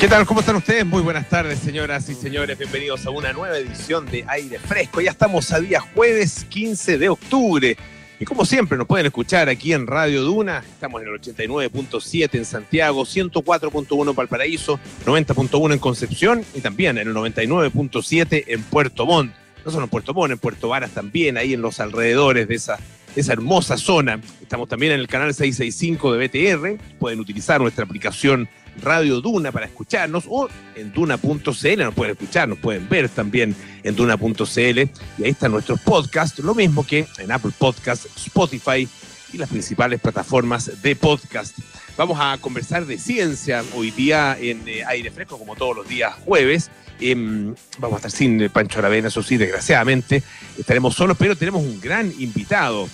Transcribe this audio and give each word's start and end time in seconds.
¿Qué 0.00 0.08
tal? 0.08 0.24
¿Cómo 0.24 0.40
están 0.40 0.56
ustedes? 0.56 0.86
Muy 0.86 1.02
buenas 1.02 1.28
tardes, 1.28 1.58
señoras 1.58 2.08
y 2.08 2.14
señores. 2.14 2.56
Bienvenidos 2.56 3.04
a 3.04 3.10
una 3.10 3.34
nueva 3.34 3.58
edición 3.58 4.06
de 4.06 4.24
Aire 4.28 4.58
Fresco. 4.58 5.02
Ya 5.02 5.10
estamos 5.10 5.52
a 5.52 5.60
día 5.60 5.78
jueves 5.78 6.46
15 6.48 6.96
de 6.96 7.10
octubre. 7.10 7.76
Y 8.18 8.24
como 8.24 8.46
siempre, 8.46 8.78
nos 8.78 8.86
pueden 8.86 9.04
escuchar 9.04 9.50
aquí 9.50 9.74
en 9.74 9.86
Radio 9.86 10.22
Duna. 10.22 10.64
Estamos 10.66 11.02
en 11.02 11.08
el 11.08 11.20
89.7 11.20 12.30
en 12.32 12.46
Santiago, 12.46 13.02
104.1 13.02 14.08
en 14.08 14.16
Valparaíso, 14.16 14.80
90.1 15.04 15.74
en 15.74 15.78
Concepción 15.78 16.44
y 16.54 16.62
también 16.62 16.96
en 16.96 17.08
el 17.08 17.14
99.7 17.14 18.44
en 18.46 18.62
Puerto 18.62 19.04
Montt. 19.04 19.34
No 19.66 19.70
solo 19.70 19.84
en 19.84 19.90
Puerto 19.90 20.14
Montt, 20.14 20.32
en 20.32 20.38
Puerto 20.38 20.70
Varas 20.70 20.92
también, 20.92 21.36
ahí 21.36 21.52
en 21.52 21.60
los 21.60 21.78
alrededores 21.78 22.48
de 22.48 22.54
esa 22.54 22.78
esa 23.16 23.32
hermosa 23.32 23.76
zona. 23.76 24.20
Estamos 24.40 24.68
también 24.68 24.92
en 24.92 25.00
el 25.00 25.08
canal 25.08 25.34
665 25.34 26.14
de 26.14 26.26
BTR. 26.26 26.82
Pueden 26.98 27.20
utilizar 27.20 27.60
nuestra 27.60 27.84
aplicación 27.84 28.48
Radio 28.80 29.20
Duna 29.20 29.52
para 29.52 29.66
escucharnos 29.66 30.24
o 30.28 30.48
en 30.74 30.92
duna.cl 30.92 31.78
nos 31.78 31.94
pueden 31.94 32.12
escuchar, 32.12 32.48
nos 32.48 32.58
pueden 32.58 32.88
ver 32.88 33.08
también 33.08 33.54
en 33.82 33.96
duna.cl 33.96 34.58
y 34.58 35.24
ahí 35.24 35.30
están 35.30 35.52
nuestros 35.52 35.80
podcasts, 35.80 36.38
lo 36.40 36.54
mismo 36.54 36.86
que 36.86 37.06
en 37.18 37.32
Apple 37.32 37.52
Podcasts, 37.56 38.08
Spotify 38.16 38.88
y 39.32 39.38
las 39.38 39.48
principales 39.48 40.00
plataformas 40.00 40.82
de 40.82 40.96
podcast. 40.96 41.58
Vamos 41.96 42.18
a 42.20 42.38
conversar 42.38 42.86
de 42.86 42.98
ciencia 42.98 43.62
hoy 43.74 43.90
día 43.90 44.36
en 44.40 44.66
eh, 44.66 44.84
aire 44.86 45.10
fresco, 45.10 45.38
como 45.38 45.54
todos 45.54 45.76
los 45.76 45.88
días 45.88 46.14
jueves. 46.24 46.70
Em, 46.98 47.54
vamos 47.78 47.94
a 47.94 47.96
estar 47.98 48.10
sin 48.10 48.48
Pancho 48.50 48.78
Aravena, 48.78 49.08
eso 49.08 49.22
sí, 49.22 49.36
desgraciadamente. 49.36 50.22
Estaremos 50.58 50.94
solos, 50.94 51.16
pero 51.18 51.36
tenemos 51.36 51.62
un 51.62 51.80
gran 51.80 52.12
invitado 52.18 52.88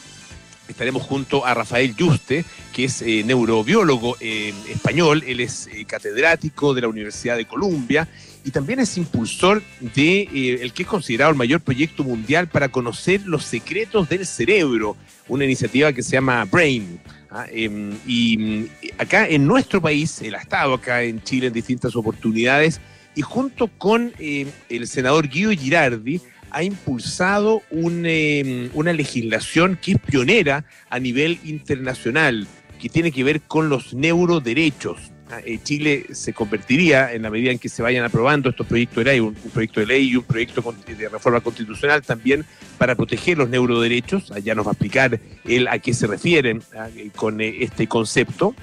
estaremos 0.69 1.03
junto 1.03 1.47
a 1.47 1.55
Rafael 1.55 1.95
Yuste, 1.95 2.45
que 2.73 2.85
es 2.85 3.03
eh, 3.03 3.23
neurobiólogo 3.25 4.17
eh, 4.21 4.53
español, 4.69 5.25
él 5.27 5.41
es 5.41 5.69
eh, 5.69 5.85
catedrático 5.85 6.75
de 6.75 6.83
la 6.83 6.89
Universidad 6.89 7.37
de 7.37 7.47
Columbia 7.47 8.09
y 8.45 8.51
también 8.51 8.81
es 8.81 8.97
impulsor 8.97 9.63
de 9.81 10.59
el 10.63 10.73
que 10.73 10.85
es 10.85 10.89
considerado 10.89 11.33
el 11.33 11.37
mayor 11.37 11.61
proyecto 11.61 12.05
mundial 12.05 12.49
para 12.49 12.69
conocer 12.69 13.23
los 13.27 13.45
secretos 13.45 14.09
del 14.09 14.25
cerebro, 14.25 14.97
una 15.27 15.45
iniciativa 15.45 15.93
que 15.93 16.03
se 16.03 16.13
llama 16.13 16.45
Brain. 16.45 17.01
¿ah? 17.31 17.47
Em, 17.51 17.93
y 18.07 18.39
mm, 18.39 18.69
acá 18.99 19.27
en 19.27 19.47
nuestro 19.47 19.81
país, 19.81 20.23
él 20.23 20.35
estado 20.35 20.75
acá 20.75 21.03
en 21.03 21.21
Chile 21.23 21.49
en 21.49 21.53
distintas 21.53 21.97
oportunidades 21.97 22.81
y 23.17 23.23
junto 23.23 23.69
con 23.79 24.13
el 24.19 24.87
senador 24.87 25.27
Guido 25.27 25.51
Girardi, 25.51 26.21
ha 26.51 26.63
impulsado 26.63 27.63
em, 27.71 28.71
una 28.75 28.93
legislación 28.93 29.79
que 29.81 29.93
es 29.93 29.99
pionera 29.99 30.65
a 30.91 30.99
nivel 30.99 31.39
internacional, 31.45 32.47
que 32.81 32.89
tiene 32.89 33.13
que 33.13 33.25
ver 33.25 33.43
con 33.43 33.69
los 33.69 33.95
neuroderechos. 33.95 35.13
Ah, 35.29 35.41
eh, 35.45 35.59
Chile 35.61 36.07
se 36.13 36.33
convertiría, 36.33 37.13
en 37.13 37.23
la 37.23 37.31
medida 37.31 37.51
en 37.51 37.59
que 37.59 37.69
se 37.69 37.83
vayan 37.83 38.05
aprobando 38.05 38.49
estos 38.49 38.67
proyectos 38.67 39.05
de 39.05 39.11
ley, 39.11 39.21
un, 39.21 39.35
proyecto 39.35 39.81
de 39.81 39.87
ley 39.87 40.11
y 40.11 40.17
un 40.17 40.23
proyecto 40.23 40.75
de 40.87 41.09
reforma 41.09 41.41
constitucional 41.41 42.03
también 42.03 42.45
para 42.79 42.95
proteger 42.95 43.37
los 43.37 43.49
neuroderechos. 43.49 44.31
Allá 44.31 44.55
nos 44.55 44.67
va 44.67 44.71
a 44.71 44.75
explicar 44.75 45.19
él 45.45 45.67
a 45.67 45.81
qué 45.81 45.95
se 45.95 46.07
refieren 46.07 46.63
ah, 46.79 46.89
eh, 46.97 47.11
con 47.15 47.41
eh, 47.41 47.57
este 47.61 47.89
concepto. 47.89 48.55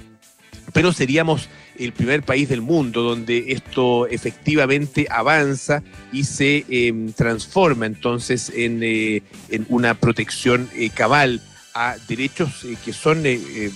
Pero 0.71 0.93
seríamos 0.93 1.49
el 1.77 1.93
primer 1.93 2.23
país 2.23 2.49
del 2.49 2.61
mundo 2.61 3.01
donde 3.01 3.51
esto 3.51 4.07
efectivamente 4.07 5.07
avanza 5.09 5.83
y 6.11 6.23
se 6.23 6.65
em, 6.69 7.11
transforma 7.13 7.85
entonces 7.85 8.51
en, 8.55 8.81
eh, 8.83 9.21
una 9.69 9.93
protección 9.95 10.69
eh, 10.75 10.89
cabal 10.89 11.41
a 11.73 11.95
derechos 12.07 12.63
eh, 12.65 12.77
que 12.83 12.93
son 12.93 13.23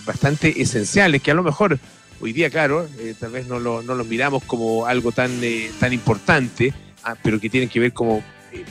bastante 0.05 0.61
esenciales, 0.61 1.21
que 1.21 1.31
a 1.31 1.35
lo 1.35 1.43
mejor 1.43 1.79
hoy 2.21 2.33
día, 2.33 2.49
claro, 2.49 2.87
tal 3.19 3.31
vez 3.31 3.47
no 3.47 3.59
lo, 3.59 3.81
no 3.81 3.95
los 3.95 4.07
miramos 4.07 4.43
como 4.43 4.85
algo 4.85 5.11
tan, 5.11 5.31
tan 5.79 5.93
importante, 5.93 6.73
ah, 7.03 7.15
pero 7.21 7.39
que 7.39 7.49
tienen 7.49 7.69
que 7.69 7.79
ver 7.79 7.93
como 7.93 8.23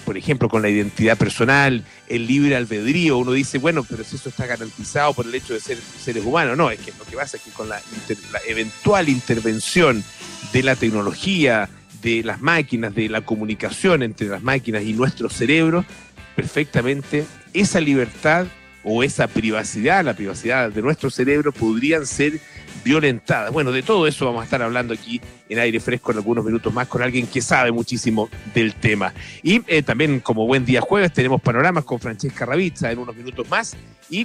por 0.04 0.16
ejemplo, 0.16 0.48
con 0.48 0.62
la 0.62 0.68
identidad 0.68 1.16
personal, 1.16 1.84
el 2.08 2.26
libre 2.26 2.56
albedrío, 2.56 3.18
uno 3.18 3.32
dice, 3.32 3.58
bueno, 3.58 3.84
pero 3.84 4.04
si 4.04 4.16
eso 4.16 4.28
está 4.28 4.46
garantizado 4.46 5.14
por 5.14 5.26
el 5.26 5.34
hecho 5.34 5.54
de 5.54 5.60
ser 5.60 5.78
seres 5.78 6.24
humanos, 6.24 6.56
no, 6.56 6.70
es 6.70 6.78
que 6.80 6.92
lo 6.98 7.04
que 7.04 7.16
pasa 7.16 7.36
es 7.36 7.42
que 7.42 7.50
con 7.50 7.68
la, 7.68 7.80
eventual 8.46 9.08
intervención 9.08 10.02
de 10.52 10.62
la 10.62 10.76
tecnología, 10.76 11.68
de 12.02 12.22
las 12.22 12.40
máquinas, 12.40 12.94
de 12.94 13.08
la 13.08 13.22
comunicación 13.22 14.02
entre 14.02 14.28
las 14.28 14.42
máquinas 14.42 14.82
y 14.82 14.92
nuestro 14.92 15.28
cerebro, 15.28 15.84
perfectamente 16.34 17.24
esa 17.52 17.80
libertad 17.80 18.46
o 18.84 19.02
esa 19.02 19.26
privacidad, 19.26 20.04
la 20.04 20.14
privacidad 20.14 20.70
de 20.70 20.82
nuestro 20.82 21.10
cerebro, 21.10 21.52
podrían 21.52 22.06
ser 22.06 22.40
violentadas. 22.86 23.52
Bueno, 23.52 23.72
de 23.72 23.82
todo 23.82 24.06
eso 24.06 24.26
vamos 24.26 24.42
a 24.42 24.44
estar 24.44 24.62
hablando 24.62 24.94
aquí 24.94 25.20
en 25.48 25.58
aire 25.58 25.80
fresco 25.80 26.12
en 26.12 26.18
algunos 26.18 26.44
minutos 26.44 26.72
más 26.72 26.86
con 26.86 27.02
alguien 27.02 27.26
que 27.26 27.42
sabe 27.42 27.72
muchísimo 27.72 28.28
del 28.54 28.74
tema. 28.74 29.12
Y 29.42 29.60
eh, 29.66 29.82
también 29.82 30.20
como 30.20 30.46
buen 30.46 30.64
día 30.64 30.80
jueves 30.80 31.12
tenemos 31.12 31.42
panoramas 31.42 31.84
con 31.84 31.98
Francesca 31.98 32.46
Ravizza 32.46 32.92
en 32.92 33.00
unos 33.00 33.16
minutos 33.16 33.48
más 33.50 33.76
y 34.08 34.24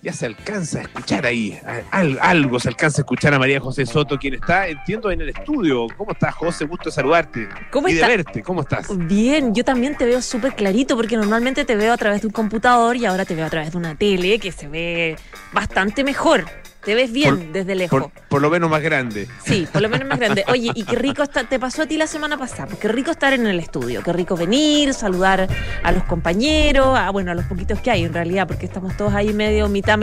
ya 0.00 0.12
se 0.12 0.26
alcanza 0.26 0.78
a 0.78 0.82
escuchar 0.82 1.26
ahí, 1.26 1.58
algo 1.90 2.60
se 2.60 2.68
alcanza 2.68 3.00
a 3.00 3.02
escuchar 3.02 3.34
a 3.34 3.38
María 3.38 3.60
José 3.60 3.84
Soto, 3.84 4.16
quien 4.16 4.34
está, 4.34 4.68
entiendo, 4.68 5.10
en 5.10 5.20
el 5.20 5.30
estudio. 5.30 5.86
¿Cómo 5.96 6.12
estás, 6.12 6.34
José? 6.36 6.66
Gusto 6.66 6.90
saludarte. 6.90 7.48
¿Cómo 7.72 7.88
y 7.88 7.94
de 7.94 8.06
verte. 8.06 8.42
¿Cómo 8.42 8.60
estás? 8.60 8.86
Bien, 8.96 9.54
yo 9.54 9.64
también 9.64 9.96
te 9.96 10.06
veo 10.06 10.22
súper 10.22 10.54
clarito 10.54 10.96
porque 10.96 11.16
normalmente 11.16 11.64
te 11.64 11.74
veo 11.74 11.92
a 11.92 11.96
través 11.96 12.22
de 12.22 12.28
un 12.28 12.32
computador 12.32 12.96
y 12.96 13.06
ahora 13.06 13.24
te 13.24 13.34
veo 13.34 13.44
a 13.44 13.50
través 13.50 13.72
de 13.72 13.76
una 13.76 13.96
tele 13.96 14.38
que 14.38 14.52
se 14.52 14.68
ve 14.68 15.16
bastante 15.52 16.04
mejor. 16.04 16.44
Te 16.88 16.94
ves 16.94 17.12
bien 17.12 17.52
desde 17.52 17.74
lejos. 17.74 18.04
Por, 18.30 18.40
lo 18.40 18.48
menos 18.48 18.70
más 18.70 18.80
grande. 18.80 19.28
Sí, 19.44 19.68
por 19.70 19.82
lo 19.82 19.90
menos 19.90 20.08
más 20.08 20.18
grande. 20.18 20.42
Oye, 20.48 20.70
y 20.74 20.84
qué 20.84 20.96
rico 20.96 21.22
está, 21.22 21.44
te 21.44 21.58
pasó 21.58 21.82
a 21.82 21.86
ti 21.86 21.98
la 21.98 22.06
semana 22.06 22.38
pasada, 22.38 22.74
qué 22.80 22.88
rico 22.88 23.10
estar 23.10 23.34
en 23.34 23.46
el 23.46 23.60
estudio, 23.60 24.02
qué 24.02 24.10
rico 24.14 24.38
venir, 24.38 24.94
saludar 24.94 25.46
a 25.82 25.92
los 25.92 26.04
compañeros, 26.04 26.98
a, 26.98 27.10
bueno, 27.10 27.30
a 27.30 27.34
los 27.34 27.44
poquitos 27.44 27.82
que 27.82 27.90
hay 27.90 28.04
en 28.04 28.14
realidad, 28.14 28.48
porque 28.48 28.64
estamos 28.64 28.96
todos 28.96 29.12
ahí 29.12 29.34
medio, 29.34 29.68
mitad 29.68 29.98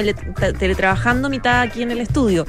teletrabajando, 0.59 1.27
mitad 1.27 1.61
aquí 1.61 1.81
en 1.81 1.89
el 1.89 2.01
estudio. 2.01 2.45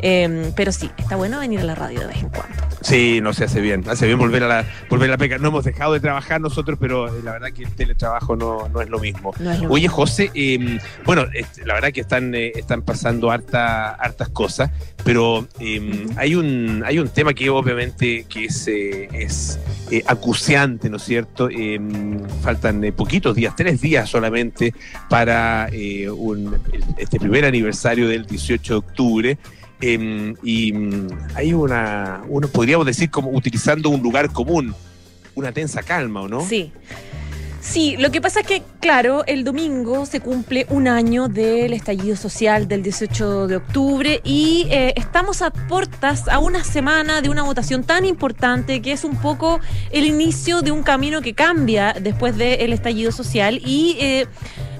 Em, 0.00 0.52
pero 0.54 0.70
sí, 0.70 0.90
está 0.98 1.16
bueno 1.16 1.40
venir 1.40 1.60
a 1.60 1.64
la 1.64 1.74
radio 1.74 2.00
de 2.00 2.08
vez 2.08 2.18
en 2.18 2.28
cuando. 2.28 2.56
Sí, 2.82 3.20
no 3.22 3.32
se 3.32 3.44
hace 3.44 3.62
bien, 3.62 3.84
hace 3.88 4.04
bien 4.04 4.18
volver 4.18 4.44
a 4.44 4.48
la, 4.48 4.64
volver 4.90 5.08
a 5.08 5.12
la 5.12 5.18
peca. 5.18 5.38
No 5.38 5.48
hemos 5.48 5.64
dejado 5.64 5.94
de 5.94 6.00
trabajar 6.00 6.42
nosotros, 6.42 6.78
pero 6.78 7.08
eh, 7.08 7.22
la 7.24 7.32
verdad 7.32 7.52
que 7.52 7.64
el 7.64 7.74
teletrabajo 7.74 8.36
no, 8.36 8.68
no 8.68 8.82
es 8.82 8.90
lo 8.90 8.98
mismo. 8.98 9.32
Oye, 9.70 9.88
José, 9.88 10.30
em, 10.34 10.78
bueno, 11.06 11.24
la 11.64 11.72
verdad 11.72 11.90
que 11.90 12.02
están, 12.02 12.34
eh, 12.34 12.52
están 12.54 12.82
pasando 12.82 13.30
harta 13.30 13.77
hartas 13.86 14.28
cosas, 14.28 14.70
pero 15.04 15.46
em, 15.58 16.06
hay, 16.16 16.34
un, 16.34 16.82
hay 16.84 16.98
un 16.98 17.08
tema 17.08 17.34
que 17.34 17.50
obviamente 17.50 18.24
que 18.28 18.46
es, 18.46 18.68
eh, 18.68 19.08
es 19.12 19.58
eh, 19.90 20.02
acuciante, 20.06 20.90
¿no 20.90 20.96
es 20.96 21.04
cierto? 21.04 21.48
Em, 21.50 22.20
faltan 22.42 22.84
eh, 22.84 22.92
poquitos 22.92 23.34
días, 23.34 23.54
tres 23.56 23.80
días 23.80 24.08
solamente 24.08 24.74
para 25.08 25.68
este 26.96 27.18
primer 27.18 27.44
aniversario 27.44 28.08
del 28.08 28.26
18 28.26 28.74
de 28.74 28.78
octubre. 28.78 29.38
Em, 29.80 30.34
y 30.42 30.74
hay 31.34 31.52
una, 31.52 32.22
uno 32.28 32.48
podríamos 32.48 32.84
decir 32.84 33.10
como 33.10 33.30
utilizando 33.30 33.90
un 33.90 34.02
lugar 34.02 34.32
común, 34.32 34.74
una 35.34 35.52
tensa 35.52 35.82
calma, 35.82 36.22
¿o 36.22 36.28
no? 36.28 36.40
Sí. 36.44 36.72
Sí, 37.68 37.98
lo 37.98 38.10
que 38.10 38.22
pasa 38.22 38.40
es 38.40 38.46
que, 38.46 38.62
claro, 38.80 39.26
el 39.26 39.44
domingo 39.44 40.06
se 40.06 40.20
cumple 40.20 40.66
un 40.70 40.88
año 40.88 41.28
del 41.28 41.74
estallido 41.74 42.16
social 42.16 42.66
del 42.66 42.82
18 42.82 43.46
de 43.46 43.56
octubre 43.56 44.22
y 44.24 44.66
eh, 44.70 44.94
estamos 44.96 45.42
a 45.42 45.50
puertas 45.50 46.28
a 46.28 46.38
una 46.38 46.64
semana 46.64 47.20
de 47.20 47.28
una 47.28 47.42
votación 47.42 47.84
tan 47.84 48.06
importante 48.06 48.80
que 48.80 48.92
es 48.92 49.04
un 49.04 49.16
poco 49.16 49.60
el 49.90 50.06
inicio 50.06 50.62
de 50.62 50.70
un 50.70 50.82
camino 50.82 51.20
que 51.20 51.34
cambia 51.34 51.92
después 51.92 52.38
del 52.38 52.72
estallido 52.72 53.12
social 53.12 53.60
y 53.62 53.98
eh, 54.00 54.26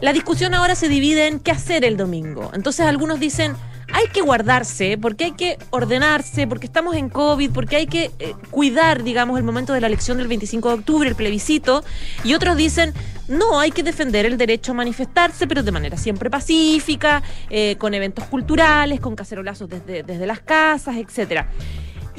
la 0.00 0.14
discusión 0.14 0.54
ahora 0.54 0.74
se 0.74 0.88
divide 0.88 1.26
en 1.26 1.40
qué 1.40 1.50
hacer 1.50 1.84
el 1.84 1.98
domingo. 1.98 2.50
Entonces 2.54 2.86
algunos 2.86 3.20
dicen 3.20 3.54
hay 3.92 4.06
que 4.08 4.20
guardarse, 4.20 4.98
porque 4.98 5.24
hay 5.24 5.32
que 5.32 5.58
ordenarse, 5.70 6.46
porque 6.46 6.66
estamos 6.66 6.94
en 6.96 7.08
COVID, 7.08 7.50
porque 7.50 7.76
hay 7.76 7.86
que 7.86 8.10
eh, 8.18 8.34
cuidar, 8.50 9.02
digamos, 9.02 9.38
el 9.38 9.44
momento 9.44 9.72
de 9.72 9.80
la 9.80 9.86
elección 9.86 10.18
del 10.18 10.28
25 10.28 10.68
de 10.68 10.74
octubre, 10.74 11.08
el 11.08 11.14
plebiscito, 11.14 11.84
y 12.24 12.34
otros 12.34 12.56
dicen, 12.56 12.92
no, 13.28 13.60
hay 13.60 13.70
que 13.70 13.82
defender 13.82 14.26
el 14.26 14.36
derecho 14.36 14.72
a 14.72 14.74
manifestarse, 14.74 15.46
pero 15.46 15.62
de 15.62 15.72
manera 15.72 15.96
siempre 15.96 16.30
pacífica, 16.30 17.22
eh, 17.50 17.76
con 17.78 17.94
eventos 17.94 18.24
culturales, 18.26 19.00
con 19.00 19.16
cacerolazos 19.16 19.68
desde, 19.68 20.02
desde 20.02 20.26
las 20.26 20.40
casas, 20.40 20.96
etcétera. 20.96 21.48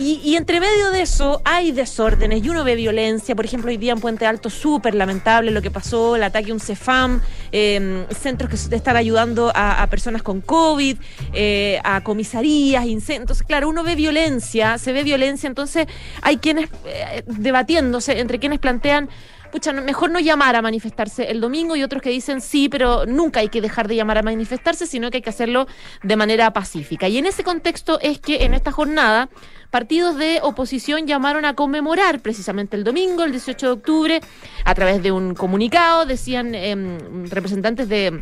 Y, 0.01 0.37
entre 0.37 0.61
medio 0.61 0.91
de 0.91 1.01
eso 1.01 1.41
hay 1.43 1.73
desórdenes 1.73 2.41
y 2.41 2.47
uno 2.47 2.63
ve 2.63 2.75
violencia. 2.75 3.35
Por 3.35 3.43
ejemplo, 3.43 3.69
hoy 3.69 3.75
día 3.75 3.91
en 3.91 3.99
Puente 3.99 4.25
Alto, 4.25 4.49
súper 4.49 4.95
lamentable 4.95 5.51
lo 5.51 5.61
que 5.61 5.71
pasó, 5.71 6.15
el 6.15 6.23
ataque 6.23 6.51
a 6.51 6.53
un 6.53 6.61
CEFAM, 6.61 7.21
em, 7.51 8.07
centros 8.07 8.49
que 8.49 8.75
están 8.77 8.95
ayudando 8.95 9.51
a, 9.53 9.85
personas 9.87 10.23
con 10.23 10.39
COVID, 10.39 10.95
eh, 11.33 11.81
a 11.83 12.01
comisarías, 12.01 12.85
incendios. 12.85 13.23
Entonces, 13.23 13.45
claro, 13.45 13.67
uno 13.67 13.83
ve 13.83 13.95
violencia, 13.95 14.77
se 14.77 14.93
ve 14.93 15.03
violencia, 15.03 15.47
entonces 15.47 15.85
hay 16.21 16.37
quienes 16.37 16.69
eh, 16.85 17.23
debatiéndose 17.27 18.21
entre 18.21 18.39
quienes 18.39 18.59
plantean 18.59 19.09
pucha, 19.51 19.73
mejor 19.73 20.11
no 20.11 20.19
llamar 20.19 20.55
a 20.55 20.61
manifestarse 20.61 21.31
el 21.31 21.41
domingo 21.41 21.75
y 21.75 21.83
otros 21.83 22.01
que 22.01 22.09
dicen 22.09 22.41
sí, 22.41 22.69
pero 22.69 23.05
nunca 23.05 23.39
hay 23.39 23.49
que 23.49 23.61
dejar 23.61 23.87
de 23.87 23.95
llamar 23.95 24.17
a 24.17 24.23
manifestarse, 24.23 24.85
sino 24.87 25.09
que 25.09 25.17
hay 25.17 25.21
que 25.21 25.29
hacerlo 25.29 25.67
de 26.03 26.15
manera 26.15 26.51
pacífica. 26.53 27.07
Y 27.07 27.17
en 27.17 27.25
ese 27.25 27.43
contexto 27.43 27.99
es 28.01 28.19
que 28.19 28.43
en 28.43 28.53
esta 28.53 28.71
jornada 28.71 29.29
partidos 29.69 30.17
de 30.17 30.39
oposición 30.41 31.05
llamaron 31.05 31.45
a 31.45 31.53
conmemorar 31.53 32.19
precisamente 32.21 32.75
el 32.75 32.83
domingo, 32.83 33.23
el 33.23 33.31
18 33.31 33.65
de 33.65 33.71
octubre, 33.71 34.21
a 34.65 34.75
través 34.75 35.03
de 35.03 35.11
un 35.11 35.35
comunicado, 35.35 36.05
decían 36.05 36.55
em, 36.55 37.25
representantes 37.29 37.87
de 37.87 38.21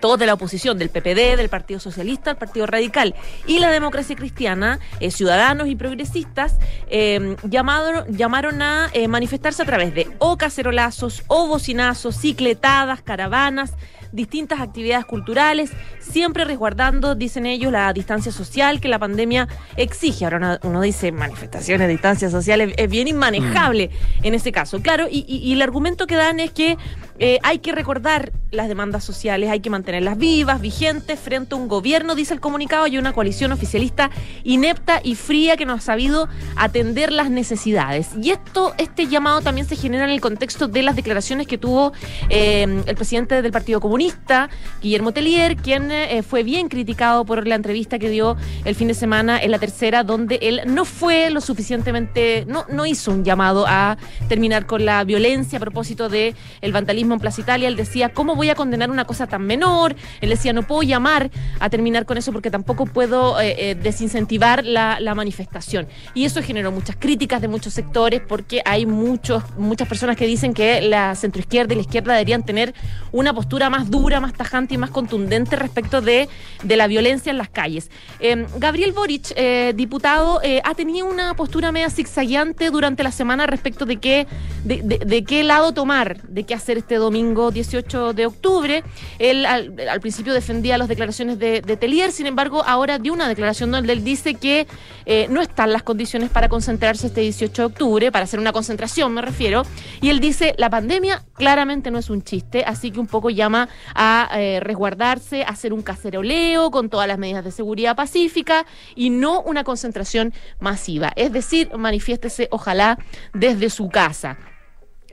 todos 0.00 0.18
de 0.18 0.26
la 0.26 0.34
oposición, 0.34 0.78
del 0.78 0.90
PPD, 0.90 1.36
del 1.36 1.48
Partido 1.48 1.80
Socialista, 1.80 2.30
el 2.30 2.36
Partido 2.36 2.66
Radical 2.66 3.14
y 3.46 3.58
la 3.58 3.70
Democracia 3.70 4.16
Cristiana, 4.16 4.78
eh, 5.00 5.10
ciudadanos 5.10 5.68
y 5.68 5.76
progresistas, 5.76 6.56
eh, 6.88 7.36
llamaron 7.44 8.62
a 8.62 8.90
eh, 8.92 9.08
manifestarse 9.08 9.62
a 9.62 9.66
través 9.66 9.94
de 9.94 10.08
o 10.18 10.36
cacerolazos, 10.36 11.22
o 11.26 11.46
bocinazos, 11.46 12.16
cicletadas, 12.16 13.02
caravanas, 13.02 13.72
distintas 14.12 14.60
actividades 14.60 15.04
culturales, 15.04 15.70
siempre 16.00 16.44
resguardando, 16.44 17.14
dicen 17.14 17.46
ellos, 17.46 17.72
la 17.72 17.92
distancia 17.92 18.32
social 18.32 18.80
que 18.80 18.88
la 18.88 18.98
pandemia 18.98 19.48
exige. 19.76 20.24
Ahora 20.24 20.58
uno, 20.62 20.80
dice 20.80 21.12
manifestaciones, 21.12 21.88
distancia 21.88 22.30
social, 22.30 22.60
es, 22.60 22.88
bien 22.88 23.08
inmanejable 23.08 23.88
mm. 23.88 24.26
en 24.26 24.34
ese 24.34 24.52
caso. 24.52 24.80
Claro, 24.80 25.06
y, 25.10 25.52
el 25.52 25.62
argumento 25.62 26.06
que 26.06 26.16
dan 26.16 26.40
es 26.40 26.52
que 26.52 26.76
eh, 27.18 27.38
hay 27.42 27.58
que 27.58 27.72
recordar 27.72 28.32
las 28.50 28.68
demandas 28.68 29.04
sociales, 29.04 29.50
hay 29.50 29.60
que 29.60 29.70
mantenerlas 29.70 30.16
vivas, 30.16 30.60
vigentes, 30.60 31.18
frente 31.18 31.54
a 31.54 31.58
un 31.58 31.68
gobierno, 31.68 32.14
dice 32.14 32.32
el 32.32 32.40
comunicado, 32.40 32.86
y 32.86 32.96
una 32.96 33.12
coalición 33.12 33.52
oficialista 33.52 34.10
inepta 34.42 35.00
y 35.02 35.16
fría 35.16 35.56
que 35.56 35.66
no 35.66 35.74
ha 35.74 35.80
sabido 35.80 36.28
atender 36.56 37.12
las 37.12 37.30
necesidades. 37.30 38.10
Y 38.22 38.30
esto, 38.30 38.72
este 38.78 39.06
llamado 39.06 39.42
también 39.42 39.66
se 39.66 39.76
genera 39.76 40.04
en 40.04 40.10
el 40.10 40.20
contexto 40.20 40.68
de 40.68 40.82
las 40.82 40.96
declaraciones 40.96 41.46
que 41.46 41.58
tuvo 41.58 41.92
eh, 42.30 42.82
el 42.86 42.94
presidente 42.94 43.42
del 43.42 43.52
Partido 43.52 43.80
Comunista, 43.80 44.48
Guillermo 44.80 45.12
Tellier, 45.12 45.56
quien 45.56 45.90
eh, 45.90 46.22
fue 46.22 46.42
bien 46.42 46.68
criticado 46.68 47.24
por 47.24 47.46
la 47.46 47.54
entrevista 47.54 47.98
que 47.98 48.08
dio 48.08 48.36
el 48.64 48.74
fin 48.74 48.88
de 48.88 48.94
semana 48.94 49.42
en 49.42 49.50
la 49.50 49.58
tercera, 49.58 50.04
donde 50.04 50.38
él 50.40 50.62
no 50.66 50.84
fue 50.84 51.30
lo 51.30 51.40
suficientemente, 51.40 52.44
no, 52.46 52.64
no 52.70 52.86
hizo 52.86 53.10
un 53.10 53.24
llamado 53.24 53.66
a 53.66 53.98
terminar 54.28 54.66
con 54.66 54.84
la 54.84 55.04
violencia 55.04 55.58
a 55.58 55.60
propósito 55.60 56.08
del 56.08 56.34
el 56.60 56.72
vandalismo 56.72 57.07
en 57.14 57.20
Plaza 57.20 57.40
Italia. 57.40 57.68
Él 57.68 57.76
decía, 57.76 58.10
¿cómo 58.10 58.36
voy 58.36 58.50
a 58.50 58.54
condenar 58.54 58.90
una 58.90 59.04
cosa 59.04 59.26
tan 59.26 59.42
menor? 59.46 59.96
Él 60.20 60.30
decía, 60.30 60.52
no 60.52 60.62
puedo 60.62 60.82
llamar 60.82 61.30
a 61.60 61.70
terminar 61.70 62.06
con 62.06 62.18
eso 62.18 62.32
porque 62.32 62.50
tampoco 62.50 62.86
puedo 62.86 63.40
eh, 63.40 63.70
eh, 63.70 63.74
desincentivar 63.74 64.64
la, 64.64 64.98
manifestación. 65.14 65.88
Y 66.14 66.26
eso 66.26 66.42
generó 66.42 66.70
muchas 66.70 66.94
críticas 66.96 67.40
de 67.40 67.48
muchos 67.48 67.74
sectores 67.74 68.20
porque 68.20 68.62
hay 68.64 68.86
muchos, 68.86 69.42
muchas 69.56 69.88
personas 69.88 70.16
que 70.16 70.26
dicen 70.26 70.54
que 70.54 70.80
la 70.80 71.14
centroizquierda 71.16 71.72
y 71.72 71.76
la 71.76 71.82
izquierda 71.82 72.12
deberían 72.12 72.44
tener 72.44 72.74
una 73.10 73.34
postura 73.34 73.68
más 73.68 73.90
dura, 73.90 74.20
más 74.20 74.34
tajante 74.34 74.74
y 74.74 74.78
más 74.78 74.90
contundente 74.90 75.56
respecto 75.56 76.00
de, 76.00 76.28
de 76.62 76.76
la 76.76 76.86
violencia 76.86 77.30
en 77.30 77.38
las 77.38 77.48
calles. 77.48 77.90
Em, 78.20 78.46
Gabriel 78.58 78.92
Boric, 78.92 79.32
eh, 79.36 79.72
diputado, 79.74 80.40
eh, 80.42 80.60
ha 80.64 80.74
tenido 80.74 81.06
una 81.06 81.34
postura 81.34 81.72
media 81.72 81.90
zigzagueante 81.90 82.70
durante 82.70 83.02
la 83.02 83.12
semana 83.12 83.46
respecto 83.46 83.86
de 83.86 83.96
qué, 83.96 84.26
de, 84.64 85.24
qué 85.24 85.44
lado 85.44 85.72
tomar, 85.72 86.22
de 86.22 86.44
qué 86.44 86.54
hacer 86.54 86.78
este 86.78 86.96
domingo 86.98 87.50
18 87.50 88.12
de 88.12 88.26
octubre. 88.26 88.84
Él 89.18 89.46
al, 89.46 90.00
principio 90.00 90.32
defendía 90.34 90.78
las 90.78 90.88
declaraciones 90.88 91.38
de, 91.38 91.60
de, 91.60 91.76
Telier, 91.76 92.12
sin 92.12 92.26
embargo, 92.26 92.62
ahora 92.66 92.98
dio 92.98 93.12
una 93.12 93.28
declaración 93.28 93.70
donde 93.70 93.92
él 93.92 94.04
dice 94.04 94.34
que 94.34 94.66
eh, 95.06 95.26
no 95.30 95.40
están 95.40 95.72
las 95.72 95.82
condiciones 95.82 96.30
para 96.30 96.48
concentrarse 96.48 97.08
este 97.08 97.20
18 97.22 97.62
de 97.62 97.66
octubre, 97.66 98.12
para 98.12 98.24
hacer 98.24 98.40
una 98.40 98.52
concentración, 98.52 99.12
me 99.14 99.22
refiero. 99.22 99.62
Y 100.00 100.10
él 100.10 100.20
dice, 100.20 100.54
la 100.58 100.70
pandemia 100.70 101.24
claramente 101.34 101.90
no 101.90 101.98
es 101.98 102.10
un 102.10 102.22
chiste, 102.22 102.64
así 102.64 102.90
que 102.90 103.00
un 103.00 103.06
poco 103.06 103.30
llama 103.30 103.68
a 103.94 104.28
resguardarse, 104.60 105.42
a 105.44 105.48
hacer 105.48 105.72
un 105.72 105.82
caceroleo 105.82 106.70
con 106.70 106.88
todas 106.88 107.08
las 107.08 107.18
medidas 107.18 107.44
de 107.44 107.50
seguridad 107.50 107.96
pacífica 107.96 108.66
y 108.94 109.10
no 109.10 109.40
una 109.42 109.64
concentración 109.64 110.32
masiva. 110.60 111.12
Es 111.16 111.32
decir, 111.32 111.70
manifiéstese 111.76 112.48
ojalá 112.50 112.98
desde 113.32 113.70
su 113.70 113.88
casa. 113.88 114.38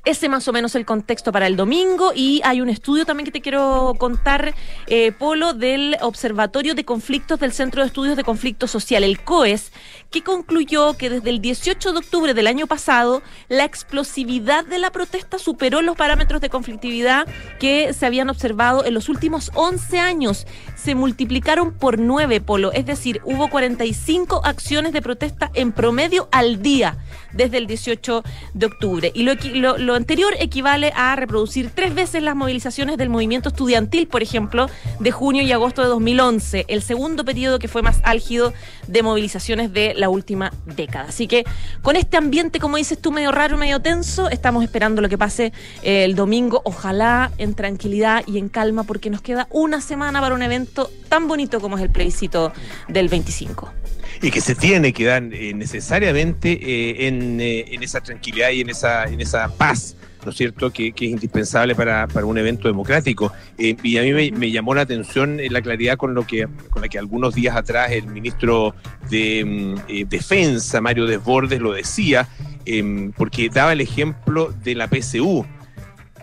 Ese 0.06 0.30
más 0.30 0.48
o 0.48 0.54
menos 0.54 0.76
el 0.76 0.86
contexto 0.86 1.32
para 1.32 1.48
el 1.48 1.56
domingo 1.56 2.12
y 2.16 2.40
hay 2.44 2.62
un 2.62 2.70
estudio 2.70 3.06
también 3.06 3.26
que 3.26 3.32
te 3.32 3.42
quiero 3.42 3.96
contar, 3.98 4.54
eh, 4.86 5.12
Polo, 5.12 5.54
del 5.54 5.98
Observatorio 6.02 6.76
de 6.76 6.86
Conflictos 6.86 7.40
del 7.40 7.52
Centro 7.52 7.82
de 7.82 7.88
Estudios 7.88 8.16
de 8.16 8.24
Conflicto 8.24 8.68
Social, 8.68 9.04
el 9.04 9.20
COES, 9.22 9.72
que 10.12 10.24
concluyó 10.24 10.96
que 10.96 11.10
desde 11.10 11.32
el 11.32 11.42
18 11.42 11.92
de 11.92 11.98
octubre 11.98 12.34
del 12.36 12.48
año 12.48 12.68
pasado 12.68 13.24
la 13.50 13.66
explosividad 13.66 14.64
de 14.64 14.78
la 14.78 14.92
protesta 14.92 15.40
superó 15.40 15.82
los 15.82 15.98
parámetros 15.98 16.40
de 16.40 16.50
conflictividad 16.50 17.28
que 17.60 17.92
se 17.94 18.06
habían 18.06 18.30
observado 18.30 18.86
en 18.86 18.94
los 18.94 19.10
últimos 19.10 19.52
11 19.56 20.00
años. 20.00 20.46
Se 20.76 20.94
multiplicaron 20.94 21.74
por 21.74 22.00
9, 22.00 22.42
Polo, 22.42 22.72
es 22.72 22.86
decir, 22.86 23.22
hubo 23.24 23.50
45 23.50 24.42
acciones 24.46 24.94
de 24.94 25.02
protesta 25.02 25.52
en 25.56 25.72
promedio 25.72 26.30
al 26.32 26.62
día 26.62 26.98
desde 27.34 27.58
el 27.58 27.68
18 27.68 28.24
de 28.54 28.66
octubre. 28.66 29.12
Y 29.14 29.24
lo, 29.24 29.34
lo, 29.78 29.95
anterior 29.96 30.34
equivale 30.40 30.92
a 30.96 31.16
reproducir 31.16 31.72
tres 31.74 31.94
veces 31.94 32.24
las 32.24 32.36
movilizaciones 32.36 32.98
del 32.98 33.10
movimiento 33.10 33.50
estudiantil, 33.50 34.08
por 34.08 34.24
ejemplo, 34.24 34.70
de 35.00 35.12
junio 35.12 35.44
y 35.44 35.52
agosto 35.52 35.82
de 35.82 35.88
2011, 35.88 36.66
el 36.68 36.82
segundo 36.82 37.26
periodo 37.26 37.60
que 37.60 37.68
fue 37.68 37.82
más 37.82 38.00
álgido 38.04 38.54
de 38.88 39.04
movilizaciones 39.04 39.74
de 39.74 39.94
la 39.96 40.10
última 40.10 40.52
década. 40.66 41.06
Así 41.10 41.28
que 41.28 41.46
con 41.82 41.96
este 41.96 42.18
ambiente, 42.18 42.60
como 42.60 42.78
dices 42.78 43.00
tú, 43.00 43.12
medio 43.12 43.32
raro, 43.32 43.58
medio 43.58 43.80
tenso, 43.82 44.30
estamos 44.30 44.64
esperando 44.64 45.02
lo 45.02 45.10
que 45.10 45.18
pase 45.18 45.54
eh, 45.84 46.06
el 46.06 46.16
domingo, 46.16 46.62
ojalá 46.66 47.32
en 47.38 47.54
tranquilidad 47.54 48.24
y 48.28 48.38
en 48.38 48.50
calma, 48.50 48.84
porque 48.84 49.10
nos 49.10 49.22
queda 49.22 49.48
una 49.52 49.82
semana 49.82 50.22
para 50.22 50.36
un 50.36 50.42
evento 50.42 50.90
tan 51.10 51.28
bonito 51.28 51.60
como 51.60 51.78
es 51.78 51.84
el 51.84 51.92
plebiscito 51.92 52.52
del 52.88 53.10
25 53.10 53.85
y 54.22 54.32
que 54.32 54.42
se 54.42 54.56
tiene 54.56 54.94
que 54.94 55.06
dar 55.06 55.24
eh, 55.32 55.54
necesariamente 55.54 56.52
eh, 56.52 57.08
en, 57.08 57.40
eh, 57.40 57.66
en, 57.72 57.84
esa 57.84 58.02
tranquilidad 58.02 58.52
y 58.52 58.62
en 58.62 58.70
esa, 58.70 59.06
en 59.06 59.22
esa 59.22 59.50
paz. 59.50 59.96
¿no 60.24 60.32
es 60.32 60.38
cierto?, 60.38 60.72
que, 60.72 60.88
es 60.88 61.02
indispensable 61.02 61.76
para, 61.76 62.08
para, 62.08 62.26
un 62.26 62.36
evento 62.36 62.68
democrático. 62.68 63.32
y 63.60 63.98
a 63.98 64.02
mí 64.02 64.32
me, 64.32 64.50
llamó 64.50 64.74
la 64.74 64.82
atención 64.82 65.40
la 65.52 65.62
claridad 65.62 65.98
con, 65.98 66.16
lo 66.16 66.26
que, 66.26 66.48
con 66.72 66.82
la 66.82 66.90
que 66.90 66.98
algunos 66.98 67.36
días 67.36 67.56
atrás 67.56 67.92
el 67.92 68.08
ministro 68.08 68.74
de 69.08 69.46
mm, 69.46 70.08
Defensa, 70.10 70.82
Mario 70.82 71.06
Desbordes, 71.06 71.60
lo 71.60 71.74
decía, 71.74 72.28
em, 72.66 73.12
porque 73.12 73.50
daba 73.50 73.74
el 73.74 73.82
ejemplo 73.82 74.52
de 74.64 74.74
la 74.74 74.88
PSU. 74.88 75.46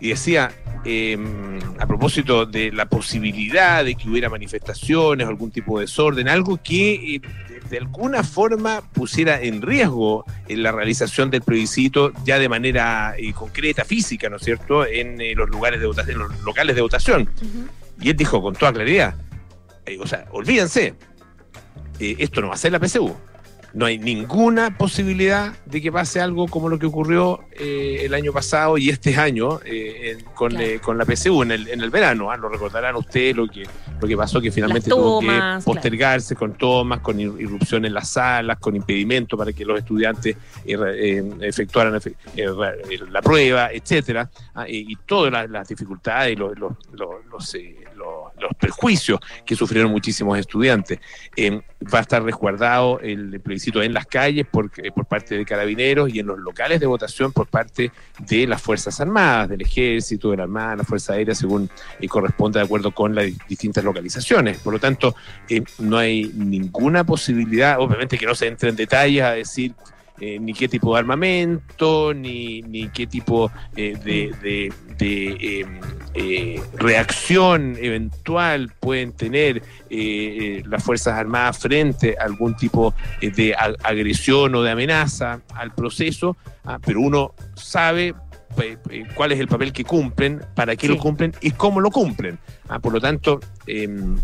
Y 0.00 0.08
decía, 0.08 0.50
em, 0.84 1.58
a 1.78 1.86
propósito 1.86 2.46
de 2.46 2.72
la 2.72 2.86
posibilidad 2.86 3.84
de 3.84 3.94
que 3.94 4.08
hubiera 4.08 4.28
manifestaciones, 4.28 5.26
algún 5.26 5.50
tipo 5.50 5.78
de 5.78 5.84
desorden, 5.86 6.28
algo 6.28 6.60
que 6.62 7.20
de 7.72 7.78
alguna 7.78 8.22
forma 8.22 8.82
pusiera 8.92 9.40
en 9.40 9.62
riesgo 9.62 10.26
en 10.46 10.58
eh, 10.58 10.62
la 10.62 10.72
realización 10.72 11.30
del 11.30 11.40
plebiscito 11.40 12.12
ya 12.22 12.38
de 12.38 12.48
manera 12.48 13.14
eh, 13.16 13.32
concreta, 13.32 13.84
física, 13.84 14.28
¿no 14.28 14.36
es 14.36 14.42
cierto?, 14.42 14.84
en 14.86 15.20
eh, 15.20 15.34
los 15.34 15.48
lugares 15.48 15.80
de 15.80 15.86
votación, 15.86 16.20
en 16.20 16.28
los 16.28 16.40
locales 16.42 16.76
de 16.76 16.82
votación. 16.82 17.30
Y 17.98 18.10
él 18.10 18.16
dijo 18.16 18.42
con 18.42 18.54
toda 18.54 18.74
claridad, 18.74 19.14
o 19.98 20.06
sea, 20.06 20.26
olvídense, 20.32 20.94
esto 21.98 22.40
no 22.42 22.48
va 22.48 22.54
a 22.54 22.58
ser 22.58 22.72
la 22.72 22.78
PSU 22.78 23.16
no 23.74 23.86
hay 23.86 23.98
ninguna 23.98 24.76
posibilidad 24.76 25.54
de 25.64 25.80
que 25.80 25.90
pase 25.90 26.20
algo 26.20 26.46
como 26.46 26.68
lo 26.68 26.78
que 26.78 26.86
ocurrió 26.86 27.40
eh, 27.52 28.02
el 28.02 28.14
año 28.14 28.32
pasado 28.32 28.76
y 28.76 28.90
este 28.90 29.16
año 29.16 29.60
eh, 29.64 30.18
con, 30.34 30.60
eh, 30.60 30.78
con, 30.80 30.98
la 30.98 31.04
PSU 31.04 31.42
en 31.42 31.52
el, 31.52 31.68
en 31.68 31.80
el 31.80 31.90
verano. 31.90 32.30
¿ah? 32.30 32.36
Lo 32.36 32.48
recordarán 32.48 32.96
ustedes 32.96 33.36
lo 33.36 33.48
que, 33.48 33.66
lo 34.00 34.08
que 34.08 34.16
pasó, 34.16 34.40
que 34.40 34.50
finalmente 34.50 34.90
tuvo 34.90 35.20
que 35.20 35.58
postergarse 35.64 36.36
con 36.36 36.54
tomas, 36.54 37.00
con 37.00 37.18
irrupción 37.18 37.84
en 37.84 37.94
las 37.94 38.10
salas, 38.10 38.58
con 38.58 38.76
impedimento 38.76 39.36
para 39.36 39.52
que 39.52 39.64
los 39.64 39.78
estudiantes 39.78 40.36
efectuaran 40.64 42.00
la 43.10 43.22
prueba, 43.22 43.72
etcétera, 43.72 44.30
¿ah? 44.54 44.66
y, 44.68 44.96
todas 45.06 45.50
las, 45.50 45.68
dificultades 45.68 46.34
y 46.34 46.36
los, 46.36 46.58
los, 46.58 46.72
los 46.92 47.54
los 47.96 48.11
perjuicios 48.58 49.20
que 49.44 49.56
sufrieron 49.56 49.90
muchísimos 49.90 50.38
estudiantes. 50.38 50.98
Eh, 51.36 51.60
va 51.92 51.98
a 51.98 52.02
estar 52.02 52.22
resguardado 52.22 53.00
el 53.00 53.40
plebiscito 53.40 53.82
en 53.82 53.92
las 53.92 54.06
calles 54.06 54.46
por, 54.50 54.70
eh, 54.76 54.90
por 54.92 55.06
parte 55.06 55.36
de 55.36 55.44
carabineros 55.44 56.12
y 56.12 56.20
en 56.20 56.26
los 56.26 56.38
locales 56.38 56.80
de 56.80 56.86
votación 56.86 57.32
por 57.32 57.46
parte 57.48 57.90
de 58.18 58.46
las 58.46 58.62
Fuerzas 58.62 59.00
Armadas, 59.00 59.48
del 59.48 59.62
Ejército, 59.62 60.30
de 60.30 60.36
la 60.36 60.42
Armada, 60.44 60.76
la 60.76 60.84
Fuerza 60.84 61.14
Aérea, 61.14 61.34
según 61.34 61.68
eh, 62.00 62.08
corresponde 62.08 62.58
de 62.58 62.64
acuerdo 62.64 62.92
con 62.92 63.14
las 63.14 63.26
distintas 63.48 63.82
localizaciones. 63.84 64.58
Por 64.58 64.72
lo 64.72 64.78
tanto, 64.78 65.14
no 65.78 65.98
hay 65.98 66.30
ninguna 66.34 67.04
posibilidad, 67.04 67.80
obviamente 67.80 68.18
que 68.18 68.26
no 68.26 68.34
se 68.34 68.46
entre 68.46 68.70
en 68.70 68.76
detalles 68.76 69.22
a 69.22 69.32
decir 69.32 69.74
eh, 70.24 70.38
ni 70.38 70.54
qué 70.54 70.68
tipo 70.68 70.94
de 70.94 71.00
armamento, 71.00 72.14
ni, 72.14 72.62
ni 72.62 72.86
qué 72.90 73.08
tipo 73.08 73.50
eh, 73.74 73.96
de, 74.04 74.70
em, 75.00 75.80
eh, 76.14 76.62
reacción 76.74 77.76
eventual 77.76 78.72
pueden 78.78 79.14
tener 79.14 79.64
las 80.68 80.84
Fuerzas 80.84 81.14
Armadas 81.18 81.58
frente 81.58 82.14
a 82.20 82.22
algún 82.22 82.54
tipo 82.54 82.94
de 83.20 83.52
agresión 83.82 84.54
o 84.54 84.62
de 84.62 84.70
amenaza 84.70 85.40
al 85.56 85.74
proceso, 85.74 86.36
ah, 86.66 86.78
pero 86.78 87.00
uno 87.00 87.34
sabe 87.56 88.14
cuál 89.16 89.32
es 89.32 89.40
el 89.40 89.48
papel 89.48 89.72
que 89.72 89.82
cumplen, 89.82 90.40
para 90.54 90.76
qué 90.76 90.86
lo 90.86 90.98
cumplen 90.98 91.32
y 91.40 91.50
cómo 91.50 91.80
lo 91.80 91.90
cumplen. 91.90 92.38
Ah, 92.68 92.78
por 92.78 92.92
lo 92.92 93.00
tanto, 93.00 93.40
em, 93.66 94.16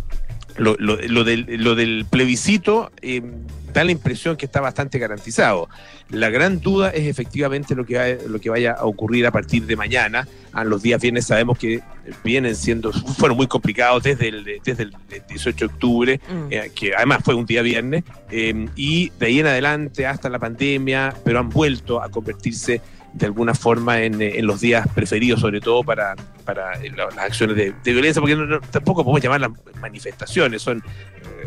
lo, 0.59 0.77
lo, 0.79 1.25
del, 1.25 1.47
lo, 1.63 1.75
del, 1.75 2.07
plebiscito 2.09 2.91
eh, 3.03 3.23
da 3.73 3.85
la 3.85 3.93
impresión 3.93 4.37
que 4.37 4.47
está 4.47 4.61
bastante 4.61 4.99
garantizado. 4.99 5.69
La 6.11 6.31
gran 6.31 6.61
duda 6.61 6.91
es 6.91 7.07
efectivamente 7.07 7.75
lo 7.75 7.85
que, 7.85 8.19
lo 8.27 8.41
que 8.41 8.51
vaya 8.51 8.73
a 8.73 8.85
ocurrir 8.85 9.27
a 9.27 9.31
partir 9.31 9.67
de 9.67 9.77
mañana. 9.77 10.27
A 10.53 10.65
los 10.65 10.83
días 10.83 11.01
viernes 11.01 11.27
sabemos 11.27 11.59
que 11.59 11.81
vienen 12.25 12.57
siendo, 12.57 12.93
fueron 12.93 13.37
muy 13.37 13.47
complicados 13.47 14.03
desde 14.03 14.29
el, 14.29 14.45
desde 14.65 14.83
el 14.85 14.93
18 15.29 15.57
de 15.57 15.73
octubre, 15.73 16.21
mm. 16.29 16.53
eh, 16.53 16.73
que 16.75 16.95
además 16.95 17.21
fue 17.25 17.35
un 17.35 17.47
día 17.47 17.63
viernes, 17.63 18.05
eh, 18.31 18.67
y 18.75 19.11
de 19.19 19.27
ahí 19.27 19.41
en 19.41 19.47
adelante 19.47 20.07
hasta 20.07 20.29
la 20.29 20.39
pandemia, 20.39 21.15
pero 21.25 21.39
han 21.39 21.51
vuelto 21.51 22.03
a 22.03 22.09
convertirse 22.09 22.81
de 23.13 23.27
alguna 23.27 23.55
forma 23.55 24.03
en, 24.03 24.21
en, 24.21 24.47
los 24.47 24.61
días 24.61 24.87
preferidos, 24.95 25.41
sobre 25.41 25.61
todo 25.61 25.83
para, 25.83 26.15
para 26.45 26.79
las 26.79 27.19
acciones 27.19 27.57
de, 27.57 27.93
violencia, 27.93 28.21
porque 28.21 28.37
tampoco 28.71 29.03
podemos 29.03 29.23
llamar 29.23 29.41
las 29.41 29.51
manifestaciones, 29.81 30.63
son 30.63 30.79
eh, 30.79 31.38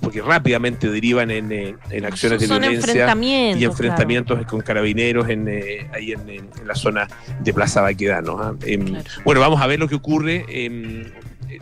porque 0.00 0.20
rápidamente 0.20 0.88
derivan 0.90 1.30
en, 1.30 1.50
en 1.52 2.04
acciones 2.04 2.40
de 2.40 2.46
violencia 2.46 3.14
y 3.56 3.64
enfrentamientos 3.64 4.44
con 4.46 4.60
carabineros 4.60 5.28
en, 5.28 5.48
eh, 5.48 5.88
ahí 5.92 6.12
en, 6.12 6.48
la 6.64 6.74
zona 6.74 7.08
de 7.40 7.52
Plaza 7.52 7.80
Baquedano. 7.82 8.38
¿ah? 8.38 8.54
Em, 8.64 9.02
bueno, 9.24 9.40
vamos 9.40 9.60
a 9.60 9.66
ver 9.66 9.78
lo 9.78 9.88
que 9.88 9.94
ocurre. 9.94 10.44
Em, 10.48 11.02
eh, 11.48 11.58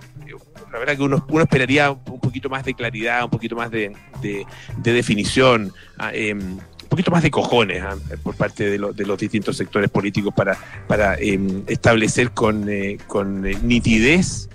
la 0.73 0.79
verdad 0.79 0.97
que 0.97 1.03
uno, 1.03 1.25
uno, 1.29 1.43
esperaría 1.43 1.91
un 1.91 2.21
poquito 2.21 2.49
más 2.49 2.65
de 2.65 2.75
claridad, 2.75 3.25
un 3.25 3.31
poquito 3.31 3.57
más 3.57 3.71
de, 3.71 3.93
de, 4.23 4.47
de 4.79 4.93
definición. 4.93 5.73
Ah, 5.99 6.11
em, 6.15 6.59
poquito 6.93 7.11
más 7.11 7.23
de 7.23 7.31
cojones 7.31 7.83
¿ah? 7.83 7.97
por 8.23 8.37
parte 8.37 8.65
de, 8.65 8.93
de, 8.93 9.07
los 9.07 9.19
distintos 9.19 9.57
sectores 9.57 9.89
políticos 9.89 10.35
para, 10.37 10.59
para 10.87 11.15
establecer 11.15 12.33
con, 12.33 12.69
eh, 12.69 12.99
con 13.07 13.47
eh, 13.47 13.57
nitidez. 13.63 14.51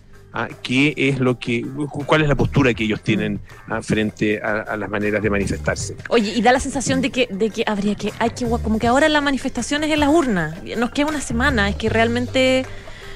Qué 0.61 0.93
es 0.95 1.19
lo 1.19 1.39
que, 1.39 1.65
cuál 2.05 2.21
es 2.21 2.27
la 2.27 2.35
postura 2.35 2.73
que 2.73 2.83
ellos 2.83 3.01
tienen 3.01 3.39
¿ah? 3.67 3.81
frente 3.81 4.41
a, 4.41 4.75
las 4.77 4.89
maneras 4.89 5.21
de 5.21 5.29
manifestarse. 5.29 5.95
Oye, 6.09 6.33
y 6.35 6.41
da 6.41 6.51
la 6.51 6.59
sensación 6.59 7.01
de 7.01 7.09
que, 7.09 7.27
de 7.31 7.49
que 7.49 7.63
habría 7.65 7.95
que, 7.95 8.11
hay 8.19 8.31
que, 8.31 8.45
como 8.45 8.79
que 8.79 8.87
ahora 8.87 9.09
la 9.09 9.21
manifestación 9.21 9.83
es 9.83 9.91
en 9.91 9.99
las 9.99 10.09
urnas, 10.09 10.61
nos 10.77 10.91
queda 10.91 11.07
una 11.07 11.21
semana, 11.21 11.69
es 11.69 11.75
que 11.75 11.89
realmente 11.89 12.65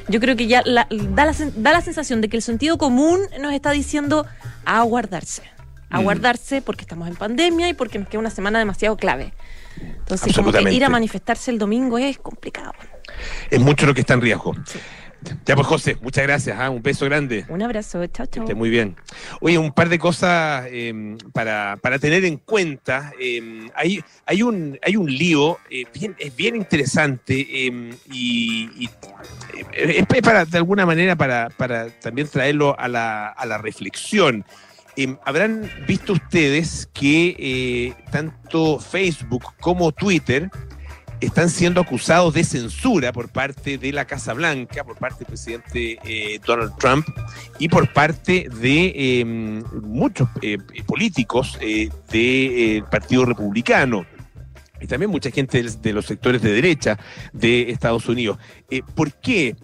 yo 0.07 0.19
creo 0.19 0.35
que 0.35 0.47
ya 0.47 0.63
da, 0.63 0.87
la, 1.25 1.33
da 1.55 1.71
la 1.73 1.81
sensación 1.81 2.21
de 2.21 2.29
que 2.29 2.37
el 2.37 2.43
sentido 2.43 2.77
común 2.77 3.19
nos 3.39 3.53
está 3.53 3.71
diciendo 3.71 4.25
a 4.65 4.81
guardarse 4.81 5.43
a 5.91 5.99
mm. 5.99 6.03
guardarse 6.03 6.61
porque 6.61 6.81
estamos 6.81 7.07
en 7.07 7.15
pandemia 7.15 7.69
y 7.69 7.73
porque 7.73 7.99
nos 7.99 8.07
queda 8.07 8.19
una 8.19 8.29
semana 8.29 8.57
demasiado 8.59 8.97
clave. 8.97 9.33
Entonces, 9.79 10.35
como 10.35 10.51
que 10.51 10.73
ir 10.73 10.83
a 10.83 10.89
manifestarse 10.89 11.51
el 11.51 11.59
domingo 11.59 11.97
es 11.97 12.17
complicado. 12.17 12.73
Es 13.49 13.59
mucho 13.59 13.85
lo 13.85 13.93
que 13.93 14.01
está 14.01 14.13
en 14.13 14.21
riesgo. 14.21 14.55
Ya 15.45 15.55
pues 15.55 15.67
José, 15.67 15.97
muchas 16.01 16.23
gracias, 16.23 16.57
¿ah? 16.59 16.69
un 16.69 16.81
beso 16.81 17.05
grande. 17.05 17.45
Un 17.49 17.61
abrazo, 17.61 18.05
chao, 18.07 18.25
chao. 18.25 18.43
esté 18.43 18.55
muy 18.55 18.69
bien. 18.69 18.95
Oye, 19.39 19.57
un 19.57 19.71
par 19.71 19.89
de 19.89 19.99
cosas 19.99 20.65
em, 20.71 21.17
para, 21.33 21.77
para, 21.81 21.99
tener 21.99 22.25
en 22.25 22.37
cuenta. 22.37 23.11
Em, 23.19 23.69
hay, 23.75 24.03
hay, 24.25 24.41
un, 24.43 24.79
hay 24.81 24.95
un 24.95 25.05
lío, 25.11 25.57
eh, 25.69 25.85
bien, 25.93 26.15
es 26.17 26.35
bien 26.35 26.55
interesante 26.55 27.65
em, 27.67 27.91
y, 28.11 28.89
eh, 29.73 30.05
es 30.09 30.21
para, 30.21 30.45
de 30.45 30.57
alguna 30.57 30.85
manera, 30.85 31.15
para, 31.15 31.49
para 31.49 31.89
también 31.99 32.27
traerlo 32.27 32.77
a 32.79 32.87
la, 32.87 33.27
a 33.27 33.45
la 33.45 33.57
reflexión. 33.57 34.45
Habrán 35.23 35.69
visto 35.87 36.13
ustedes 36.13 36.89
que 36.93 37.35
eh, 37.39 37.93
tanto 38.11 38.79
Facebook 38.79 39.45
como 39.59 39.91
Twitter 39.91 40.49
están 41.21 41.49
siendo 41.49 41.81
acusados 41.81 42.33
de 42.33 42.43
censura 42.43 43.13
por 43.13 43.29
parte 43.29 43.77
de 43.77 43.91
la 43.93 44.05
Casa 44.05 44.33
Blanca, 44.33 44.83
por 44.83 44.97
parte 44.97 45.19
del 45.19 45.27
presidente 45.27 45.99
eh, 46.03 46.39
Donald 46.45 46.75
Trump 46.77 47.07
y 47.59 47.69
por 47.69 47.91
parte 47.93 48.47
de 48.59 49.19
em, 49.21 49.63
muchos 49.81 50.27
eh, 50.41 50.57
políticos 50.85 51.57
del 52.11 52.83
Partido 52.89 53.25
Republicano 53.25 54.05
y 54.79 54.87
también 54.87 55.11
mucha 55.11 55.29
gente 55.29 55.63
de 55.63 55.93
los 55.93 56.05
sectores 56.05 56.41
de 56.41 56.51
derecha 56.51 56.97
de 57.33 57.69
Estados 57.69 58.09
Unidos. 58.09 58.39
¿Por 58.95 59.13
qué? 59.13 59.55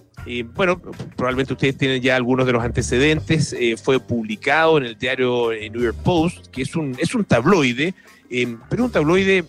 bueno, 0.55 0.81
probablemente 1.15 1.53
ustedes 1.53 1.77
tienen 1.77 2.01
ya 2.01 2.15
algunos 2.15 2.45
de 2.45 2.53
los 2.53 2.63
antecedentes. 2.63 3.53
Eh, 3.53 3.75
fue 3.77 3.99
publicado 3.99 4.77
en 4.77 4.85
el 4.85 4.97
diario 4.97 5.51
eh, 5.51 5.69
New 5.69 5.81
York 5.81 5.97
Post, 6.03 6.47
que 6.47 6.63
es 6.63 6.75
un, 6.75 6.95
es 6.99 7.15
un 7.15 7.23
tabloide, 7.23 7.93
eh, 8.29 8.55
pero 8.69 8.85
un 8.85 8.91
tabloide, 8.91 9.45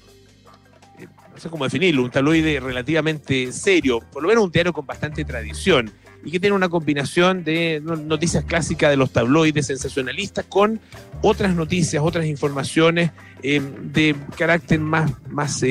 no 1.39 1.43
sé 1.43 1.51
cómo 1.51 1.63
definirlo, 1.63 2.03
un 2.03 2.11
tabloide 2.11 2.59
relativamente 2.59 3.53
serio, 3.53 4.01
por 4.13 4.25
lo 4.25 4.29
menos 4.29 4.43
un 4.43 4.51
diario 4.51 4.73
con 4.73 4.85
bastante 4.85 5.25
tradición 5.25 5.89
y 6.25 6.33
que 6.33 6.41
tiene 6.41 6.57
una 6.57 6.69
combinación 6.69 7.45
de 7.45 7.81
noticias 7.81 8.43
clásicas 8.45 8.91
de 8.91 8.97
los 8.97 9.13
tabloides 9.13 9.67
sensacionalistas 9.67 10.47
con 10.47 10.81
otras 11.23 11.55
noticias, 11.55 12.03
otras 12.05 12.27
informaciones 12.27 13.13
de 13.41 14.17
carácter 14.37 14.81
más, 14.81 15.13
más 15.29 15.63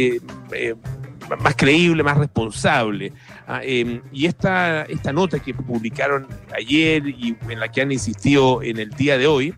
más 1.42 1.56
creíble, 1.58 2.02
más 2.02 2.18
responsable. 2.18 3.12
Ah, 3.46 3.60
em, 3.62 4.02
y 4.14 4.26
esta, 4.26 4.84
esta 4.84 5.12
nota 5.12 5.40
que 5.40 5.54
publicaron 5.54 6.28
ayer 6.56 7.06
y 7.06 7.36
en 7.50 7.60
la 7.60 7.70
que 7.70 7.82
han 7.82 7.92
insistido 7.92 8.64
en 8.64 8.80
el 8.80 8.92
día 8.92 9.18
de 9.18 9.28
hoy, 9.28 9.54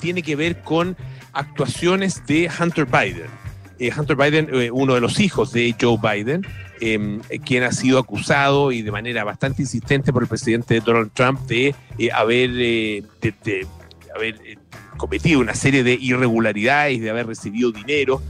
tiene 0.00 0.22
que 0.22 0.36
ver 0.36 0.62
con 0.62 0.96
actuaciones 1.34 2.26
de 2.26 2.50
Hunter 2.58 2.86
Biden. 2.86 3.41
Eh, 3.82 3.90
Hunter 3.98 4.14
Biden, 4.14 4.48
eh, 4.52 4.70
uno 4.70 4.94
de 4.94 5.00
los 5.00 5.18
hijos 5.18 5.52
de 5.52 5.74
Joe 5.80 5.98
Biden, 6.00 6.46
em, 6.80 7.18
quien 7.44 7.64
ha 7.64 7.72
sido 7.72 7.98
acusado 7.98 8.70
y 8.70 8.80
de 8.80 8.92
manera 8.92 9.24
bastante 9.24 9.62
insistente 9.62 10.12
por 10.12 10.22
el 10.22 10.28
presidente 10.28 10.78
Donald 10.78 11.10
Trump 11.12 11.40
de 11.48 11.74
eh, 11.98 12.12
haber, 12.12 13.02
cometido 14.96 15.40
una 15.40 15.56
serie 15.56 15.82
de 15.82 15.94
irregularidades, 15.94 17.00
de 17.00 17.10
haber 17.10 17.26
recibido 17.26 17.72
dinero 17.72 18.22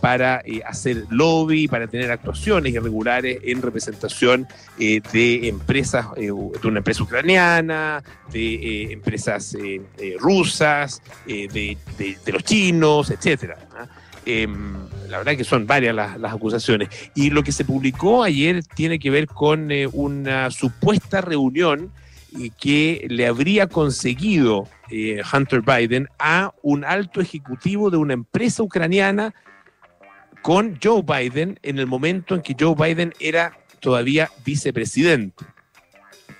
para 0.00 0.42
hacer 0.66 1.06
lobby, 1.08 1.66
para 1.66 1.88
tener 1.88 2.12
actuaciones 2.12 2.72
irregulares 2.72 3.38
en 3.42 3.62
representación 3.62 4.46
de 4.78 5.48
empresas, 5.48 6.06
de 6.14 6.30
una 6.30 6.78
empresa 6.78 7.02
ucraniana, 7.02 8.04
de 8.30 8.92
empresas 8.92 9.56
rusas, 10.18 11.02
de, 11.26 11.78
los 12.26 12.44
chinos, 12.44 13.10
etcétera. 13.10 13.56
Em, 14.26 14.74
la 15.08 15.18
verdad 15.18 15.36
que 15.36 15.44
son 15.44 15.66
varias 15.66 15.94
las, 15.94 16.32
acusaciones. 16.32 16.88
Y 17.14 17.30
lo 17.30 17.42
que 17.42 17.52
se 17.52 17.64
publicó 17.64 18.22
ayer 18.22 18.62
tiene 18.64 18.98
que 18.98 19.10
ver 19.10 19.26
con 19.26 19.70
una 19.92 20.50
supuesta 20.50 21.20
reunión 21.20 21.92
que 22.60 23.06
le 23.10 23.26
habría 23.26 23.66
conseguido 23.66 24.68
Hunter 25.32 25.62
Biden 25.62 26.08
a 26.18 26.52
un 26.62 26.84
alto 26.84 27.20
ejecutivo 27.20 27.90
de 27.90 27.96
una 27.96 28.14
empresa 28.14 28.62
ucraniana 28.62 29.34
con 30.42 30.78
Joe 30.82 31.02
Biden 31.02 31.58
en 31.62 31.78
el 31.78 31.86
momento 31.86 32.34
en 32.34 32.42
que 32.42 32.54
Joe 32.58 32.74
Biden 32.74 33.12
era 33.18 33.58
todavía 33.80 34.30
vicepresidente. 34.44 35.44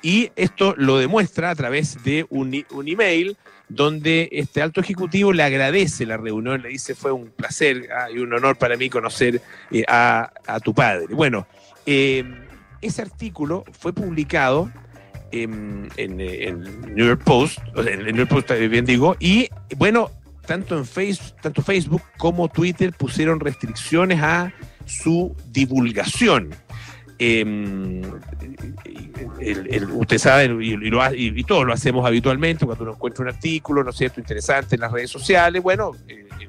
Y 0.02 0.30
esto 0.37 0.75
lo 0.78 0.99
demuestra 0.99 1.50
a 1.50 1.54
través 1.54 2.02
de 2.04 2.25
un 2.30 2.64
email 2.87 3.37
donde 3.70 4.28
este 4.32 4.60
alto 4.60 4.80
ejecutivo 4.80 5.32
le 5.32 5.44
agradece 5.44 6.04
la 6.04 6.16
reunión, 6.16 6.60
le 6.62 6.70
dice 6.70 6.94
fue 6.94 7.12
un 7.12 7.30
placer 7.30 7.88
ah, 7.96 8.10
y 8.10 8.18
un 8.18 8.32
honor 8.32 8.58
para 8.58 8.76
mí 8.76 8.90
conocer 8.90 9.40
eh, 9.70 9.84
a, 9.88 10.30
tu 10.62 10.74
padre. 10.74 11.14
Bueno, 11.14 11.46
eh, 11.86 12.24
ese 12.82 13.02
artículo 13.02 13.64
fue 13.78 13.92
publicado 13.92 14.70
en, 15.30 15.88
en, 15.96 16.16
New 16.94 17.06
York 17.06 17.22
Post, 17.24 17.58
en, 17.76 18.04
New 18.04 18.16
York 18.16 18.28
Post 18.28 18.50
bien 18.50 18.84
digo, 18.84 19.16
y 19.20 19.48
bueno, 19.76 20.10
tanto 20.46 20.76
en 20.76 20.84
Facebook, 20.84 21.36
tanto 21.40 21.62
Facebook 21.62 22.02
como 22.18 22.48
Twitter 22.48 22.92
pusieron 22.92 23.38
restricciones 23.38 24.20
a 24.20 24.52
su 24.84 25.36
divulgación. 25.52 26.50
Em, 27.22 28.00
usted 29.92 30.16
sabe, 30.16 30.50
y, 30.64 31.44
todos 31.44 31.66
lo 31.66 31.72
hacemos 31.74 32.06
habitualmente, 32.06 32.64
cuando 32.64 32.84
uno 32.84 32.94
encuentra 32.94 33.22
un 33.22 33.28
artículo, 33.28 33.84
¿no 33.84 33.92
cierto?, 33.92 34.20
interesante 34.20 34.76
en 34.76 34.80
las 34.80 34.90
redes 34.90 35.10
sociales, 35.10 35.62
bueno, 35.62 35.92
eh, 36.08 36.26
eh, 36.40 36.48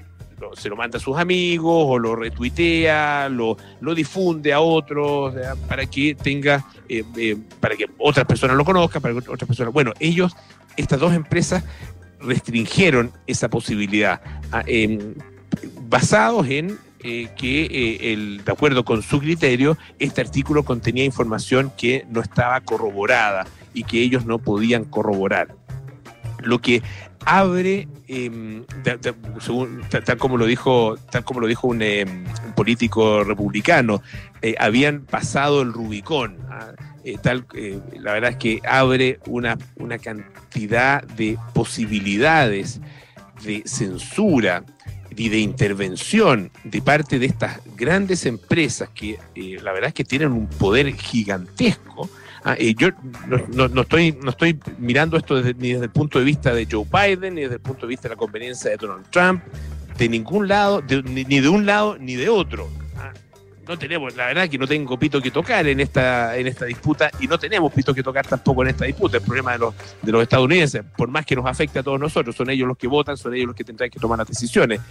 se 0.54 0.70
lo 0.70 0.78
manda 0.78 0.98
a 0.98 1.02
sus 1.02 1.18
amigos 1.18 1.88
o 1.90 2.00
lo 2.00 2.16
retuitea, 2.16 3.28
lo, 3.28 3.58
lo 3.82 3.94
difunde 3.94 4.54
a 4.54 4.62
otros 4.62 5.36
para 5.68 5.86
que 5.88 6.16
tenga, 6.16 6.66
eh, 6.88 7.04
para 7.60 7.76
que 7.76 7.88
otras 7.98 8.26
personas 8.26 8.56
lo 8.56 8.64
conozcan, 8.64 9.02
para 9.02 9.14
que 9.14 9.30
otras 9.30 9.48
personas, 9.48 9.74
bueno, 9.74 9.92
ellos, 10.00 10.38
estas 10.78 11.02
dos 11.02 11.14
empresas 11.14 11.66
restringieron 12.22 13.12
esa 13.28 13.50
posibilidad, 13.50 14.22
ah, 14.54 14.64
basados 15.90 16.48
en 16.48 16.78
eh, 17.04 17.30
que, 17.36 17.64
eh, 17.64 18.14
el, 18.14 18.44
de 18.44 18.52
acuerdo 18.52 18.86
con 18.86 19.02
su 19.02 19.20
criterio, 19.20 19.78
este 19.98 20.22
artículo 20.22 20.64
contenía 20.64 21.04
información 21.04 21.72
que 21.76 22.06
no 22.10 22.22
estaba 22.22 22.62
corroborada 22.62 23.48
y 23.74 23.84
que 23.84 24.02
ellos 24.02 24.26
no 24.26 24.38
podían 24.40 24.86
corroborar. 24.86 25.56
Lo 26.44 26.60
que 26.60 26.84
abre, 27.26 27.88
em, 28.08 28.66
tal, 28.84 30.18
como 30.18 30.38
lo 30.38 30.46
dijo, 30.46 30.96
tal 31.10 31.24
como 31.24 31.40
lo 31.40 31.48
dijo 31.48 31.68
un, 31.68 31.82
em, 31.82 32.26
político 32.56 33.24
republicano, 33.24 34.04
eh, 34.42 34.56
habían 34.60 35.02
pasado 35.02 35.62
el 35.62 35.74
Rubicón. 35.74 36.38
¿ah? 36.50 36.74
Tal, 37.24 37.48
la 38.00 38.14
verdad 38.14 38.32
es 38.32 38.38
que 38.38 38.62
abre 38.64 39.20
una, 39.26 39.58
una 39.78 39.98
cantidad 39.98 41.02
de 41.02 41.36
posibilidades 41.54 42.80
de 43.44 43.64
censura 43.66 44.64
y 45.16 45.30
de 45.30 45.40
intervención 45.40 46.52
de 46.64 46.82
parte 46.82 47.20
de 47.20 47.26
estas 47.26 47.60
grandes 47.76 48.26
empresas 48.26 48.90
que 48.90 49.20
la 49.36 49.72
verdad 49.72 49.90
es 49.90 49.94
que 49.94 50.04
tienen 50.04 50.32
un 50.32 50.48
poder 50.48 50.94
gigantesco 50.94 52.10
Ah, 52.44 52.58
yo 52.58 52.90
no, 53.28 53.82
estoy, 53.82 54.18
no 54.20 54.32
estoy 54.32 54.60
mirando 54.80 55.16
esto 55.16 55.42
ni 55.42 55.74
desde 55.74 55.86
el 55.86 55.92
punto 55.92 56.18
de 56.18 56.26
vista 56.26 56.54
de 56.54 56.68
Joe 56.70 56.86
Biden, 56.92 57.36
ni 57.36 57.42
desde 57.42 57.56
el 57.56 57.62
punto 57.62 57.82
de 57.82 57.90
vista 57.90 58.04
de 58.04 58.16
la 58.16 58.20
conveniencia 58.20 58.72
de 58.72 58.78
Donald 58.78 59.06
Trump, 59.12 59.44
de 59.98 60.10
ningún 60.10 60.48
lado, 60.48 60.82
ni, 61.04 61.24
de 61.24 61.50
un 61.50 61.68
lado 61.68 61.98
ni 62.00 62.16
de 62.16 62.30
otro. 62.30 62.68
No 63.68 63.78
tenemos, 63.78 64.16
la 64.16 64.28
verdad 64.28 64.50
que 64.50 64.58
no 64.58 64.68
tengo 64.68 64.98
pito 64.98 65.22
que 65.22 65.30
tocar 65.30 65.68
en 65.68 65.80
esta, 65.80 66.36
en 66.36 66.48
esta 66.48 66.66
disputa 66.66 67.12
y 67.20 67.28
no 67.28 67.38
tenemos 67.38 67.72
pito 67.72 67.94
que 67.94 68.02
tocar 68.02 68.26
tampoco 68.26 68.64
en 68.64 68.70
esta 68.70 68.86
disputa. 68.86 69.18
El 69.18 69.24
problema 69.24 69.54
de 69.54 69.60
los, 69.60 69.76
de 70.02 70.12
los 70.12 70.24
estadounidenses, 70.24 70.84
por 70.98 71.10
más 71.10 71.26
que 71.26 71.36
nos 71.36 71.46
afecte 71.46 71.80
a 71.80 71.84
todos 71.84 72.00
nosotros, 72.00 72.36
son 72.36 72.50
ellos 72.50 72.68
los 72.68 72.78
que 72.78 72.88
votan, 72.88 73.18
son 73.18 73.34
ellos 73.36 73.48
los 73.48 73.56
que 73.56 73.64
tendrán 73.64 73.90
que 73.90 74.00
tomar 74.00 74.18
las 74.18 74.28
decisiones. 74.28 74.82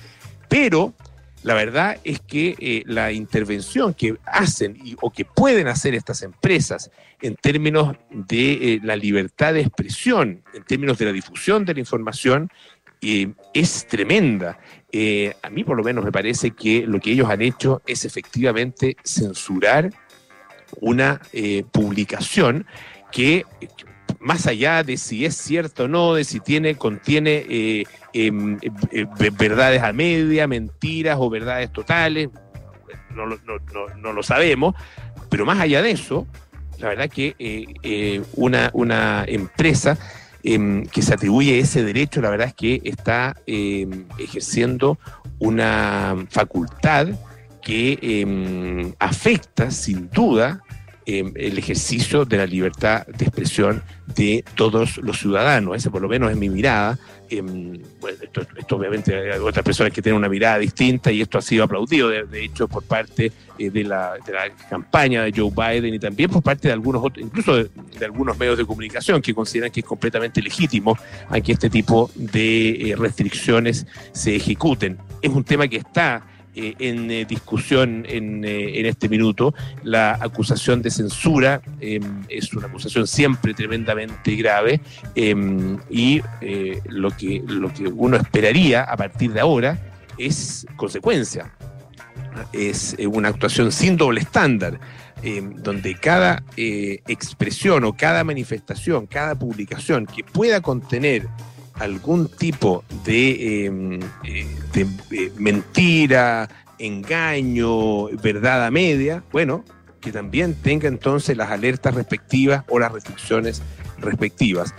Pero 0.49 0.95
la 1.43 1.55
verdad 1.55 1.99
es 2.05 2.21
que 2.21 2.55
eh, 2.59 2.83
la 2.87 3.13
intervención 3.13 3.95
que 3.95 4.17
hacen 4.27 4.79
o 5.01 5.11
que 5.11 5.25
pueden 5.25 5.69
hacer 5.69 5.95
estas 5.95 6.23
empresas 6.23 6.91
en 7.23 7.35
términos 7.37 7.97
de 8.11 8.53
eh, 8.53 8.81
la 8.83 8.95
libertad 8.95 9.55
de 9.55 9.63
expresión, 9.63 10.43
en 10.53 10.65
términos 10.65 10.99
de 10.99 11.07
la 11.07 11.13
difusión 11.13 11.65
de 11.65 11.75
la 11.75 11.81
información, 11.81 12.51
eh, 13.03 13.33
es 13.55 13.87
tremenda. 13.87 14.59
a 15.43 15.51
mí 15.51 15.65
por 15.65 15.77
lo 15.77 15.85
menos 15.85 16.05
me 16.05 16.13
parece 16.13 16.51
que 16.51 16.87
lo 16.87 17.01
que 17.01 17.13
ellos 17.13 17.29
han 17.31 17.43
hecho 17.43 17.83
es 17.87 18.05
efectivamente 18.05 18.97
censurar 19.05 19.91
una 20.81 21.21
publicación 21.73 22.67
que 23.11 23.45
más 24.21 24.47
allá 24.47 24.85
de 24.85 24.97
si 24.97 25.25
es 25.25 25.35
cierto 25.35 25.85
o 25.85 25.89
no, 25.89 26.15
de 26.15 26.25
si 26.25 26.41
tiene, 26.41 26.75
contiene 26.77 27.45
eh, 27.49 27.85
em, 28.13 28.59
eh, 28.93 29.07
verdades 29.39 29.83
a 29.83 29.93
media, 29.93 30.47
mentiras 30.47 31.17
o 31.19 31.31
verdades 31.31 31.73
totales, 31.73 32.29
no, 33.11 34.13
lo 34.13 34.23
sabemos, 34.23 34.75
pero 35.31 35.47
más 35.47 35.59
allá 35.59 35.83
de 35.83 35.93
eso, 35.93 36.27
la 36.79 36.89
verdad 36.89 37.09
que 37.09 37.35
eh, 37.39 38.23
una 38.35 39.25
empresa 39.27 39.99
em, 40.43 40.87
que 40.87 41.03
se 41.03 41.15
atribuye 41.15 41.59
ese 41.59 41.85
derecho, 41.85 42.21
la 42.21 42.31
verdad 42.31 42.49
es 42.49 42.55
que 42.55 42.81
está 42.85 43.37
em, 43.47 44.07
ejerciendo 44.19 44.99
una 45.39 46.17
facultad 46.31 47.09
que 47.63 48.95
afecta 48.99 49.71
sin 49.71 50.09
duda 50.11 50.63
Em, 51.13 51.33
el 51.35 51.59
ejercicio 51.59 52.25
de 52.25 52.37
la 52.37 52.47
libertad 52.47 53.05
de 53.07 53.25
expresión 53.25 53.83
de 54.15 54.45
todos 54.55 54.99
los 54.99 55.19
ciudadanos. 55.19 55.77
Esa 55.77 55.91
por 55.91 56.03
lo 56.03 56.09
menos 56.09 56.31
es 56.31 56.37
mi 56.37 56.49
mirada. 56.49 56.99
Em, 57.31 57.81
esto, 58.59 58.77
obviamente 58.77 59.33
hay 59.33 59.39
otras 59.39 59.65
personas 59.65 59.93
que 59.93 60.03
tienen 60.03 60.19
una 60.19 60.29
mirada 60.29 60.59
distinta 60.59 61.13
y 61.13 61.21
esto 61.21 61.39
ha 61.39 61.43
sido 61.43 61.63
aplaudido, 61.63 62.09
de, 62.09 62.45
hecho, 62.45 62.67
por 62.67 62.83
parte 62.83 63.31
eh, 63.57 63.71
de, 63.71 63.85
la, 63.85 64.15
campaña 64.69 65.23
de 65.23 65.33
Joe 65.33 65.51
Biden 65.51 65.95
y 65.95 66.01
también 66.01 66.29
por 66.29 66.43
parte 66.43 66.67
de 66.67 66.75
algunos 66.75 67.05
otros, 67.05 67.25
incluso 67.25 67.55
de, 67.55 67.71
algunos 68.05 68.37
medios 68.37 68.59
de 68.59 68.67
comunicación 68.67 69.23
que 69.23 69.33
consideran 69.33 69.71
que 69.71 69.79
es 69.79 69.87
completamente 69.87 70.43
legítimo 70.43 70.99
a 71.29 71.41
que 71.41 71.53
este 71.53 71.71
tipo 71.71 72.11
de 72.17 72.91
eh, 72.91 72.97
restricciones 72.97 73.87
se 74.11 74.35
ejecuten. 74.35 74.99
Es 75.23 75.31
un 75.31 75.45
tema 75.45 75.69
que 75.69 75.77
está 75.77 76.27
eh, 76.57 76.75
en 76.81 77.09
eh, 77.13 77.25
discusión 77.25 78.05
en, 78.09 78.45
eh, 78.45 78.81
en, 78.81 78.87
este 78.87 79.09
minuto. 79.09 79.55
La 79.85 80.19
acusación 80.21 80.83
de 80.83 80.91
censura 80.91 81.63
em, 81.79 82.25
es 82.29 82.53
una 82.53 82.67
acusación 82.67 83.07
siempre 83.07 83.55
tremendamente 83.55 84.35
grave 84.35 84.81
em, 85.15 85.79
y 85.89 86.21
lo, 86.87 87.11
que, 87.17 87.41
lo 87.47 87.73
que 87.73 87.87
uno 87.87 88.17
esperaría 88.17 88.83
a 88.83 88.97
partir 88.97 89.33
de 89.33 89.39
ahora 89.39 89.79
es 90.19 90.67
consecuencia. 90.75 91.53
Es 92.53 92.97
una 92.99 93.29
actuación 93.29 93.71
sin 93.71 93.97
doble 93.97 94.21
estándar. 94.21 94.81
Em, 95.23 95.55
donde 95.55 95.97
cada 95.97 96.43
expresión 96.57 97.85
o 97.85 97.93
cada 97.93 98.25
manifestación, 98.25 99.07
cada 99.07 99.39
publicación 99.39 100.07
que 100.07 100.25
pueda 100.25 100.63
contener 100.63 101.29
algún 101.81 102.29
tipo 102.29 102.85
de, 103.05 103.65
em, 103.65 104.01
eh, 104.25 104.47
eh, 104.75 105.33
mentira, 105.39 106.49
engaño, 106.79 108.07
verdad 108.23 108.67
a 108.67 108.71
media, 108.71 109.25
bueno, 109.33 109.65
que 110.01 110.13
también 110.13 110.55
tenga 110.55 110.89
entonces 110.89 111.37
las 111.37 111.51
alertas 111.51 111.95
respectivas 111.95 112.65
o 112.69 112.79
las 112.79 112.93
restricciones 112.93 113.63
respectivas. 113.99 114.75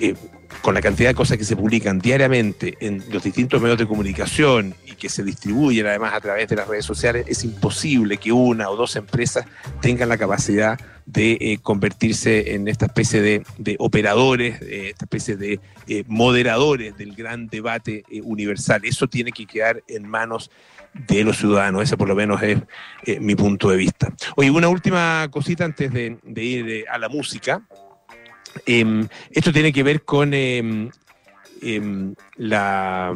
Eh, 0.00 0.14
con 0.62 0.74
la 0.74 0.80
cantidad 0.80 1.10
de 1.10 1.14
cosas 1.14 1.38
que 1.38 1.44
se 1.44 1.56
publican 1.56 1.98
diariamente 1.98 2.76
en 2.80 3.02
los 3.10 3.22
distintos 3.22 3.60
medios 3.60 3.78
de 3.78 3.86
comunicación 3.86 4.74
y 4.86 4.92
que 4.92 5.08
se 5.08 5.22
distribuyen 5.22 5.86
además 5.86 6.14
a 6.14 6.20
través 6.20 6.48
de 6.48 6.56
las 6.56 6.68
redes 6.68 6.84
sociales, 6.84 7.26
es 7.28 7.44
imposible 7.44 8.16
que 8.16 8.32
una 8.32 8.68
o 8.70 8.76
dos 8.76 8.96
empresas 8.96 9.46
tengan 9.80 10.08
la 10.08 10.18
capacidad 10.18 10.78
de 11.06 11.32
eh, 11.40 11.58
convertirse 11.62 12.54
en 12.54 12.68
esta 12.68 12.86
especie 12.86 13.20
de, 13.20 13.76
operadores, 13.78 14.60
eh, 14.62 14.90
esta 14.90 15.04
especie 15.04 15.36
de 15.36 15.60
eh, 15.86 16.04
moderadores 16.06 16.96
del 16.96 17.14
gran 17.14 17.48
debate 17.48 18.04
universal. 18.22 18.82
Eso 18.84 19.06
tiene 19.06 19.32
que 19.32 19.46
quedar 19.46 19.82
en 19.88 20.08
manos 20.08 20.50
de 20.94 21.24
los 21.24 21.36
ciudadanos. 21.38 21.82
Ese 21.82 21.96
por 21.96 22.08
lo 22.08 22.14
menos 22.14 22.40
es 22.42 23.20
mi 23.20 23.34
punto 23.34 23.68
de 23.68 23.76
vista. 23.76 24.12
Oye, 24.36 24.50
una 24.50 24.68
última 24.68 25.28
cosita 25.30 25.64
antes 25.64 25.92
de, 25.92 26.18
ir 26.36 26.86
a 26.88 26.98
la 26.98 27.08
música. 27.08 27.62
Em, 28.66 29.08
esto 29.30 29.52
tiene 29.52 29.72
que 29.72 29.82
ver 29.82 30.02
con 30.02 30.32
em, 30.34 30.90
la 32.36 33.14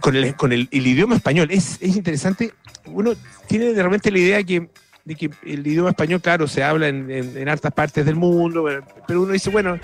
con 0.00 0.16
el, 0.16 0.36
con 0.36 0.52
el, 0.52 0.68
idioma 0.70 1.16
español. 1.16 1.48
Es, 1.50 1.78
es 1.80 1.96
interesante. 1.96 2.52
Uno 2.86 3.12
tiene 3.48 3.72
de 3.72 3.82
repente 3.82 4.10
la 4.10 4.18
idea 4.18 4.42
que 4.42 4.68
de 5.04 5.14
que 5.14 5.30
el 5.44 5.66
idioma 5.66 5.90
español, 5.90 6.20
claro, 6.22 6.48
se 6.48 6.62
habla 6.62 6.88
en, 6.88 7.10
en, 7.10 7.48
altas 7.48 7.72
partes 7.72 8.06
del 8.06 8.16
mundo, 8.16 8.64
pero 9.06 9.22
uno 9.22 9.32
dice, 9.32 9.50
bueno, 9.50 9.78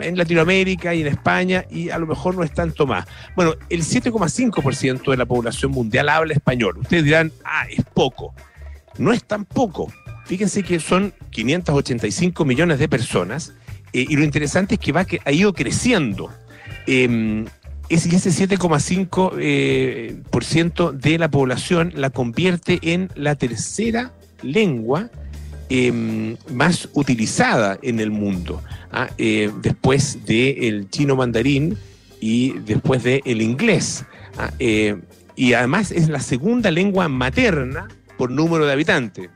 en 0.00 0.16
Latinoamérica 0.16 0.94
y 0.94 1.00
en 1.00 1.06
España 1.06 1.64
y 1.70 1.90
a 1.90 1.98
lo 1.98 2.06
mejor 2.06 2.34
no 2.34 2.42
es 2.42 2.52
tanto 2.52 2.86
más. 2.86 3.06
Bueno, 3.34 3.54
el 3.68 3.82
7,5% 3.82 5.10
de 5.10 5.16
la 5.16 5.26
población 5.26 5.72
mundial 5.72 6.08
habla 6.08 6.34
español. 6.34 6.78
Ustedes 6.78 7.04
dirán, 7.04 7.32
ah, 7.44 7.66
es 7.70 7.84
poco. 7.94 8.34
No 8.98 9.12
es 9.12 9.24
tan 9.24 9.44
poco. 9.44 9.92
Fíjense 10.24 10.62
que 10.62 10.80
son 10.80 11.12
585 11.30 12.44
millones 12.44 12.78
de 12.78 12.88
personas 12.88 13.52
eh, 13.92 14.06
y 14.08 14.16
lo 14.16 14.24
interesante 14.24 14.74
es 14.74 14.80
que 14.80 14.92
va, 14.92 15.04
que 15.04 15.20
ha 15.24 15.32
ido 15.32 15.52
creciendo. 15.52 16.30
Eh, 16.86 17.44
ese 17.92 18.08
7,5% 18.08 19.32
eh, 19.38 20.16
por 20.30 20.44
de 20.94 21.18
la 21.18 21.30
población 21.30 21.92
la 21.94 22.10
convierte 22.10 22.78
en 22.82 23.10
la 23.14 23.34
tercera 23.36 24.12
lengua 24.42 25.10
em, 25.68 26.36
más 26.50 26.88
utilizada 26.94 27.78
en 27.82 28.00
el 28.00 28.10
mundo, 28.10 28.62
¿ah? 28.92 29.10
eh, 29.18 29.50
después 29.60 30.24
del 30.24 30.88
chino 30.90 31.16
mandarín 31.16 31.76
y 32.20 32.52
después 32.60 33.02
del 33.02 33.42
inglés. 33.42 34.04
¿ah? 34.38 34.50
Eh, 34.58 34.96
y 35.36 35.52
además 35.52 35.90
es 35.92 36.08
la 36.08 36.20
segunda 36.20 36.70
lengua 36.70 37.08
materna 37.08 37.88
por 38.16 38.30
número 38.30 38.64
de 38.66 38.72
habitantes 38.72 39.28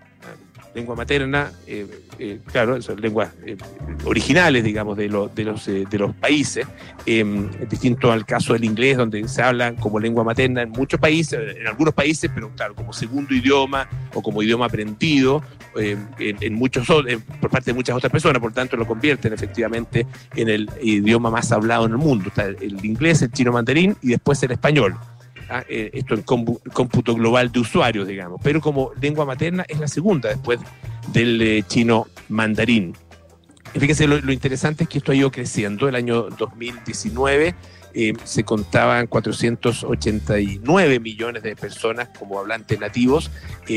lengua 0.77 0.95
materna, 0.95 1.51
eh, 1.67 1.87
eh, 2.19 2.39
claro, 2.53 2.81
son 2.83 3.01
lenguas 3.01 3.31
eh, 3.45 3.57
originales, 4.05 4.63
digamos, 4.63 4.97
de, 4.97 5.05
de, 5.35 5.45
los, 5.45 5.67
de 5.67 5.99
los 5.99 6.15
países, 6.15 6.67
em, 7.07 7.51
distinto 7.69 8.13
al 8.13 8.27
caso 8.27 8.53
del 8.53 8.65
inglés, 8.65 8.99
donde 8.99 9.27
se 9.27 9.43
habla 9.43 9.75
como 9.75 9.99
lengua 9.99 10.23
materna 10.23 10.63
en 10.63 10.71
muchos 10.71 11.01
países, 11.01 11.57
en 11.57 11.67
algunos 11.67 11.95
países, 11.95 12.31
pero 12.33 12.51
claro, 12.51 12.75
como 12.75 12.93
segundo 12.93 13.35
idioma 13.35 13.89
o 14.15 14.23
como 14.23 14.43
idioma 14.43 14.67
aprendido 14.67 15.43
em, 15.77 16.07
en, 16.19 16.55
muchos 16.55 16.87
por 17.41 17.51
parte 17.51 17.73
de 17.73 17.75
muchas 17.75 17.97
otras 17.97 18.13
personas, 18.13 18.41
por 18.41 18.53
tanto 18.53 18.77
lo 18.77 18.87
convierten 18.87 19.33
efectivamente 19.33 20.07
en 20.35 20.49
el 20.49 20.71
idioma 20.83 21.31
más 21.31 21.51
hablado 21.53 21.87
en 21.87 21.93
el 21.93 21.99
mundo. 21.99 22.29
Está 22.29 22.45
el 22.45 22.85
inglés, 22.85 23.23
el 23.23 23.33
chino 23.33 23.51
mandarín 23.51 23.97
y 24.03 24.09
después 24.09 24.43
el 24.43 24.53
español. 24.53 24.97
Eh, 25.69 25.91
esto 25.93 26.15
en 26.15 26.23
cómputo 26.23 27.15
global 27.15 27.53
de 27.53 27.61
usuarios, 27.61 28.09
digamos, 28.09 28.41
pero 28.43 28.61
como 28.61 28.91
lengua 29.01 29.25
materna 29.25 29.65
es 29.69 29.79
la 29.79 29.87
segunda 29.87 30.29
después 30.29 30.59
del 31.13 31.41
eh, 31.41 31.63
chino 31.69 32.09
mandarín. 32.29 32.95
fíjense, 33.73 34.09
lo, 34.09 34.33
interesante 34.33 34.85
es 34.85 34.91
que 34.91 34.99
esto 34.99 35.13
ha 35.13 35.15
ido 35.15 35.31
creciendo. 35.31 35.89
El 35.89 35.95
año 35.95 36.23
2019 36.31 37.55
eh, 37.95 38.15
se 38.25 38.43
contaban 38.43 39.07
489 39.07 40.99
millones 40.99 41.45
de 41.45 41.55
personas 41.55 42.09
como 42.19 42.41
hablantes 42.41 42.81
nativos, 42.81 43.31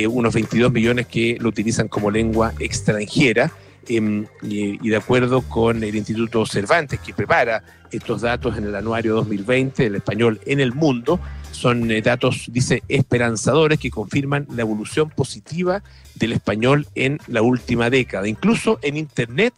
unos 0.10 0.34
22 0.34 0.72
millones 0.72 1.06
que 1.06 1.38
lo 1.40 1.50
utilizan 1.50 1.88
como 1.88 2.10
lengua 2.10 2.52
extranjera 2.60 3.52
em, 3.88 4.26
y, 4.42 4.90
de 4.90 4.96
acuerdo 4.96 5.44
con 5.44 5.84
el 5.84 5.96
Instituto 5.96 6.48
Cervantes, 6.48 7.00
que 7.00 7.14
prepara 7.14 7.64
estos 7.92 8.22
datos 8.22 8.58
en 8.58 8.66
el 8.66 8.76
anuario 8.76 9.14
2020 9.16 9.84
del 9.84 9.96
español 9.96 10.40
en 10.46 10.60
el 10.60 10.74
mundo, 10.74 11.20
son 11.60 11.92
eh, 11.92 12.02
datos, 12.02 12.46
dice, 12.52 12.84
esperanzadores 12.88 13.80
que 13.80 13.92
confirman 13.92 14.48
la 14.50 14.62
evolución 14.62 15.10
positiva 15.10 15.84
del 16.16 16.32
español 16.32 16.88
en 16.96 17.20
la 17.28 17.42
última 17.42 17.90
década. 17.90 18.28
Incluso 18.28 18.80
en 18.82 18.98
Internet 18.98 19.54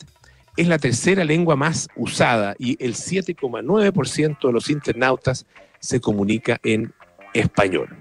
es 0.57 0.67
la 0.67 0.79
tercera 0.79 1.23
lengua 1.23 1.55
más 1.55 1.87
usada 1.95 2.55
y 2.57 2.83
el 2.83 2.95
7,9% 2.95 4.47
de 4.47 4.51
los 4.51 4.69
internautas 4.69 5.45
se 5.79 6.01
comunica 6.01 6.59
en 6.63 6.91
español. 7.33 7.95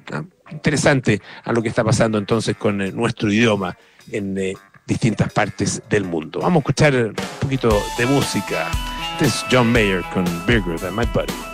Interesante 0.51 1.21
a 1.45 1.53
lo 1.53 1.63
que 1.63 1.69
está 1.69 1.85
pasando 1.85 2.19
entonces 2.19 2.57
con 2.57 2.81
eh, 2.81 2.93
nuestro 2.93 3.31
idioma 3.31 3.77
en 4.11 4.37
eh, 4.39 4.55
distintas 4.87 5.33
partes 5.33 5.83
del 5.89 6.05
mundo. 6.05 6.41
Vamos 6.41 6.57
a 6.57 6.61
escuchar 6.61 6.95
un 6.95 7.15
poquito 7.41 7.69
de 7.99 8.07
música. 8.07 8.69
Este 9.13 9.27
es 9.27 9.45
John 9.51 9.71
Mayer 9.71 10.03
con 10.13 10.25
Bigger 10.47 10.81
Than 10.81 10.97
My 10.97 11.05
Buddy. 11.15 11.50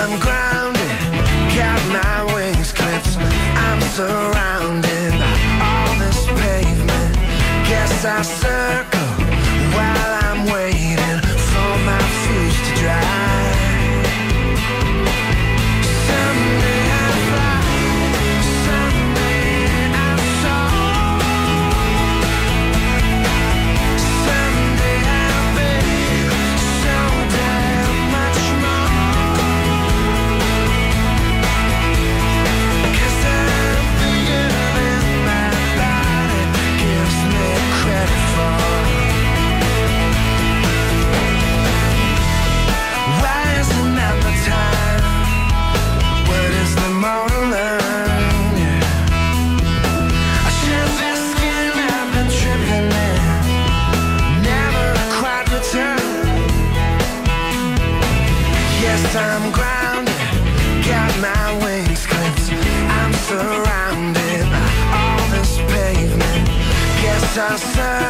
I'm 0.00 0.20
grounded, 0.20 0.98
got 1.58 1.80
my 1.90 2.32
wings 2.32 2.70
clipped. 2.72 3.18
I'm 3.66 3.80
surrounded 3.80 5.10
by 5.10 5.36
all 5.66 5.98
this 5.98 6.24
pavement. 6.40 7.14
Guess 7.68 8.04
I 8.04 8.22
I 67.40 67.56
said. 67.56 68.07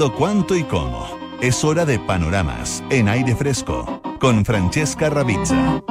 Cuándo, 0.00 0.16
cuánto 0.16 0.56
y 0.56 0.64
cómo. 0.64 1.06
Es 1.42 1.62
hora 1.62 1.84
de 1.84 1.98
panoramas 1.98 2.82
en 2.90 3.06
aire 3.06 3.36
fresco 3.36 4.00
con 4.18 4.46
Francesca 4.46 5.10
Ravizza. 5.10 5.82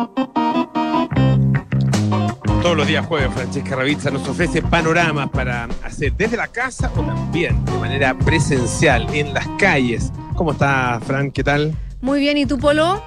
Todos 2.63 2.75
los 2.75 2.87
días 2.87 3.05
jueves, 3.05 3.31
Francesca 3.35 3.75
Ravizza 3.75 4.09
nos 4.09 4.27
ofrece 4.27 4.63
panoramas 4.63 5.29
para 5.29 5.65
hacer 5.83 6.13
desde 6.13 6.37
la 6.37 6.47
casa 6.47 6.91
o 6.95 7.01
también 7.01 7.63
de 7.65 7.71
manera 7.73 8.17
presencial 8.17 9.07
en 9.13 9.31
las 9.31 9.47
calles. 9.59 10.11
¿Cómo 10.35 10.53
está, 10.53 10.99
Fran? 11.05 11.29
¿Qué 11.29 11.43
tal? 11.43 11.75
Muy 12.01 12.19
bien, 12.19 12.37
¿y 12.37 12.47
tú, 12.47 12.57
Polo? 12.57 13.03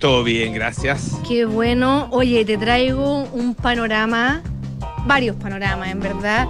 Todo 0.00 0.24
bien, 0.24 0.52
gracias. 0.52 1.16
Qué 1.28 1.44
bueno. 1.44 2.08
Oye, 2.10 2.44
te 2.44 2.58
traigo 2.58 3.22
un 3.32 3.54
panorama, 3.54 4.42
varios 5.06 5.36
panoramas, 5.36 5.90
en 5.90 6.00
verdad. 6.00 6.48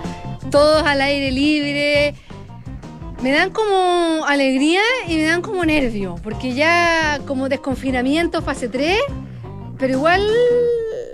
Todos 0.51 0.85
al 0.85 1.03
aire 1.03 1.31
libre. 1.31 2.15
Me 3.25 3.33
dan 3.33 3.53
como 3.53 4.27
alegría 4.27 4.83
y 5.09 5.17
me 5.17 5.23
dan 5.23 5.41
como 5.41 5.65
nervio, 5.65 6.17
porque 6.23 6.53
ya 6.53 7.21
como 7.27 7.49
desconfinamiento 7.49 8.43
fase 8.43 8.69
3, 8.69 8.99
pero 9.79 9.95
igual 9.95 10.29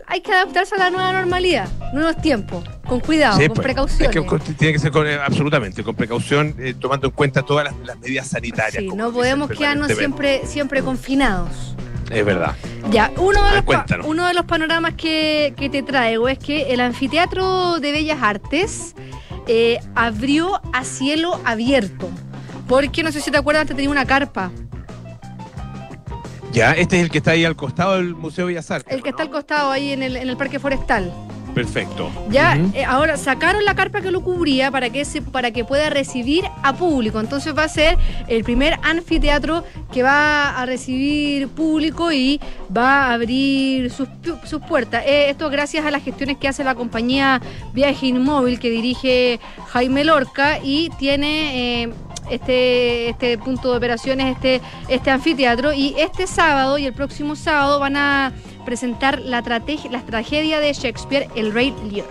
hay 0.08 0.20
que 0.20 0.32
adaptarse 0.32 0.74
a 0.74 0.78
la 0.78 0.90
nueva 0.90 1.12
normalidad, 1.12 1.68
nuevos 1.92 2.20
tiempos, 2.20 2.64
con 2.84 2.98
cuidado, 2.98 3.38
Sí, 3.38 3.46
con 3.46 3.54
pues, 3.54 3.64
precauciones. 3.64 4.16
es 4.16 4.22
que 4.24 4.54
tiene 4.54 4.72
que 4.72 4.80
ser 4.80 4.90
con, 4.90 5.06
absolutamente 5.06 5.84
con 5.84 5.94
precaución, 5.94 6.56
eh, 6.58 6.74
tomando 6.76 7.06
en 7.06 7.12
cuenta 7.12 7.42
todas 7.42 7.66
las, 7.66 7.74
las 7.86 7.96
medidas 8.00 8.26
sanitarias. 8.26 8.82
Sí, 8.82 8.88
no 8.88 9.12
podemos 9.12 9.48
quedarnos 9.48 9.92
siempre, 9.92 10.44
siempre 10.46 10.82
confinados. 10.82 11.76
Es 12.10 12.24
verdad. 12.24 12.56
Ya, 12.90 13.12
uno 13.18 13.40
de, 13.44 13.62
los, 13.62 14.04
uno 14.04 14.26
de 14.26 14.34
los 14.34 14.46
panoramas 14.46 14.94
que, 14.94 15.54
que 15.56 15.70
te 15.70 15.84
traigo 15.84 16.28
es 16.28 16.40
que 16.40 16.72
el 16.72 16.80
Anfiteatro 16.80 17.78
de 17.78 17.92
Bellas 17.92 18.18
Artes 18.20 18.96
eh, 19.52 19.80
abrió 19.96 20.60
a 20.72 20.84
cielo 20.84 21.40
abierto. 21.44 22.08
Porque 22.68 23.02
no 23.02 23.10
sé 23.10 23.20
si 23.20 23.32
te 23.32 23.36
acuerdas, 23.36 23.62
antes 23.62 23.74
tenía 23.74 23.90
una 23.90 24.06
carpa. 24.06 24.52
Ya, 26.52 26.70
este 26.70 26.98
es 26.98 27.02
el 27.02 27.10
que 27.10 27.18
está 27.18 27.32
ahí 27.32 27.44
al 27.44 27.56
costado 27.56 27.96
del 27.96 28.14
Museo 28.14 28.46
Bellas 28.46 28.70
Artes. 28.70 28.94
El 28.94 29.02
que 29.02 29.10
¿no? 29.10 29.16
está 29.16 29.24
al 29.24 29.30
costado 29.30 29.72
ahí 29.72 29.90
en 29.90 30.04
el, 30.04 30.16
en 30.16 30.28
el 30.28 30.36
Parque 30.36 30.60
Forestal. 30.60 31.12
Perfecto. 31.54 32.10
Ya, 32.30 32.56
eh, 32.74 32.84
ahora 32.84 33.16
sacaron 33.16 33.64
la 33.64 33.74
carpa 33.74 34.00
que 34.00 34.10
lo 34.10 34.22
cubría 34.22 34.70
para 34.70 34.90
que, 34.90 35.04
se, 35.04 35.20
para 35.20 35.50
que 35.50 35.64
pueda 35.64 35.90
recibir 35.90 36.44
a 36.62 36.74
público. 36.74 37.20
Entonces 37.20 37.56
va 37.56 37.64
a 37.64 37.68
ser 37.68 37.98
el 38.28 38.44
primer 38.44 38.78
anfiteatro 38.82 39.64
que 39.92 40.02
va 40.02 40.60
a 40.60 40.66
recibir 40.66 41.48
público 41.48 42.12
y 42.12 42.40
va 42.74 43.06
a 43.06 43.14
abrir 43.14 43.90
sus, 43.90 44.08
sus 44.44 44.60
puertas. 44.62 45.04
Eh, 45.06 45.30
esto 45.30 45.50
gracias 45.50 45.84
a 45.84 45.90
las 45.90 46.02
gestiones 46.02 46.36
que 46.38 46.48
hace 46.48 46.64
la 46.64 46.74
compañía 46.74 47.40
Viaje 47.72 48.06
Inmóvil 48.06 48.58
que 48.60 48.70
dirige 48.70 49.40
Jaime 49.68 50.04
Lorca 50.04 50.58
y 50.62 50.90
tiene... 50.98 51.82
eh, 51.82 51.92
este, 52.30 53.08
este 53.10 53.38
punto 53.38 53.70
de 53.70 53.76
operaciones, 53.76 54.34
este, 54.36 54.60
este 54.88 55.10
anfiteatro. 55.10 55.72
Y 55.72 55.94
este 55.98 56.26
sábado 56.26 56.78
y 56.78 56.86
el 56.86 56.92
próximo 56.92 57.36
sábado 57.36 57.78
van 57.80 57.96
a 57.96 58.32
presentar 58.64 59.20
la, 59.20 59.42
la 59.90 60.00
tragedia 60.02 60.60
de 60.60 60.72
Shakespeare, 60.72 61.28
El 61.34 61.52
Rey 61.52 61.74
Lear. 61.90 62.06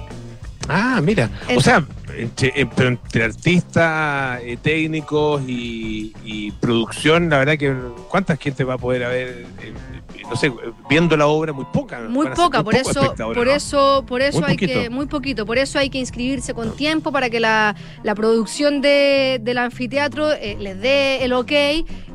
Ah, 0.68 1.00
mira. 1.04 1.30
O 1.56 1.62
sea, 1.62 1.86
entre, 2.18 2.54
entre 2.56 3.24
artistas, 3.24 4.42
eh, 4.44 4.58
técnicos 4.62 5.42
y, 5.48 6.14
y 6.24 6.52
producción, 6.52 7.30
la 7.30 7.40
verdad 7.40 7.58
que 7.58 7.76
¿cuánta 8.10 8.38
gente 8.38 8.64
va 8.64 8.76
a 8.76 8.78
poder 8.78 9.04
haber, 9.04 9.28
eh, 9.28 9.74
eh, 10.16 10.22
no 10.30 10.36
sé, 10.36 10.52
viendo 10.90 11.16
la 11.18 11.28
obra? 11.28 11.54
Muy 11.54 11.66
poca. 11.66 12.00
Muy 12.02 12.28
poca, 12.30 12.64
por 12.64 12.76
eso, 12.76 13.14
por 13.34 13.48
eso, 13.48 14.06
por 14.08 14.22
eso 14.22 14.46
hay 14.46 14.58
que, 14.58 14.90
muy 14.90 15.06
poquito, 15.06 15.46
por 15.46 15.58
eso 15.58 15.80
hay 15.80 15.90
que 15.90 15.98
inscribirse 15.98 16.54
con 16.54 16.76
tiempo 16.76 17.12
para 17.12 17.30
que 17.30 17.40
la, 17.40 17.76
la 18.04 18.16
producción 18.16 18.82
de, 18.82 19.40
del 19.42 19.58
anfiteatro 19.58 20.32
eh, 20.32 20.58
les 20.60 20.80
dé 20.80 21.24
el 21.24 21.34
ok 21.34 21.52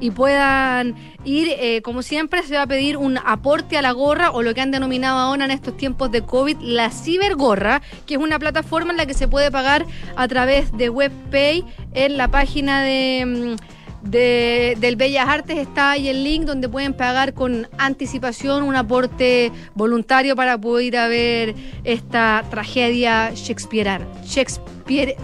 y 0.00 0.10
puedan 0.10 0.94
ir, 1.24 1.48
eh, 1.50 1.82
como 1.82 2.02
siempre, 2.02 2.42
se 2.42 2.54
va 2.56 2.62
a 2.62 2.66
pedir 2.66 2.96
un 2.96 3.18
aporte 3.18 3.76
a 3.78 3.82
la 3.82 3.92
gorra 3.92 4.30
o 4.30 4.42
lo 4.42 4.54
que 4.54 4.60
han 4.60 4.70
denominado 4.70 5.18
ahora 5.18 5.44
en 5.44 5.50
estos 5.50 5.76
tiempos 5.76 6.10
de 6.10 6.22
COVID, 6.22 6.56
la 6.60 6.90
cibergorra, 6.90 7.82
que 8.06 8.14
es 8.14 8.20
una 8.20 8.38
plataforma 8.38 8.90
en 8.92 8.96
la 8.96 9.06
que 9.06 9.14
se 9.14 9.28
puede 9.28 9.50
pagar 9.50 9.84
a 10.16 10.28
través 10.28 10.72
de 10.76 10.88
WebPay 10.90 11.64
en 11.94 12.16
la 12.16 12.28
página 12.28 12.82
de... 12.82 13.56
mm, 13.56 13.80
de- 14.02 14.78
del 14.80 14.96
Bellas 14.96 15.28
Artes 15.28 15.58
está 15.58 15.90
ahí 15.90 16.08
el 16.08 16.24
link 16.24 16.44
donde 16.44 16.70
pueden 16.70 16.94
pagar 16.94 17.34
con 17.34 17.68
anticipación 17.76 18.62
un 18.62 18.74
aporte 18.74 19.52
voluntario 19.74 20.34
para 20.34 20.56
poder 20.58 20.86
ir 20.86 20.92
ver 20.92 21.54
esta 21.84 22.42
tragedia 22.50 23.32
shakespeariana. 23.34 24.06
Shakespeare. 24.24 25.16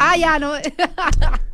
Ah, 0.00 0.16
ya, 0.16 0.38
no. 0.40 0.52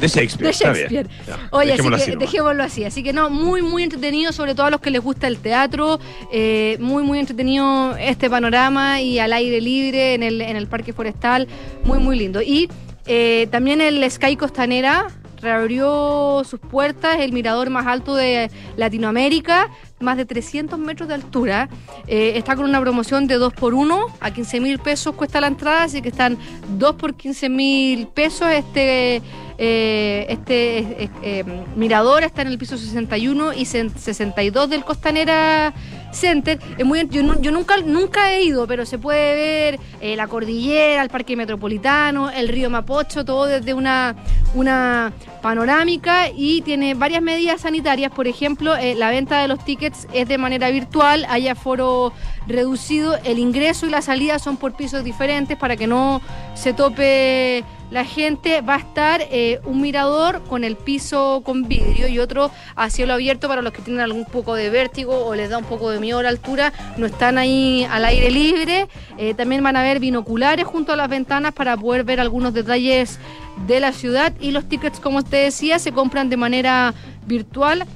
De 0.00 0.08
Shakespeare. 0.08 0.44
De 0.44 0.50
está 0.50 0.72
bien. 0.72 0.88
Shakespeare. 0.90 1.40
Oye, 1.50 1.72
así 1.72 1.76
dejémoslo 1.76 1.96
que 1.96 2.02
así 2.02 2.16
dejémoslo 2.16 2.62
así. 2.62 2.84
Así 2.84 3.02
que 3.02 3.12
no, 3.12 3.30
muy, 3.30 3.62
muy 3.62 3.82
entretenido, 3.82 4.32
sobre 4.32 4.54
todo 4.54 4.66
a 4.66 4.70
los 4.70 4.80
que 4.80 4.90
les 4.90 5.00
gusta 5.00 5.26
el 5.26 5.38
teatro. 5.38 6.00
eh, 6.32 6.76
muy, 6.80 7.02
muy 7.02 7.18
entretenido 7.18 7.96
este 7.96 8.28
panorama 8.28 9.00
y 9.00 9.18
al 9.18 9.32
aire 9.32 9.60
libre 9.60 10.14
en 10.14 10.22
el, 10.22 10.40
en 10.40 10.56
el 10.56 10.66
Parque 10.66 10.92
Forestal. 10.92 11.48
Muy, 11.84 11.98
muy 11.98 12.18
lindo. 12.18 12.42
Y 12.42 12.68
eh, 13.06 13.48
también 13.50 13.80
el 13.80 14.10
Sky 14.10 14.36
Costanera 14.36 15.08
reabrió 15.44 16.42
sus 16.44 16.58
puertas, 16.58 17.18
el 17.20 17.32
mirador 17.32 17.68
más 17.70 17.86
alto 17.86 18.16
de 18.16 18.50
Latinoamérica, 18.76 19.68
más 20.00 20.16
de 20.16 20.24
300 20.24 20.78
metros 20.78 21.08
de 21.08 21.14
altura. 21.14 21.68
Eh, 22.06 22.32
está 22.36 22.56
con 22.56 22.64
una 22.64 22.80
promoción 22.80 23.26
de 23.26 23.34
2 23.34 23.52
por 23.52 23.74
1 23.74 24.06
a 24.20 24.30
15 24.32 24.60
mil 24.60 24.78
pesos 24.78 25.14
cuesta 25.14 25.40
la 25.40 25.48
entrada, 25.48 25.84
así 25.84 26.02
que 26.02 26.08
están 26.08 26.38
2 26.78 26.96
por 26.96 27.14
15 27.14 27.48
mil 27.50 28.06
pesos. 28.08 28.48
Este, 28.50 29.20
eh, 29.58 30.26
este 30.28 31.10
eh, 31.22 31.44
mirador 31.76 32.24
está 32.24 32.42
en 32.42 32.48
el 32.48 32.58
piso 32.58 32.76
61 32.76 33.52
y 33.54 33.64
se- 33.66 33.88
62 33.90 34.68
del 34.70 34.84
Costanera 34.84 35.72
Center. 36.12 36.58
Es 36.78 36.84
muy, 36.84 37.08
yo 37.10 37.22
nunca, 37.52 37.76
nunca 37.84 38.32
he 38.32 38.44
ido, 38.44 38.66
pero 38.66 38.86
se 38.86 38.98
puede 38.98 39.34
ver 39.34 39.80
eh, 40.00 40.16
la 40.16 40.26
cordillera, 40.28 41.02
el 41.02 41.08
parque 41.10 41.36
metropolitano, 41.36 42.30
el 42.30 42.48
río 42.48 42.70
Mapocho, 42.70 43.24
todo 43.24 43.46
desde 43.46 43.74
una, 43.74 44.14
una 44.54 45.12
panorámica 45.42 46.28
y 46.34 46.62
tiene 46.62 46.94
varias 46.94 47.22
medidas 47.22 47.60
sanitarias. 47.62 48.12
Por 48.12 48.26
ejemplo, 48.28 48.76
eh, 48.76 48.94
la 48.94 49.10
venta 49.10 49.40
de 49.40 49.48
los 49.48 49.64
tickets 49.64 50.06
es 50.12 50.28
de 50.28 50.38
manera 50.38 50.70
virtual, 50.70 51.26
hay 51.28 51.48
aforo 51.48 52.12
reducido, 52.46 53.16
el 53.24 53.38
ingreso 53.38 53.86
y 53.86 53.90
la 53.90 54.02
salida 54.02 54.38
son 54.38 54.56
por 54.56 54.74
pisos 54.74 55.02
diferentes 55.04 55.56
para 55.56 55.76
que 55.76 55.86
no 55.86 56.20
se 56.54 56.72
tope 56.74 57.64
la 57.94 58.04
gente. 58.04 58.60
Va 58.60 58.74
a 58.74 58.78
estar 58.78 59.22
eh, 59.30 59.60
un 59.64 59.80
mirador 59.80 60.42
con 60.42 60.64
el 60.64 60.76
piso 60.76 61.42
con 61.44 61.66
vidrio 61.66 62.08
y 62.08 62.18
otro 62.18 62.50
a 62.74 62.90
cielo 62.90 63.14
abierto 63.14 63.48
para 63.48 63.62
los 63.62 63.72
que 63.72 63.80
tienen 63.80 64.02
algún 64.02 64.26
poco 64.26 64.54
de 64.54 64.68
vértigo 64.68 65.24
o 65.24 65.34
les 65.34 65.48
da 65.48 65.58
un 65.58 65.64
poco 65.64 65.90
de 65.90 66.00
miedo 66.00 66.18
a 66.18 66.24
la 66.24 66.28
altura. 66.28 66.72
No 66.98 67.06
están 67.06 67.38
ahí 67.38 67.86
al 67.90 68.04
aire 68.04 68.30
libre. 68.30 68.88
Eh, 69.16 69.32
también 69.34 69.62
van 69.62 69.76
a 69.76 69.80
haber 69.80 70.00
binoculares 70.00 70.66
junto 70.66 70.92
a 70.92 70.96
las 70.96 71.08
ventanas 71.08 71.54
para 71.54 71.76
poder 71.76 72.04
ver 72.04 72.20
algunos 72.20 72.52
detalles 72.52 73.18
de 73.66 73.78
la 73.80 73.92
ciudad 73.92 74.32
y 74.40 74.50
los 74.50 74.68
tickets, 74.68 74.98
como 74.98 75.18
usted 75.18 75.44
decía, 75.44 75.78
se 75.78 75.92
compran 75.92 76.28
de 76.28 76.36
manera 76.36 76.92
virtual 77.26 77.86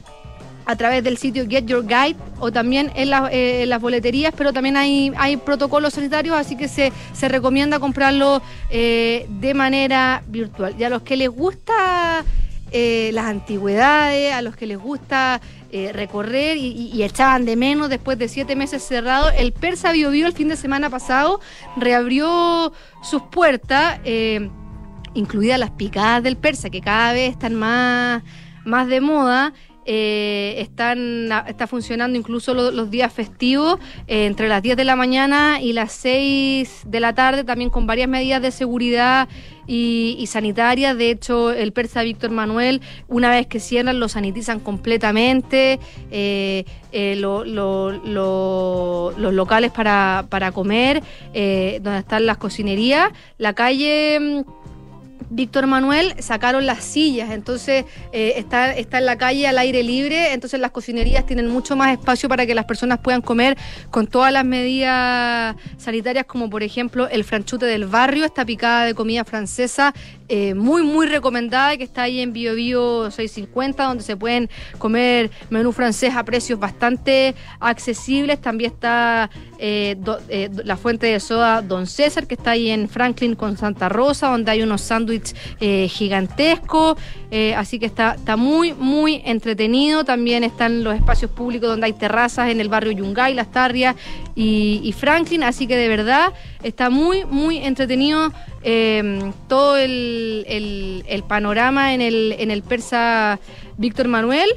a 0.69 0.77
través 0.77 1.03
del 1.03 1.17
sitio 1.17 1.47
Get 1.49 1.65
Your 1.65 1.83
Guide 1.87 2.17
o 2.41 2.53
también 2.53 2.93
eh, 2.95 3.63
en 3.63 3.69
las 3.71 3.81
boleterías, 3.81 4.35
pero 4.37 4.53
también 4.53 4.77
hay, 4.77 5.11
hay 5.17 5.39
protocolos 5.39 5.95
sanitarios, 5.95 6.37
así 6.37 6.57
que 6.57 6.69
se, 6.69 6.93
se 7.15 7.27
recomienda 7.29 7.81
comprarlo 7.81 8.43
eh, 8.69 9.27
de 9.31 9.55
manera 9.55 10.23
virtual. 10.29 10.75
Y 10.79 10.85
a 10.85 10.91
los 10.91 11.01
que 11.01 11.17
les 11.17 11.31
gusta 11.31 12.23
eh, 12.71 13.11
las 13.15 13.25
antigüedades, 13.25 14.35
a 14.35 14.43
los 14.43 14.57
que 14.57 14.67
les 14.67 14.79
gusta 14.79 15.41
recorrer 15.93 16.57
y, 16.59 16.91
y- 16.95 17.03
echaban 17.03 17.45
de 17.45 17.55
menos 17.57 17.89
después 17.91 18.19
de 18.19 18.27
siete 18.29 18.55
meses 18.57 18.83
cerrado, 18.83 19.31
el 19.31 19.53
Persa 19.53 19.93
Bio 19.93 20.11
Bio 20.11 20.27
el 20.27 20.33
fin 20.33 20.49
de 20.49 20.57
semana 20.57 20.89
pasado 20.91 21.41
reabrió 21.77 22.73
sus 23.03 23.23
puertas. 23.23 24.01
incluidas 25.15 25.59
las 25.59 25.71
picadas 25.71 26.23
del 26.23 26.37
persa, 26.37 26.71
que 26.71 26.81
cada 26.81 27.13
vez 27.13 27.33
están 27.33 27.55
más, 27.55 28.23
más 28.65 28.87
de 28.89 29.01
moda. 29.01 29.53
Eh, 29.91 30.57
están, 30.59 31.31
está 31.47 31.67
funcionando 31.67 32.19
incluso 32.19 32.53
lo- 32.53 32.71
los 32.71 32.91
días 32.91 33.11
festivos 33.11 33.79
eh, 34.07 34.27
entre 34.27 34.47
las 34.49 34.63
10 34.63 34.77
de 34.77 34.85
la 34.85 34.97
mañana 34.97 35.63
y 35.63 35.73
las 35.73 35.93
6 35.93 36.83
de 36.87 37.01
la 37.01 37.15
tarde, 37.15 37.43
también 37.43 37.71
con 37.71 37.87
varias 37.87 38.07
medidas 38.07 38.43
de 38.43 38.51
seguridad 38.51 39.29
y, 39.67 40.15
y 40.19 40.27
sanitarias. 40.27 40.97
De 40.99 41.11
hecho, 41.11 41.53
el 41.53 41.73
persa 41.73 42.03
Víctor 42.03 42.31
Manuel, 42.31 42.83
una 43.09 43.31
vez 43.31 43.47
que 43.47 43.61
cierran, 43.61 43.99
lo 43.99 44.09
sanitizan 44.09 44.61
completamente. 44.61 45.79
eh, 46.11 46.65
lo- 47.19 47.45
lo- 47.45 47.93
lo- 47.93 49.13
los 49.19 49.33
locales 49.35 49.71
para, 49.71 50.25
para 50.31 50.53
comer, 50.53 51.03
donde 51.33 51.99
están 51.99 52.27
las 52.27 52.37
cocinerías, 52.39 53.11
la 53.39 53.53
calle... 53.55 54.45
Víctor 55.31 55.67
Manuel 55.67 56.15
sacaron 56.21 56.67
las 56.67 56.85
sillas, 56.85 57.31
entonces 57.31 57.85
eh, 58.13 58.35
está, 58.37 58.73
está 58.73 58.99
en 58.99 59.07
la 59.07 59.19
calle 59.19 59.47
al 59.47 59.59
aire 59.59 59.83
libre, 59.83 60.33
entonces 60.33 60.59
las 60.61 60.71
cocinerías 60.71 61.27
tienen 61.27 61.49
mucho 61.49 61.77
más 61.77 61.93
espacio 61.93 62.29
para 62.29 62.47
que 62.47 62.55
las 62.55 62.65
personas 62.65 62.99
puedan 63.01 63.21
comer 63.21 63.57
con 63.91 64.07
todas 64.07 64.33
las 64.33 64.45
medidas 64.45 65.57
sanitarias, 65.77 66.25
como 66.25 66.49
por 66.49 66.63
ejemplo 66.63 67.09
el 67.09 67.25
franchute 67.25 67.67
del 67.67 67.87
barrio, 67.87 68.25
esta 68.25 68.45
picada 68.45 68.85
de 68.85 68.95
comida 68.95 69.25
francesa, 69.25 69.95
eh, 70.31 70.53
muy, 70.55 70.83
muy 70.83 71.07
recomendada, 71.07 71.77
que 71.79 71.85
está 71.85 72.03
ahí 72.03 72.21
en 72.21 72.35
Bio 72.35 72.55
Bio 72.55 73.11
650, 73.11 73.83
donde 73.83 74.05
se 74.05 74.15
pueden 74.15 74.51
comer 74.77 75.31
menú 75.49 75.73
francés 75.73 76.15
a 76.15 76.23
precios 76.23 76.61
bastante 76.61 77.35
accesibles. 77.61 78.39
También 78.39 78.73
está 78.73 79.31
eh, 79.59 79.97
eh, 80.29 80.51
la 80.65 80.77
fuente 80.77 81.07
de 81.07 81.19
soda 81.21 81.63
Don 81.63 81.87
César, 81.87 82.27
que 82.27 82.35
está 82.35 82.51
ahí 82.51 82.69
en 82.69 82.91
Franklin 82.91 83.37
con 83.37 83.57
Santa 83.57 83.89
Rosa, 83.89 84.29
donde 84.29 84.51
hay 84.51 84.63
unos 84.63 84.83
sándwiches 84.83 85.35
gigantescos. 85.89 86.99
Así 87.57 87.79
que 87.79 87.87
está, 87.87 88.15
está 88.15 88.37
muy, 88.37 88.75
muy 88.75 89.23
entretenido. 89.25 90.05
También 90.05 90.45
están 90.45 90.85
los 90.85 90.95
espacios 90.95 91.31
públicos 91.31 91.69
donde 91.69 91.87
hay 91.87 91.93
terrazas 91.95 92.51
en 92.51 92.61
el 92.61 92.69
barrio 92.69 92.93
Yungay, 92.93 93.35
Las 93.35 93.51
Tarrias 93.51 93.97
y 94.35 94.95
Franklin. 94.99 95.43
Así 95.43 95.67
que 95.67 95.77
de 95.77 95.89
verdad 95.89 96.33
está 96.63 96.91
muy, 96.91 97.25
muy 97.25 97.59
entretenido 97.59 98.33
eh, 98.63 99.33
todo 99.49 99.77
el, 99.77 100.45
el- 100.49 101.05
el 101.09 101.23
panorama 101.23 101.95
en 101.95 102.01
el, 102.01 102.35
en 102.39 102.51
el 102.51 102.63
persa 102.63 103.39
Víctor 103.77 104.09
Manuel. 104.09 104.49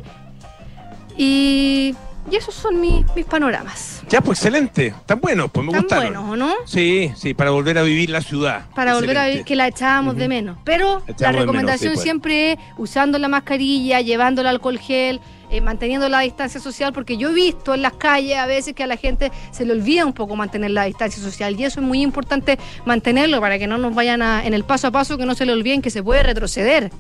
Y, 1.18 1.94
y 2.32 2.36
esos 2.36 2.54
son 2.56 2.80
mis, 2.80 3.06
mis 3.16 3.26
panoramas. 3.26 4.02
Ya, 4.10 4.22
pues 4.22 4.40
excelente. 4.40 4.94
Tan 5.06 5.20
buenos, 5.20 5.52
pues 5.52 5.66
me 5.66 5.72
Tan 5.74 5.82
gustaron. 5.82 6.06
buenos, 6.14 6.30
¿o 6.32 6.36
no? 6.36 6.54
Sí, 6.66 7.12
sí, 7.16 7.34
para 7.34 7.52
volver 7.52 7.78
a 7.78 7.84
vivir 7.84 8.10
la 8.10 8.22
ciudad. 8.22 8.66
Para 8.76 8.96
volver 8.96 9.18
a 9.18 9.26
Excelente. 9.28 9.48
que 9.48 9.56
la 9.56 9.68
echábamos 9.68 10.16
de 10.16 10.28
menos. 10.28 10.58
Pero 10.64 11.04
la 11.20 11.28
menos, 11.32 11.42
recomendación 11.42 11.92
sí, 11.92 11.96
pues. 11.96 12.04
siempre 12.04 12.52
es 12.54 12.60
usando 12.78 13.18
la 13.20 13.28
mascarilla, 13.28 14.02
llevando 14.02 14.42
el 14.42 14.48
alcohol 14.48 14.80
gel, 14.80 15.20
eh, 15.52 15.62
manteniendo 15.62 16.10
la 16.10 16.22
distancia 16.22 16.60
social, 16.60 16.94
porque 16.94 17.18
yo 17.18 17.30
he 17.30 17.34
visto 17.34 17.74
en 17.74 17.82
las 17.82 17.94
calles 17.94 18.38
a 18.38 18.46
veces 18.46 18.74
que 18.74 18.84
a 18.84 18.88
la 18.88 18.98
gente 18.98 19.32
se 19.52 19.66
le 19.66 19.74
olvida 19.74 20.06
un 20.06 20.14
poco 20.14 20.36
mantener 20.36 20.72
la 20.72 20.86
distancia 20.86 21.22
social 21.22 21.60
y 21.60 21.66
eso 21.66 21.80
es 21.80 21.86
muy 21.86 22.02
importante 22.02 22.58
mantenerlo 22.86 23.40
para 23.42 23.60
que 23.60 23.68
no 23.68 23.78
nos 23.78 23.94
vayan 23.94 24.22
a, 24.22 24.46
en 24.46 24.54
el 24.54 24.64
paso 24.64 24.88
a 24.88 24.92
paso, 24.92 25.18
que 25.18 25.26
no 25.26 25.36
se 25.36 25.46
le 25.46 25.54
olviden 25.54 25.82
que 25.82 25.90
se 25.90 26.02
puede 26.02 26.24
retroceder. 26.24 26.92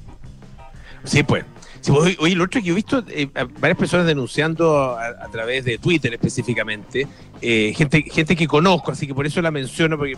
Sí, 1.04 1.24
pues. 1.24 1.46
Sí, 1.82 1.92
pues, 1.92 2.16
oye, 2.20 2.36
lo 2.36 2.44
otro 2.44 2.62
que 2.62 2.68
yo 2.68 2.74
he 2.74 2.76
visto, 2.76 3.04
eh, 3.08 3.28
varias 3.60 3.78
personas 3.78 4.06
denunciando 4.06 4.96
a, 4.96 5.08
a 5.08 5.28
través 5.32 5.66
de 5.66 5.80
Twitter 5.80 6.14
específicamente, 6.14 7.08
eh, 7.42 7.74
gente, 7.76 8.04
gente 8.04 8.36
que 8.36 8.48
conozco, 8.48 8.92
así 8.92 9.08
que 9.08 9.16
por 9.16 9.26
eso 9.26 9.42
la 9.42 9.50
menciono, 9.50 9.98
porque 9.98 10.14
eh, 10.14 10.18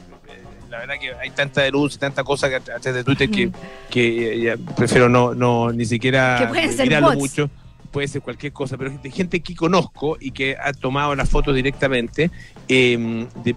la 0.69 0.80
verdad 0.80 0.96
que 1.00 1.13
hay 1.13 1.30
tanta 1.30 1.62
denuncia, 1.62 2.00
tanta 2.00 2.24
cosa 2.24 2.50
que 2.50 2.56
a 2.56 2.60
través 2.60 2.93
de 2.93 3.04
Twitter 3.04 3.30
que, 3.30 3.52
que 3.89 4.34
eh, 4.34 4.41
ya 4.41 4.74
prefiero 4.76 5.08
no, 5.08 5.34
no 5.34 5.72
ni 5.72 5.86
siquiera 5.86 6.52
mirarlo 6.52 7.13
mucho. 7.13 7.50
Puede 7.93 8.10
ser 8.10 8.21
cualquier 8.21 8.51
cosa, 8.51 8.75
pero 8.77 8.91
gente, 8.91 9.10
gente 9.12 9.39
que 9.39 9.56
conozco 9.56 10.17
y 10.19 10.32
que 10.32 10.58
ha 10.60 10.73
tomado 10.73 11.15
las 11.15 11.29
fotos 11.29 11.56
directamente 11.56 12.32
eh, 12.67 13.27
de 13.43 13.56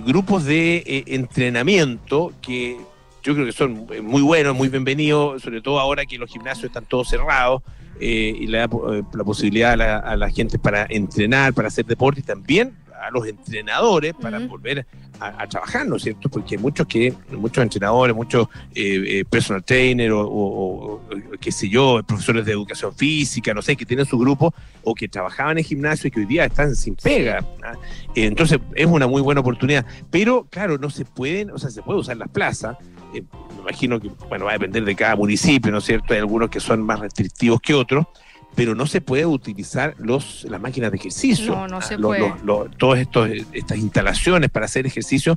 grupos 0.00 0.44
de 0.44 0.76
eh, 0.86 1.04
entrenamiento 1.08 2.32
que 2.40 2.78
yo 3.22 3.34
creo 3.34 3.46
que 3.46 3.52
son 3.52 3.86
eh, 3.90 4.00
muy 4.00 4.22
buenos, 4.22 4.54
muy 4.54 4.68
bienvenidos, 4.68 5.42
sobre 5.42 5.60
todo 5.60 5.78
ahora 5.78 6.06
que 6.06 6.18
los 6.18 6.30
gimnasios 6.30 6.66
están 6.66 6.84
todos 6.84 7.08
cerrados 7.08 7.62
eh, 8.00 8.34
y 8.38 8.46
le 8.46 8.58
da 8.58 8.68
la 9.12 9.24
posibilidad 9.24 9.72
a 9.72 9.76
la, 9.76 9.96
a 9.98 10.16
la 10.16 10.30
gente 10.30 10.58
para 10.58 10.86
entrenar, 10.88 11.54
para 11.54 11.68
hacer 11.68 11.84
deporte 11.86 12.22
también 12.22 12.74
a 13.02 13.10
los 13.10 13.26
entrenadores 13.26 14.14
para 14.14 14.38
volver 14.40 14.86
a, 15.20 15.42
a 15.42 15.46
trabajar, 15.48 15.86
¿no 15.86 15.96
es 15.96 16.02
cierto? 16.02 16.28
Porque 16.28 16.56
hay 16.56 16.60
muchos 16.62 16.86
que, 16.86 17.12
muchos 17.32 17.62
entrenadores, 17.62 18.14
muchos 18.14 18.48
eh, 18.74 19.02
eh, 19.20 19.24
personal 19.28 19.62
trainer 19.64 20.12
o, 20.12 20.20
o- 20.20 20.26
o- 20.26 20.94
o 20.94 21.00
qué 21.40 21.52
sé 21.52 21.68
yo, 21.68 22.00
profesores 22.06 22.44
de 22.46 22.52
educación 22.52 22.94
física, 22.94 23.52
no 23.54 23.62
sé, 23.62 23.76
que 23.76 23.84
tienen 23.84 24.06
su 24.06 24.18
grupo 24.18 24.54
o 24.84 24.94
que 24.94 25.08
trabajaban 25.08 25.58
en 25.58 25.64
gimnasio 25.64 26.08
y 26.08 26.10
que 26.10 26.20
hoy 26.20 26.26
día 26.26 26.44
están 26.44 26.74
sin 26.76 26.94
pega. 26.94 27.44
¿ah? 27.64 27.74
Eh, 28.14 28.26
Entonces 28.26 28.58
es 28.74 28.86
una 28.86 29.06
muy 29.06 29.20
buena 29.22 29.40
oportunidad. 29.40 29.84
Pero 30.10 30.46
claro, 30.50 30.78
no 30.78 30.90
se 30.90 31.04
pueden, 31.04 31.50
o 31.50 31.58
sea, 31.58 31.70
se 31.70 31.82
puede 31.82 31.98
usar 32.00 32.16
las 32.16 32.28
plazas. 32.28 32.76
Eh, 33.14 33.22
me 33.56 33.60
imagino 33.62 34.00
que, 34.00 34.10
bueno, 34.28 34.46
va 34.46 34.52
a 34.52 34.54
depender 34.54 34.84
de 34.84 34.94
cada 34.96 35.14
municipio, 35.16 35.70
¿no 35.70 35.78
es 35.78 35.84
cierto? 35.84 36.14
Hay 36.14 36.20
algunos 36.20 36.48
que 36.50 36.60
son 36.60 36.82
más 36.82 36.98
restrictivos 37.00 37.60
que 37.60 37.74
otros, 37.74 38.06
pero 38.54 38.74
no 38.74 38.86
se 38.86 39.00
puede 39.00 39.24
utilizar 39.26 39.94
los, 39.98 40.44
las 40.48 40.60
máquinas 40.60 40.90
de 40.92 40.98
ejercicio. 40.98 41.54
No, 41.54 41.68
no 41.68 41.80
se 41.80 41.96
Lo- 41.96 42.08
puede. 42.08 42.20
lo- 42.20 42.36
lo- 42.44 42.70
todas 42.76 43.00
estos, 43.00 43.28
eh, 43.30 43.44
estas 43.52 43.78
instalaciones 43.78 44.50
para 44.50 44.66
hacer 44.66 44.86
ejercicio 44.86 45.36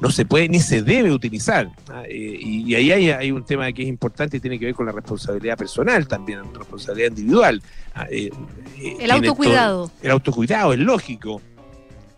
no 0.00 0.10
se 0.10 0.26
puede 0.26 0.48
ni 0.48 0.58
se 0.60 0.82
debe 0.82 1.12
utilizar. 1.12 1.70
¿ah? 1.88 2.02
Eh, 2.08 2.38
y, 2.40 2.70
y 2.70 2.74
ahí 2.74 2.90
hay, 2.92 3.10
hay 3.10 3.30
un 3.32 3.44
tema 3.44 3.70
que 3.72 3.82
es 3.82 3.88
importante 3.88 4.36
y 4.36 4.40
tiene 4.40 4.58
que 4.58 4.66
ver 4.66 4.74
con 4.74 4.84
la 4.86 4.92
responsabilidad 4.92 5.56
personal 5.56 6.06
también, 6.08 6.40
responsabilidad 6.54 7.10
individual. 7.10 7.62
Ah, 7.94 8.06
eh, 8.10 8.30
eh, 8.78 8.96
El 9.00 9.10
autocuidado. 9.10 9.90
el 10.02 10.10
autocuidado 10.10 10.72
es 10.72 10.78
lógico. 10.80 11.40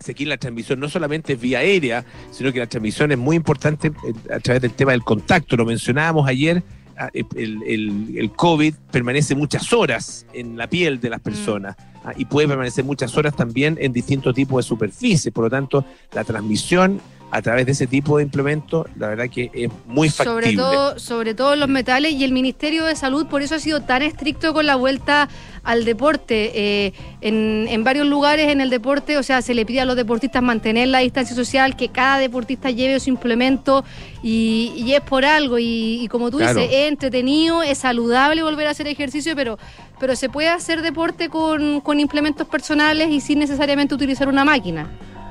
Si 0.01 0.13
Aquí 0.13 0.25
la 0.25 0.37
transmisión 0.39 0.79
no 0.81 0.89
solamente 0.89 1.33
es 1.35 1.41
vía 1.41 1.59
aérea, 1.59 2.05
sino 2.31 2.53
que 2.53 2.61
la 2.61 2.67
transmisión 2.69 3.11
es 3.13 3.19
muy 3.19 3.35
importante 3.37 3.91
a 4.33 4.39
través 4.39 4.63
del 4.63 4.73
tema 4.73 4.93
del 4.93 5.03
contacto. 5.03 5.57
Lo 5.57 5.65
mencionábamos 5.65 6.27
ayer, 6.29 6.63
ah, 6.65 6.78
el, 7.13 7.63
el- 7.67 8.15
el 8.19 8.31
COVID 8.33 8.75
permanece 8.91 9.35
muchas 9.35 9.73
horas 9.73 10.27
en 10.33 10.57
la 10.57 10.67
piel 10.69 11.01
de 11.01 11.11
las 11.11 11.21
personas 11.21 11.77
ah, 12.05 12.13
y 12.17 12.25
puede 12.25 12.49
permanecer 12.49 12.85
muchas 12.85 13.17
horas 13.17 13.35
también 13.37 13.77
en 13.81 13.93
distintos 13.93 14.35
tipos 14.35 14.65
de 14.65 14.69
superficies. 14.69 15.33
Por 15.33 15.45
lo 15.45 15.51
tanto, 15.51 15.85
la 16.13 16.25
transmisión 16.25 17.01
a 17.31 17.43
través 17.43 17.67
de 17.67 17.73
ese 17.73 17.87
tipo 17.87 18.17
de 18.17 18.23
implementos, 18.23 18.87
la 18.97 19.09
verdad 19.09 19.29
que 19.29 19.51
es 19.53 19.71
muy 19.87 20.09
factible. 20.09 20.43
Sobre 20.53 20.57
todo, 20.57 20.99
sobre 20.99 21.35
todo 21.35 21.57
los 21.57 21.69
metales 21.69 22.13
y 22.13 22.25
el 22.25 22.33
Ministerio 22.33 22.85
de 22.87 22.97
Salud 22.97 23.27
por 23.27 23.43
eso 23.43 23.55
ha 23.57 23.59
sido 23.59 23.83
tan 23.83 24.01
estricto 24.03 24.55
con 24.55 24.65
la 24.65 24.77
vuelta 24.77 25.29
al 25.63 25.85
deporte. 25.85 26.53
Eh, 26.55 26.93
en, 27.21 27.67
en 27.69 27.85
varios 27.85 28.07
lugares 28.07 28.49
en 28.49 28.63
el 28.63 28.71
deporte, 28.71 29.19
o 29.19 29.23
sea, 29.23 29.43
se 29.43 29.53
le 29.53 29.67
pide 29.67 29.81
a 29.81 29.85
los 29.85 29.95
deportistas 29.97 30.43
mantener 30.43 30.89
la 30.89 31.01
distancia 31.01 31.37
social, 31.37 31.77
que 31.77 31.91
cada 31.91 32.19
deportista 32.19 32.71
lleve 32.71 32.99
su 32.99 33.11
implemento 33.11 33.85
y, 34.23 34.73
y 34.77 34.95
es 34.95 35.03
por 35.03 35.27
algo. 35.27 35.59
Y, 35.59 36.01
y 36.03 36.09
como 36.09 36.31
tú 36.31 36.39
Claro. 36.39 36.59
dices, 36.61 36.73
es 36.75 36.89
entretenido, 36.89 37.63
es 37.63 37.77
saludable 37.79 38.43
volver 38.43 38.69
a 38.69 38.71
hacer 38.71 38.87
ejercicio, 38.87 39.37
pero, 39.37 39.59
pero 40.01 40.17
se 40.17 40.31
puede 40.31 40.49
hacer 40.49 40.81
deporte 40.81 41.29
con, 41.29 41.83
con 41.83 42.01
implementos 42.01 42.49
personales 42.49 43.11
y 43.11 43.21
sin 43.21 43.39
necesariamente 43.39 43.95
utilizar 43.95 44.29
una 44.29 44.47
máquina. 44.47 44.89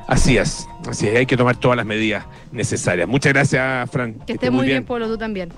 Así 0.07 0.37
es, 0.37 0.67
así 0.87 1.07
es, 1.07 1.17
hay 1.17 1.25
que 1.25 1.35
tomar 1.35 1.57
todas 1.57 1.75
las 1.75 1.85
medidas 1.85 2.25
necesarias. 2.51 3.07
Muchas 3.07 3.33
gracias, 3.33 3.91
Fran. 3.91 4.13
Que 4.25 4.33
esté 4.33 4.49
muy 4.49 4.65
bien, 4.65 4.85
Pablo, 4.85 5.07
tú 5.07 5.17
también. 5.17 5.51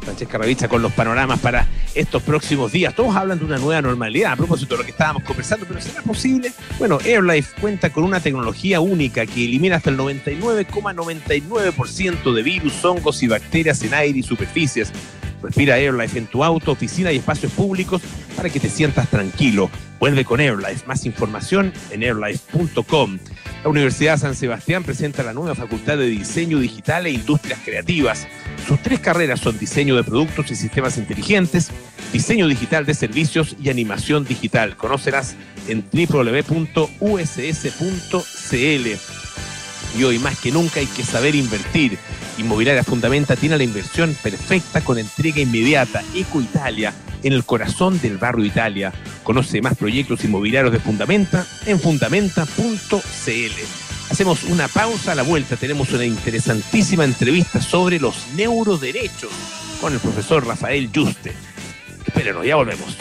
Francesca 0.00 0.38
Ravizza 0.38 0.68
con 0.68 0.80
los 0.80 0.92
panoramas 0.92 1.40
para 1.40 1.68
estos 1.94 2.22
próximos 2.22 2.72
días. 2.72 2.94
Todos 2.94 3.14
hablan 3.14 3.38
de 3.38 3.44
una 3.44 3.58
nueva 3.58 3.82
normalidad 3.82 4.32
a 4.32 4.36
propósito 4.36 4.74
de 4.74 4.78
lo 4.78 4.84
que 4.84 4.92
estábamos 4.92 5.22
conversando, 5.24 5.66
pero 5.66 5.82
¿será 5.82 6.00
posible? 6.02 6.50
Bueno, 6.78 6.98
AirLife 7.04 7.60
cuenta 7.60 7.90
con 7.90 8.04
una 8.04 8.20
tecnología 8.20 8.80
única 8.80 9.26
que 9.26 9.44
elimina 9.44 9.76
hasta 9.76 9.90
el 9.90 9.98
99,99% 9.98 12.32
de 12.32 12.42
virus, 12.42 12.82
hongos 12.84 13.22
y 13.22 13.28
bacterias 13.28 13.82
en 13.82 13.92
aire 13.92 14.20
y 14.20 14.22
superficies. 14.22 14.90
Respira 15.42 15.74
AirLife 15.74 16.18
en 16.18 16.26
tu 16.26 16.42
auto, 16.42 16.72
oficina 16.72 17.12
y 17.12 17.18
espacios 17.18 17.52
públicos 17.52 18.00
para 18.34 18.48
que 18.48 18.60
te 18.60 18.70
sientas 18.70 19.10
tranquilo. 19.10 19.68
Vuelve 20.00 20.24
con 20.24 20.40
AirLife. 20.40 20.86
Más 20.86 21.04
información 21.04 21.70
en 21.90 22.02
airlife.com. 22.02 23.18
La 23.64 23.70
Universidad 23.70 24.18
San 24.18 24.36
Sebastián 24.36 24.84
presenta 24.84 25.24
la 25.24 25.32
nueva 25.32 25.54
Facultad 25.54 25.98
de 25.98 26.06
Diseño 26.06 26.60
Digital 26.60 27.06
e 27.06 27.10
Industrias 27.10 27.58
Creativas. 27.64 28.28
Sus 28.66 28.80
tres 28.80 29.00
carreras 29.00 29.40
son 29.40 29.58
diseño 29.58 29.96
de 29.96 30.04
productos 30.04 30.50
y 30.52 30.56
sistemas 30.56 30.96
inteligentes, 30.96 31.70
diseño 32.12 32.46
digital 32.46 32.86
de 32.86 32.94
servicios 32.94 33.56
y 33.60 33.68
animación 33.68 34.24
digital. 34.24 34.76
Conócelas 34.76 35.34
en 35.66 35.84
www.uss.cl. 35.92 36.78
Y 39.98 40.04
hoy 40.04 40.18
más 40.20 40.38
que 40.38 40.52
nunca 40.52 40.78
hay 40.78 40.86
que 40.86 41.02
saber 41.02 41.34
invertir. 41.34 41.98
Inmobiliaria 42.38 42.84
Fundamenta 42.84 43.36
tiene 43.36 43.58
la 43.58 43.64
inversión 43.64 44.16
perfecta 44.22 44.80
con 44.80 44.98
entrega 44.98 45.40
inmediata. 45.40 46.02
Eco 46.14 46.40
Italia, 46.40 46.92
en 47.22 47.32
el 47.32 47.44
corazón 47.44 48.00
del 48.00 48.16
barrio 48.16 48.44
Italia. 48.44 48.92
Conoce 49.24 49.60
más 49.60 49.76
proyectos 49.76 50.24
inmobiliarios 50.24 50.72
de 50.72 50.78
Fundamenta 50.78 51.44
en 51.66 51.80
fundamenta.cl. 51.80 53.52
Hacemos 54.10 54.44
una 54.44 54.68
pausa 54.68 55.12
a 55.12 55.14
la 55.14 55.22
vuelta. 55.22 55.56
Tenemos 55.56 55.92
una 55.92 56.04
interesantísima 56.04 57.04
entrevista 57.04 57.60
sobre 57.60 57.98
los 57.98 58.28
neuroderechos 58.34 59.32
con 59.80 59.92
el 59.92 59.98
profesor 59.98 60.46
Rafael 60.46 60.90
Yuste. 60.90 61.34
Espérenos, 62.06 62.46
ya 62.46 62.56
volvemos. 62.56 62.96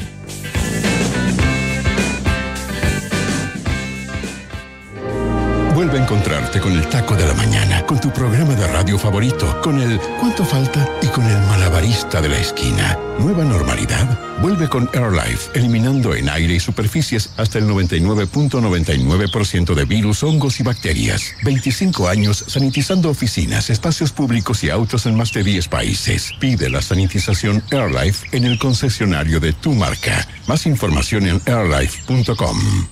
Vuelve 5.77 5.99
a 5.99 6.01
encontrarte 6.01 6.59
con 6.59 6.73
el 6.73 6.87
taco 6.87 7.15
de 7.15 7.27
la 7.27 7.35
mañana, 7.35 7.85
con 7.85 8.01
tu 8.01 8.11
programa 8.11 8.55
de 8.55 8.65
radio 8.65 8.97
favorito, 8.97 9.61
con 9.61 9.79
el 9.79 9.99
¿Cuánto 10.19 10.43
falta? 10.43 10.89
y 11.03 11.05
con 11.05 11.23
el 11.23 11.37
malabarista 11.41 12.19
de 12.19 12.29
la 12.29 12.39
esquina. 12.39 12.97
Nueva 13.19 13.43
normalidad. 13.43 14.19
Vuelve 14.41 14.67
con 14.67 14.89
AirLife, 14.91 15.51
eliminando 15.53 16.15
en 16.15 16.29
aire 16.29 16.55
y 16.55 16.59
superficies 16.59 17.29
hasta 17.37 17.59
el 17.59 17.67
99.99% 17.67 19.75
de 19.75 19.85
virus, 19.85 20.23
hongos 20.23 20.59
y 20.59 20.63
bacterias. 20.63 21.35
25 21.43 22.07
años 22.07 22.43
sanitizando 22.47 23.11
oficinas, 23.11 23.69
espacios 23.69 24.11
públicos 24.11 24.63
y 24.63 24.71
autos 24.71 25.05
en 25.05 25.15
más 25.15 25.31
de 25.31 25.43
10 25.43 25.67
países. 25.67 26.31
Pide 26.39 26.71
la 26.71 26.81
sanitización 26.81 27.61
AirLife 27.69 28.35
en 28.35 28.45
el 28.45 28.57
concesionario 28.57 29.39
de 29.39 29.53
tu 29.53 29.73
marca. 29.73 30.27
Más 30.47 30.65
información 30.65 31.27
en 31.27 31.39
airlife.com. 31.45 32.87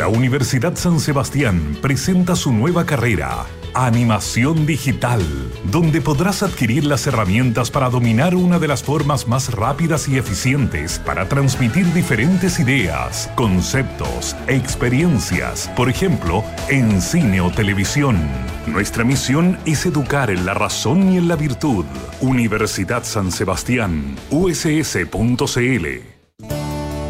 La 0.00 0.08
Universidad 0.08 0.76
San 0.76 0.98
Sebastián 0.98 1.76
presenta 1.82 2.34
su 2.34 2.54
nueva 2.54 2.86
carrera, 2.86 3.44
Animación 3.74 4.64
Digital, 4.64 5.20
donde 5.64 6.00
podrás 6.00 6.42
adquirir 6.42 6.86
las 6.86 7.06
herramientas 7.06 7.70
para 7.70 7.90
dominar 7.90 8.34
una 8.34 8.58
de 8.58 8.66
las 8.66 8.82
formas 8.82 9.28
más 9.28 9.52
rápidas 9.52 10.08
y 10.08 10.16
eficientes 10.16 10.98
para 11.00 11.28
transmitir 11.28 11.84
diferentes 11.92 12.58
ideas, 12.60 13.30
conceptos, 13.34 14.34
experiencias, 14.46 15.70
por 15.76 15.90
ejemplo, 15.90 16.42
en 16.70 17.02
cine 17.02 17.42
o 17.42 17.50
televisión. 17.50 18.16
Nuestra 18.66 19.04
misión 19.04 19.58
es 19.66 19.84
educar 19.84 20.30
en 20.30 20.46
la 20.46 20.54
razón 20.54 21.12
y 21.12 21.18
en 21.18 21.28
la 21.28 21.36
virtud. 21.36 21.84
Universidad 22.22 23.04
San 23.04 23.30
Sebastián, 23.30 24.16
uss.cl. 24.30 25.86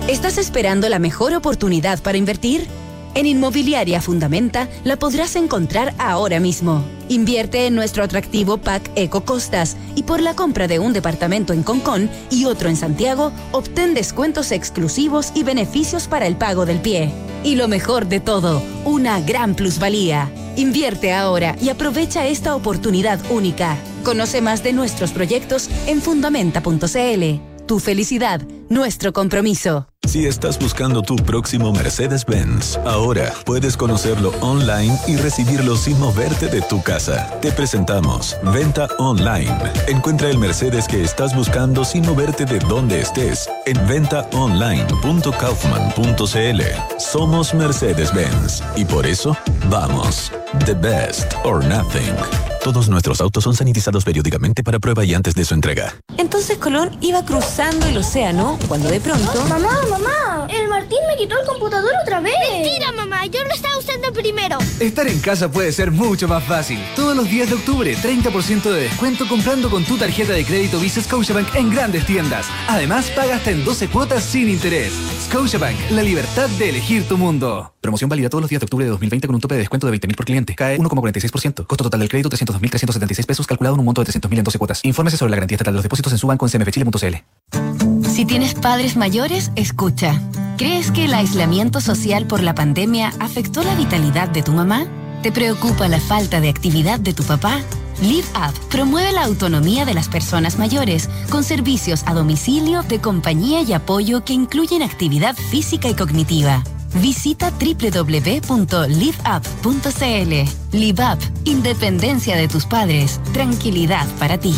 ¿Estás 0.09 0.39
esperando 0.39 0.89
la 0.89 0.99
mejor 0.99 1.35
oportunidad 1.35 2.03
para 2.03 2.19
invertir? 2.19 2.67
En 3.15 3.27
Inmobiliaria 3.27 4.01
Fundamenta 4.01 4.69
la 4.85 4.97
podrás 4.97 5.35
encontrar 5.37 5.95
ahora 5.99 6.39
mismo. 6.39 6.85
Invierte 7.09 7.67
en 7.67 7.75
nuestro 7.75 8.05
atractivo 8.05 8.59
pack 8.59 8.89
Eco 8.95 9.25
Costas 9.25 9.77
y 9.97 10.05
por 10.05 10.21
la 10.21 10.35
compra 10.35 10.69
de 10.69 10.79
un 10.79 10.93
departamento 10.93 11.53
en 11.53 11.65
Concón 11.65 12.09
y 12.31 12.45
otro 12.45 12.69
en 12.69 12.77
Santiago, 12.77 13.33
obtén 13.51 13.95
descuentos 13.95 14.53
exclusivos 14.53 15.33
y 15.35 15.43
beneficios 15.43 16.07
para 16.07 16.29
el 16.29 16.37
pago 16.37 16.67
del 16.67 16.79
pie. 16.79 17.11
Y 17.43 17.57
lo 17.57 17.67
mejor 17.67 18.07
de 18.07 18.21
todo, 18.21 18.63
una 18.85 19.21
gran 19.21 19.57
plusvalía. 19.57 20.31
Invierte 20.57 21.13
ahora 21.13 21.57
y 21.61 21.69
aprovecha 21.69 22.27
esta 22.27 22.55
oportunidad 22.55 23.19
única. 23.31 23.77
Conoce 24.05 24.41
más 24.41 24.63
de 24.63 24.73
nuestros 24.73 25.11
proyectos 25.11 25.69
en 25.87 26.01
fundamenta.cl. 26.01 27.67
Tu 27.67 27.79
felicidad, 27.81 28.41
nuestro 28.69 29.13
compromiso. 29.13 29.90
Si 30.11 30.27
estás 30.27 30.59
buscando 30.59 31.03
tu 31.03 31.15
próximo 31.15 31.73
Mercedes-Benz, 31.73 32.79
ahora 32.79 33.33
puedes 33.45 33.77
conocerlo 33.77 34.33
online 34.41 34.93
y 35.07 35.15
recibirlo 35.15 35.77
sin 35.77 36.01
moverte 36.01 36.49
de 36.49 36.63
tu 36.63 36.83
casa. 36.83 37.31
Te 37.41 37.53
presentamos 37.53 38.37
Venta 38.53 38.89
Online. 38.99 39.57
Encuentra 39.87 40.29
el 40.29 40.37
Mercedes 40.37 40.89
que 40.89 41.05
estás 41.05 41.33
buscando 41.37 41.85
sin 41.85 42.05
moverte 42.05 42.45
de 42.45 42.59
donde 42.59 43.03
estés 43.03 43.49
en 43.67 43.87
ventaonline.kaufman.cl. 43.87 46.63
Somos 46.99 47.55
Mercedes-Benz 47.55 48.65
y 48.75 48.85
por 48.85 49.07
eso 49.07 49.37
vamos. 49.69 50.33
The 50.67 50.75
best 50.75 51.35
or 51.45 51.65
nothing. 51.65 52.50
Todos 52.63 52.91
nuestros 52.91 53.23
autos 53.23 53.43
son 53.43 53.55
sanitizados 53.55 54.05
periódicamente 54.05 54.63
para 54.63 54.79
prueba 54.79 55.03
y 55.03 55.15
antes 55.15 55.35
de 55.35 55.47
su 55.47 55.55
entrega. 55.55 55.95
Entonces 56.19 56.59
Colón 56.59 56.91
iba 57.01 57.25
cruzando 57.25 57.87
el 57.87 57.97
océano 57.97 58.59
cuando 58.69 58.91
de 58.91 59.01
pronto... 59.01 59.43
Mamá, 59.49 59.81
mamá, 59.89 60.47
Martín 60.71 60.99
me 61.09 61.17
quitó 61.17 61.35
el 61.39 61.47
computador 61.47 61.91
otra 62.01 62.21
vez. 62.21 62.33
Mentira, 62.49 62.93
mamá, 62.93 63.27
yo 63.27 63.43
lo 63.43 63.53
estaba 63.53 63.77
usando 63.77 64.13
primero. 64.13 64.57
Estar 64.79 65.09
en 65.09 65.19
casa 65.19 65.51
puede 65.51 65.73
ser 65.73 65.91
mucho 65.91 66.29
más 66.29 66.45
fácil. 66.45 66.79
Todos 66.95 67.17
los 67.17 67.29
días 67.29 67.49
de 67.49 67.57
octubre, 67.57 67.97
30% 67.97 68.63
de 68.63 68.83
descuento 68.83 69.27
comprando 69.29 69.69
con 69.69 69.85
tu 69.85 69.99
tarjeta 69.99 70.33
de 70.33 70.45
crédito 70.45 70.79
Visa 70.79 71.03
Scotiabank 71.03 71.57
en 71.57 71.71
grandes 71.71 72.07
tiendas. 72.07 72.47
Además, 72.69 73.11
paga 73.11 73.35
hasta 73.35 73.51
en 73.51 73.65
12 73.65 73.89
cuotas 73.89 74.23
sin 74.23 74.49
interés. 74.49 74.93
Scotiabank, 75.27 75.91
la 75.91 76.05
libertad 76.05 76.49
de 76.51 76.69
elegir 76.69 77.07
tu 77.09 77.19
mundo. 77.19 77.75
Promoción 77.81 78.09
válida 78.09 78.29
todos 78.29 78.43
los 78.43 78.51
días 78.51 78.61
de 78.61 78.67
octubre 78.67 78.85
de 78.85 78.91
2020 78.93 79.27
con 79.27 79.35
un 79.35 79.41
tope 79.41 79.57
de 79.57 79.61
descuento 79.61 79.91
de 79.91 79.99
20.000 79.99 80.15
por 80.15 80.25
cliente. 80.25 80.55
Cae 80.55 80.79
1,46%. 80.79 81.67
Costo 81.67 81.85
total 81.85 81.99
del 81.99 82.09
crédito 82.09 82.31
302.376 82.31 83.27
pesos 83.27 83.47
calculado 83.49 83.75
en 83.75 83.81
un 83.81 83.87
monto 83.87 84.05
de 84.05 84.13
300.000 84.13 84.39
en 84.39 84.45
12 84.45 84.59
cuotas. 84.59 84.81
Infórmese 84.85 85.17
sobre 85.17 85.31
la 85.31 85.37
garantía 85.37 85.57
estatal 85.57 85.75
de 85.75 85.79
los 85.79 85.83
depósitos 85.83 86.13
en 86.13 86.19
su 86.19 86.29
banco 86.29 86.47
en 86.47 86.53
cmfchile.cl. 86.53 87.90
Si 88.21 88.27
tienes 88.27 88.53
padres 88.53 88.99
mayores, 88.99 89.51
escucha. 89.57 90.21
¿Crees 90.59 90.91
que 90.91 91.07
el 91.07 91.15
aislamiento 91.15 91.81
social 91.81 92.27
por 92.27 92.43
la 92.43 92.55
pandemia 92.55 93.15
afectó 93.19 93.63
la 93.63 93.75
vitalidad 93.75 94.29
de 94.29 94.43
tu 94.43 94.53
mamá? 94.53 94.85
¿Te 95.23 95.33
preocupa 95.33 95.89
la 95.89 96.01
falta 96.01 96.39
de 96.39 96.51
actividad 96.51 97.01
de 97.01 97.15
tu 97.15 97.23
papá? 97.23 97.63
Live 98.03 98.27
Up 98.37 98.53
promueve 98.69 99.13
la 99.13 99.25
autonomía 99.25 99.87
de 99.87 99.95
las 99.95 100.11
personas 100.11 100.59
mayores 100.59 101.09
con 101.31 101.45
servicios 101.45 102.03
a 102.05 102.13
domicilio 102.13 102.83
de 102.83 103.01
compañía 103.01 103.63
y 103.63 103.73
apoyo 103.73 104.23
que 104.23 104.35
incluyen 104.35 104.83
actividad 104.83 105.35
física 105.35 105.89
y 105.89 105.95
cognitiva. 105.95 106.63
Visita 107.01 107.51
www.liveup.cl. 107.53 108.49
Live 110.77 111.03
Up, 111.03 111.19
independencia 111.45 112.37
de 112.37 112.49
tus 112.49 112.67
padres, 112.67 113.19
tranquilidad 113.33 114.07
para 114.19 114.37
ti. 114.37 114.55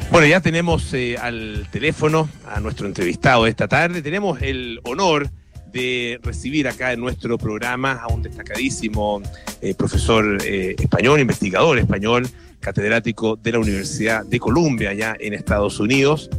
Bueno, 0.09 0.27
ya 0.27 0.39
tenemos 0.39 0.93
eh, 0.93 1.17
al 1.17 1.67
teléfono 1.69 2.29
a 2.47 2.61
nuestro 2.61 2.87
entrevistado 2.87 3.45
esta 3.45 3.67
tarde. 3.67 4.01
Tenemos 4.01 4.41
el 4.41 4.79
honor 4.85 5.29
de 5.71 6.19
recibir 6.23 6.67
acá 6.67 6.93
en 6.93 6.99
nuestro 6.99 7.37
programa 7.37 7.93
a 7.93 8.07
un 8.07 8.21
destacadísimo 8.21 9.21
eh, 9.61 9.73
profesor 9.73 10.37
eh, 10.45 10.75
español, 10.77 11.19
investigador 11.19 11.77
español, 11.77 12.27
catedrático 12.59 13.35
de 13.35 13.51
la 13.51 13.59
Universidad 13.59 14.25
de 14.25 14.39
Columbia, 14.39 14.91
allá 14.91 15.15
en 15.19 15.33
Estados 15.33 15.79
Unidos. 15.79 16.29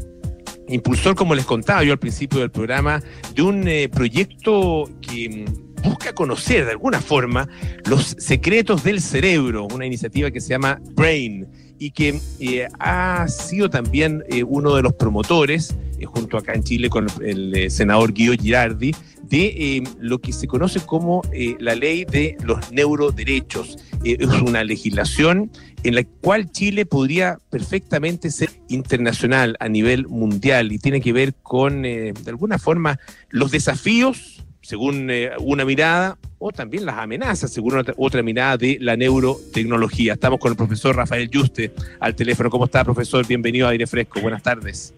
Impulsor, 0.69 1.15
como 1.15 1.35
les 1.35 1.45
contaba 1.45 1.83
yo 1.85 1.93
al 1.93 1.99
principio 1.99 2.41
del 2.41 2.51
programa, 2.51 3.03
de 3.35 3.43
un 3.43 3.67
eh, 3.69 3.89
proyecto 3.89 4.89
que 5.01 5.47
mm, 5.47 5.83
busca 5.83 6.15
conocer 6.15 6.65
de 6.65 6.71
alguna 6.73 7.01
forma 7.01 7.49
los 7.89 8.17
secretos 8.19 8.85
del 8.85 9.01
cerebro, 9.01 9.67
una 9.67 9.85
iniciativa 9.85 10.31
que 10.31 10.41
se 10.41 10.51
llama 10.51 10.81
Brain 10.95 11.47
y 11.83 11.91
que 11.91 12.21
eh, 12.39 12.69
ha 12.79 13.27
sido 13.27 13.69
también 13.69 14.23
eh, 14.29 14.45
uno 14.45 14.77
de 14.77 14.83
los 14.83 14.93
promotores, 14.93 15.75
eh, 15.99 16.05
junto 16.07 16.37
acá 16.37 16.53
en 16.53 16.63
Chile 16.63 16.89
con 16.89 17.09
el 17.25 17.73
senador 17.73 18.13
Guido 18.13 18.35
Girardi, 18.41 18.95
de 19.25 19.83
lo 19.99 20.21
que 20.21 20.33
se 20.33 20.47
conoce 20.47 20.79
como 20.81 21.23
la 21.59 21.75
ley 21.75 22.05
de 22.05 22.37
los 22.45 22.71
neuroderechos. 22.71 23.79
es 24.05 24.29
una 24.43 24.63
legislación 24.63 25.51
en 25.83 25.95
la 25.95 26.05
cual 26.05 26.51
Chile 26.53 26.87
podría 26.87 27.39
perfectamente 27.51 28.31
ser 28.31 28.51
internacional 28.69 29.57
a 29.59 29.69
nivel 29.69 30.07
mundial 30.07 30.71
y 30.71 30.79
tiene 30.79 31.01
que 31.01 31.13
ver 31.13 31.35
con, 31.43 31.83
de 31.83 32.15
alguna 32.27 32.59
forma, 32.59 33.01
los 33.31 33.51
desafíos 33.51 34.32
según 34.63 35.11
eh, 35.11 35.33
una 35.41 35.65
mirada, 35.65 36.17
o 36.39 36.51
también 36.51 36.87
las 36.87 36.99
amenazas, 36.99 37.53
según 37.53 37.85
otra, 37.97 38.23
mirada 38.23 38.57
de 38.57 38.79
la 38.81 38.97
neurotecnología. 38.97 40.15
Estamos 40.15 40.41
con 40.41 40.51
el 40.51 40.57
profesor 40.57 40.97
Rafael 40.97 41.29
Yuste 41.29 41.73
al 42.01 42.17
teléfono. 42.17 42.51
¿Cómo 42.51 42.65
está, 42.65 42.85
profesor? 42.85 43.27
Bienvenido 43.27 43.67
a 43.67 43.71
Aire 43.71 43.87
Fresco. 43.87 44.21
Buenas 44.21 44.43
tardes. 44.43 44.95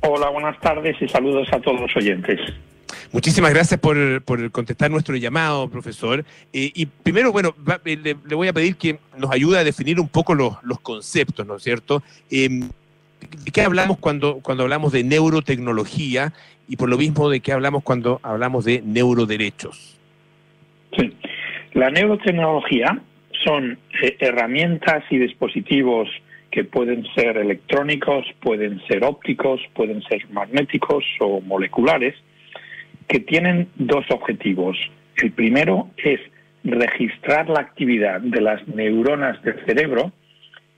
Hola, 0.00 0.30
buenas 0.30 0.58
tardes 0.60 0.96
y 1.00 1.08
saludos 1.08 1.48
a 1.52 1.60
todos 1.60 1.80
los 1.80 1.96
oyentes. 1.96 2.40
Muchísimas 3.12 3.52
gracias 3.52 3.80
por, 3.80 4.22
contestar 4.50 4.90
nuestro 4.90 5.16
llamado, 5.16 5.68
profesor. 5.68 6.24
Eh, 6.52 6.70
y 6.74 6.86
primero, 6.86 7.32
bueno, 7.32 7.54
eh, 7.84 7.96
le, 7.96 8.34
voy 8.34 8.48
a 8.48 8.52
pedir 8.52 8.76
que 8.76 8.98
nos 9.16 9.30
ayude 9.30 9.58
a 9.58 9.64
definir 9.64 9.98
un 9.98 10.08
poco 10.08 10.34
los, 10.34 10.56
conceptos, 10.82 11.46
¿no 11.46 11.56
es 11.56 11.62
cierto? 11.62 12.02
Em, 12.30 12.68
¿De 13.20 13.50
qué 13.50 13.62
hablamos 13.62 13.98
cuando, 13.98 14.40
cuando 14.40 14.64
hablamos 14.64 14.92
de 14.92 15.04
neurotecnología 15.04 16.32
y 16.68 16.76
por 16.76 16.88
lo 16.88 16.98
mismo 16.98 17.28
de 17.30 17.40
qué 17.40 17.52
hablamos 17.52 17.82
cuando 17.82 18.20
hablamos 18.22 18.64
de 18.64 18.82
neuroderechos? 18.84 19.98
Sí, 20.96 21.14
la 21.72 21.90
neurotecnología 21.90 23.00
son 23.44 23.78
eh, 24.02 24.16
herramientas 24.20 25.04
y 25.10 25.18
dispositivos 25.18 26.08
que 26.50 26.64
pueden 26.64 27.04
ser 27.14 27.36
electrónicos, 27.36 28.26
pueden 28.40 28.80
ser 28.86 29.04
ópticos, 29.04 29.60
pueden 29.74 30.02
ser 30.02 30.28
magnéticos 30.30 31.04
o 31.20 31.40
moleculares, 31.40 32.14
que 33.06 33.20
tienen 33.20 33.68
dos 33.76 34.04
objetivos. 34.10 34.76
El 35.16 35.32
primero 35.32 35.90
es 35.96 36.20
registrar 36.64 37.48
la 37.48 37.60
actividad 37.60 38.20
de 38.20 38.40
las 38.40 38.66
neuronas 38.68 39.40
del 39.42 39.64
cerebro, 39.66 40.12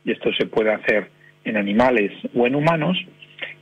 y 0.04 0.12
esto 0.12 0.32
se 0.34 0.46
puede 0.46 0.72
hacer 0.72 1.10
en 1.44 1.56
animales 1.56 2.12
o 2.34 2.46
en 2.46 2.54
humanos, 2.54 2.96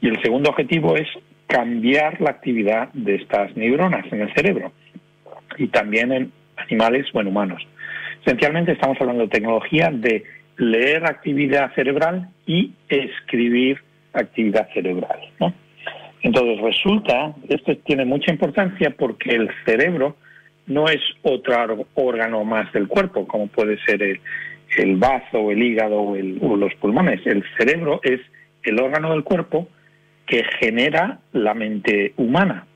y 0.01 0.09
el 0.09 0.21
segundo 0.23 0.51
objetivo 0.51 0.97
es 0.97 1.09
cambiar 1.47 2.21
la 2.21 2.31
actividad 2.31 2.93
de 2.93 3.17
estas 3.17 3.57
neuronas 3.57 4.05
en 4.13 4.21
el 4.21 4.33
cerebro 4.35 4.73
y 5.57 5.69
también 5.69 6.13
en 6.13 6.33
animales 6.57 7.07
o 7.13 7.21
en 7.21 7.29
humanos. 7.29 7.67
Esencialmente 8.25 8.73
estamos 8.73 9.01
hablando 9.01 9.25
de 9.25 9.31
tecnología 9.31 9.91
de 9.93 10.25
leer 10.59 11.07
actividad 11.07 11.73
cerebral 11.75 12.29
y 12.47 12.73
escribir 12.89 13.81
actividad 14.13 14.69
cerebral. 14.75 15.21
Entonces 16.23 16.61
resulta, 16.61 17.33
esto 17.49 17.77
tiene 17.79 18.05
mucha 18.05 18.33
importancia 18.33 18.91
porque 18.91 19.31
el 19.31 19.49
cerebro 19.65 20.17
no 20.67 20.87
es 20.89 21.01
otro 21.23 21.87
órgano 21.95 22.45
más 22.45 22.71
del 22.73 22.89
cuerpo, 22.89 23.27
como 23.27 23.47
puede 23.47 23.79
ser 23.85 24.03
el, 24.03 24.21
el 24.77 24.97
bazo, 24.97 25.51
el 25.51 25.63
hígado 25.63 26.01
o, 26.01 26.13
o 26.13 26.57
los 26.57 26.75
pulmones. 26.75 27.27
El 27.27 27.45
cerebro 27.57 28.01
es 28.03 28.21
el 28.63 28.81
órgano 28.81 29.13
del 29.13 29.25
cuerpo 29.25 29.69
que 30.27 30.45
genera 30.61 31.19
la 31.33 31.55
mente 31.55 32.13
humana. 32.17 32.67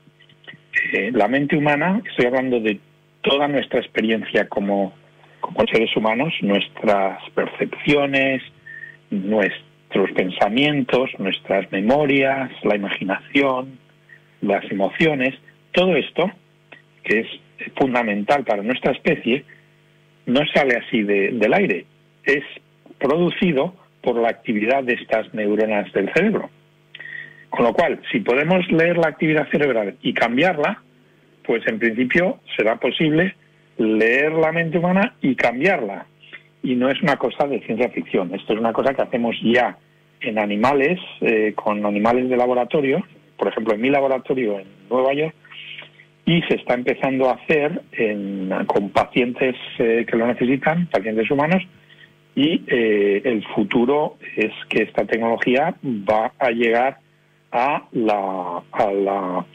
Eh, 0.93 1.11
la 1.13 1.27
mente 1.27 1.55
humana, 1.55 2.01
estoy 2.09 2.25
hablando 2.25 2.59
de 2.59 2.79
toda 3.21 3.47
nuestra 3.47 3.79
experiencia 3.79 4.47
como, 4.49 4.93
como 5.39 5.65
seres 5.67 5.95
humanos, 5.95 6.33
nuestras 6.41 7.19
percepciones, 7.31 8.41
nuestros 9.11 10.11
pensamientos, 10.15 11.11
nuestras 11.19 11.71
memorias, 11.71 12.51
la 12.63 12.75
imaginación, 12.75 13.77
las 14.41 14.69
emociones, 14.71 15.35
todo 15.71 15.95
esto, 15.95 16.31
que 17.03 17.19
es 17.19 17.27
fundamental 17.75 18.43
para 18.43 18.63
nuestra 18.63 18.91
especie, 18.93 19.45
no 20.25 20.41
sale 20.53 20.77
así 20.77 21.03
del 21.03 21.53
aire, 21.53 21.85
es 22.25 22.43
producido 22.97 23.75
por 24.01 24.17
la 24.17 24.29
actividad 24.29 24.83
de 24.83 24.93
estas 24.93 25.33
neuronas 25.33 25.91
del 25.93 26.11
cerebro. 26.13 26.49
Con 27.49 27.65
lo 27.65 27.73
cual, 27.73 28.01
si 28.11 28.19
podemos 28.19 28.69
leer 28.71 28.97
la 28.97 29.09
actividad 29.09 29.47
cerebral 29.49 29.95
y 30.01 30.13
cambiarla, 30.13 30.81
pues 31.45 31.65
en 31.67 31.79
principio 31.79 32.39
será 32.57 32.77
posible 32.77 33.35
leer 33.77 34.31
la 34.33 34.51
mente 34.51 34.77
humana 34.77 35.15
y 35.21 35.35
cambiarla. 35.35 36.05
Y 36.63 36.75
no 36.75 36.89
es 36.89 37.01
una 37.01 37.17
cosa 37.17 37.45
de 37.47 37.59
ciencia 37.61 37.89
ficción, 37.89 38.33
esto 38.33 38.53
es 38.53 38.59
una 38.59 38.73
cosa 38.73 38.93
que 38.93 39.01
hacemos 39.01 39.35
ya 39.43 39.77
en 40.21 40.39
animales, 40.39 40.99
eh, 41.21 41.53
con 41.55 41.85
animales 41.85 42.29
de 42.29 42.37
laboratorio, 42.37 43.05
por 43.37 43.49
ejemplo 43.49 43.73
en 43.73 43.81
mi 43.81 43.89
laboratorio 43.89 44.59
en 44.59 44.67
Nueva 44.89 45.13
York, 45.13 45.35
y 46.25 46.41
se 46.43 46.55
está 46.55 46.75
empezando 46.75 47.29
a 47.29 47.33
hacer 47.33 47.81
con 48.67 48.89
pacientes 48.89 49.55
eh, 49.77 50.05
que 50.09 50.17
lo 50.17 50.27
necesitan, 50.27 50.87
pacientes 50.87 51.29
humanos, 51.29 51.63
y 52.35 52.63
eh, 52.67 53.21
el 53.25 53.43
futuro 53.53 54.17
es 54.35 54.51
que 54.69 54.83
esta 54.83 55.05
tecnología 55.05 55.75
va 55.83 56.31
a 56.39 56.49
llegar 56.49 56.97
a 57.51 57.83
la, 57.91 58.63
a 58.71 58.91
la 58.91 59.45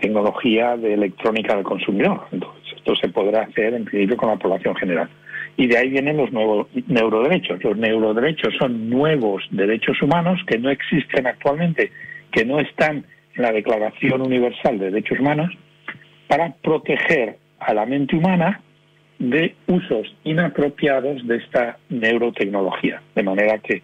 tecnología 0.00 0.76
de 0.76 0.94
electrónica 0.94 1.54
del 1.54 1.64
consumidor. 1.64 2.26
Entonces, 2.32 2.74
esto 2.76 2.96
se 2.96 3.08
podrá 3.08 3.42
hacer 3.42 3.74
en 3.74 3.84
principio 3.84 4.16
con 4.16 4.30
la 4.30 4.36
población 4.36 4.74
general. 4.76 5.08
Y 5.56 5.66
de 5.66 5.76
ahí 5.76 5.90
vienen 5.90 6.16
los 6.16 6.32
nuevos 6.32 6.68
neuroderechos. 6.88 7.62
Los 7.62 7.76
neuroderechos 7.76 8.54
son 8.58 8.88
nuevos 8.88 9.42
derechos 9.50 10.00
humanos 10.00 10.40
que 10.46 10.58
no 10.58 10.70
existen 10.70 11.26
actualmente, 11.26 11.92
que 12.30 12.46
no 12.46 12.58
están 12.58 13.04
en 13.34 13.42
la 13.42 13.52
Declaración 13.52 14.22
Universal 14.22 14.78
de 14.78 14.90
Derechos 14.90 15.20
Humanos, 15.20 15.52
para 16.28 16.52
proteger 16.62 17.36
a 17.58 17.74
la 17.74 17.86
mente 17.86 18.16
humana 18.16 18.60
de 19.18 19.54
usos 19.68 20.14
inapropiados 20.24 21.26
de 21.26 21.36
esta 21.36 21.78
neurotecnología. 21.88 23.00
De 23.14 23.22
manera 23.22 23.58
que 23.58 23.82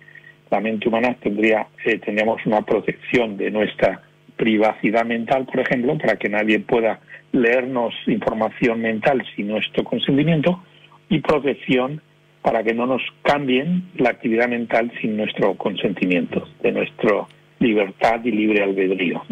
la 0.51 0.61
mente 0.61 0.89
humana 0.89 1.15
tendría, 1.21 1.67
eh, 1.85 1.99
tendríamos 1.99 2.45
una 2.47 2.63
protección 2.63 3.37
de 3.37 3.51
nuestra 3.51 4.03
privacidad 4.37 5.05
mental, 5.05 5.47
por 5.47 5.61
ejemplo, 5.61 5.97
para 5.99 6.17
que 6.17 6.29
nadie 6.29 6.61
pueda 6.61 7.01
leernos 7.33 7.95
información 8.07 8.81
mental 8.81 9.23
sin 9.37 9.49
nuestro 9.49 9.85
consentimiento, 9.85 10.63
y 11.09 11.21
protección 11.21 12.01
para 12.43 12.63
que 12.63 12.75
no 12.75 12.87
nos 12.87 13.03
cambien 13.23 13.85
la 13.97 14.11
actividad 14.11 14.49
mental 14.49 14.91
sin 15.01 15.17
nuestro 15.17 15.55
consentimiento, 15.55 16.49
de 16.63 16.73
nuestra 16.73 17.27
libertad 17.59 18.21
y 18.25 18.31
libre 18.31 18.63
albedrío. 18.63 19.23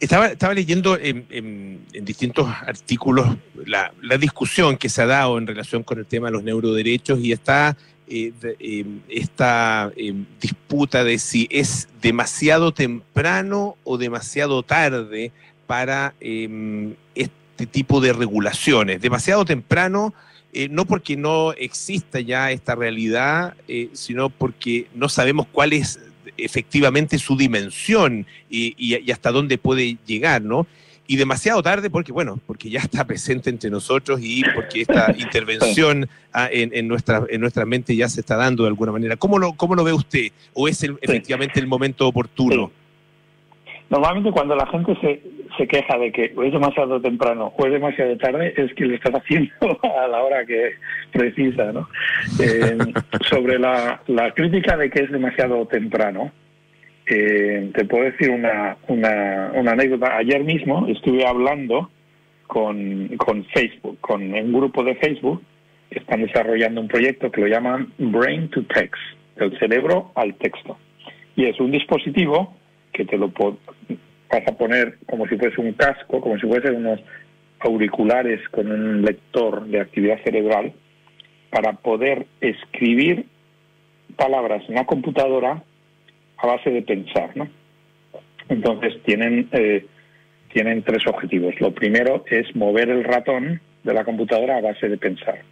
Estaba, 0.00 0.28
estaba 0.28 0.54
leyendo 0.54 0.96
en, 0.96 1.84
distintos 2.02 2.46
artículos 2.46 3.36
la, 3.66 3.92
discusión 4.18 4.76
que 4.76 4.88
se 4.88 5.02
ha 5.02 5.06
dado 5.06 5.38
en 5.38 5.46
relación 5.46 5.82
con 5.82 5.98
el 5.98 6.06
tema 6.06 6.28
de 6.28 6.34
los 6.34 6.44
neuroderechos 6.44 7.18
y 7.18 7.32
está 7.32 7.76
eh, 8.06 8.32
eh, 8.42 8.84
esta 9.08 9.92
eh, 9.96 10.14
disputa 10.40 11.02
de 11.02 11.18
si 11.18 11.48
es 11.50 11.88
demasiado 12.00 12.72
temprano 12.72 13.76
o 13.82 13.98
demasiado 13.98 14.62
tarde 14.62 15.32
para 15.66 16.14
em, 16.20 16.94
este 17.16 17.66
tipo 17.66 18.00
de 18.00 18.12
regulaciones. 18.12 19.02
Demasiado 19.02 19.44
temprano, 19.44 20.14
no 20.70 20.86
porque 20.86 21.16
no 21.16 21.52
exista 21.52 22.20
ya 22.20 22.50
esta 22.50 22.74
realidad, 22.74 23.54
sino 23.92 24.30
porque 24.30 24.86
no 24.94 25.08
sabemos 25.08 25.46
cuál 25.52 25.74
es 25.74 26.00
efectivamente 26.36 27.18
su 27.18 27.36
dimensión 27.36 28.26
y, 28.50 28.74
y 28.76 29.10
hasta 29.10 29.30
dónde 29.30 29.58
puede 29.58 29.96
llegar, 30.06 30.42
¿no? 30.42 30.66
y 31.10 31.16
demasiado 31.16 31.62
tarde 31.62 31.88
porque, 31.88 32.12
bueno, 32.12 32.38
porque 32.46 32.68
ya 32.68 32.80
está 32.80 33.04
presente 33.06 33.48
entre 33.48 33.70
nosotros 33.70 34.20
y 34.22 34.44
porque 34.54 34.82
esta 34.82 35.12
intervención 35.18 36.06
ah, 36.34 36.48
en, 36.52 36.70
en, 36.74 36.86
nuestra, 36.86 37.24
en 37.30 37.40
nuestra 37.40 37.64
mente 37.64 37.96
ya 37.96 38.08
se 38.10 38.20
está 38.20 38.36
dando 38.36 38.64
de 38.64 38.68
alguna 38.68 38.92
manera. 38.92 39.16
¿Cómo 39.16 39.38
lo, 39.38 39.54
cómo 39.54 39.74
lo 39.74 39.82
ve 39.82 39.94
usted? 39.94 40.28
¿O 40.52 40.68
es 40.68 40.82
efectivamente 40.82 41.58
el 41.58 41.66
momento 41.66 42.06
oportuno? 42.06 42.70
Normalmente 43.88 44.30
cuando 44.30 44.54
la 44.54 44.66
gente 44.66 44.94
se, 45.00 45.22
se 45.58 45.66
queja 45.66 45.98
de 45.98 46.12
que 46.12 46.26
es 46.26 46.52
demasiado 46.52 47.00
temprano 47.00 47.52
o 47.56 47.66
es 47.66 47.72
demasiado 47.72 48.16
tarde, 48.16 48.54
es 48.56 48.72
que 48.74 48.86
lo 48.86 48.94
estás 48.94 49.14
haciendo 49.14 49.52
a 49.82 50.06
la 50.06 50.22
hora 50.22 50.46
que 50.46 50.74
precisa. 51.12 51.72
Eh, 52.40 52.78
sobre 53.28 53.58
la, 53.58 54.00
la 54.06 54.32
crítica 54.32 54.76
de 54.76 54.88
que 54.88 55.02
es 55.02 55.10
demasiado 55.10 55.66
temprano, 55.66 56.32
eh, 57.06 57.70
te 57.74 57.84
puedo 57.84 58.04
decir 58.04 58.30
una, 58.30 58.76
una, 58.86 59.50
una, 59.54 59.72
anécdota. 59.72 60.16
Ayer 60.16 60.44
mismo 60.44 60.86
estuve 60.88 61.26
hablando 61.26 61.90
con, 62.46 63.08
con 63.16 63.44
Facebook, 63.46 63.98
con 64.00 64.32
un 64.32 64.52
grupo 64.52 64.84
de 64.84 64.94
Facebook 64.96 65.42
que 65.90 65.98
están 66.00 66.22
desarrollando 66.22 66.80
un 66.80 66.88
proyecto 66.88 67.30
que 67.30 67.40
lo 67.40 67.46
llaman 67.48 67.92
Brain 67.98 68.48
to 68.50 68.62
Text, 68.64 69.00
del 69.36 69.58
cerebro 69.58 70.12
al 70.14 70.34
texto. 70.34 70.76
Y 71.34 71.46
es 71.46 71.58
un 71.60 71.70
dispositivo 71.70 72.54
que 72.92 73.04
te 73.04 73.16
lo 73.16 73.30
vas 74.30 74.46
a 74.46 74.52
poner 74.52 74.98
como 75.06 75.26
si 75.26 75.36
fuese 75.36 75.60
un 75.60 75.72
casco, 75.72 76.20
como 76.20 76.38
si 76.38 76.46
fuese 76.46 76.70
unos 76.70 77.00
auriculares 77.60 78.40
con 78.50 78.70
un 78.70 79.02
lector 79.02 79.66
de 79.66 79.80
actividad 79.80 80.22
cerebral 80.22 80.72
para 81.50 81.72
poder 81.72 82.26
escribir 82.40 83.26
palabras 84.16 84.62
en 84.68 84.74
la 84.74 84.84
computadora 84.84 85.62
a 86.36 86.46
base 86.46 86.70
de 86.70 86.82
pensar, 86.82 87.36
¿no? 87.36 87.48
Entonces 88.48 88.94
tienen 89.04 89.48
eh, 89.52 89.84
tienen 90.52 90.82
tres 90.82 91.06
objetivos. 91.06 91.54
Lo 91.60 91.72
primero 91.72 92.24
es 92.30 92.54
mover 92.56 92.88
el 92.88 93.04
ratón 93.04 93.60
de 93.84 93.94
la 93.94 94.04
computadora 94.04 94.56
a 94.56 94.60
base 94.60 94.88
de 94.88 94.96
pensar. 94.96 95.42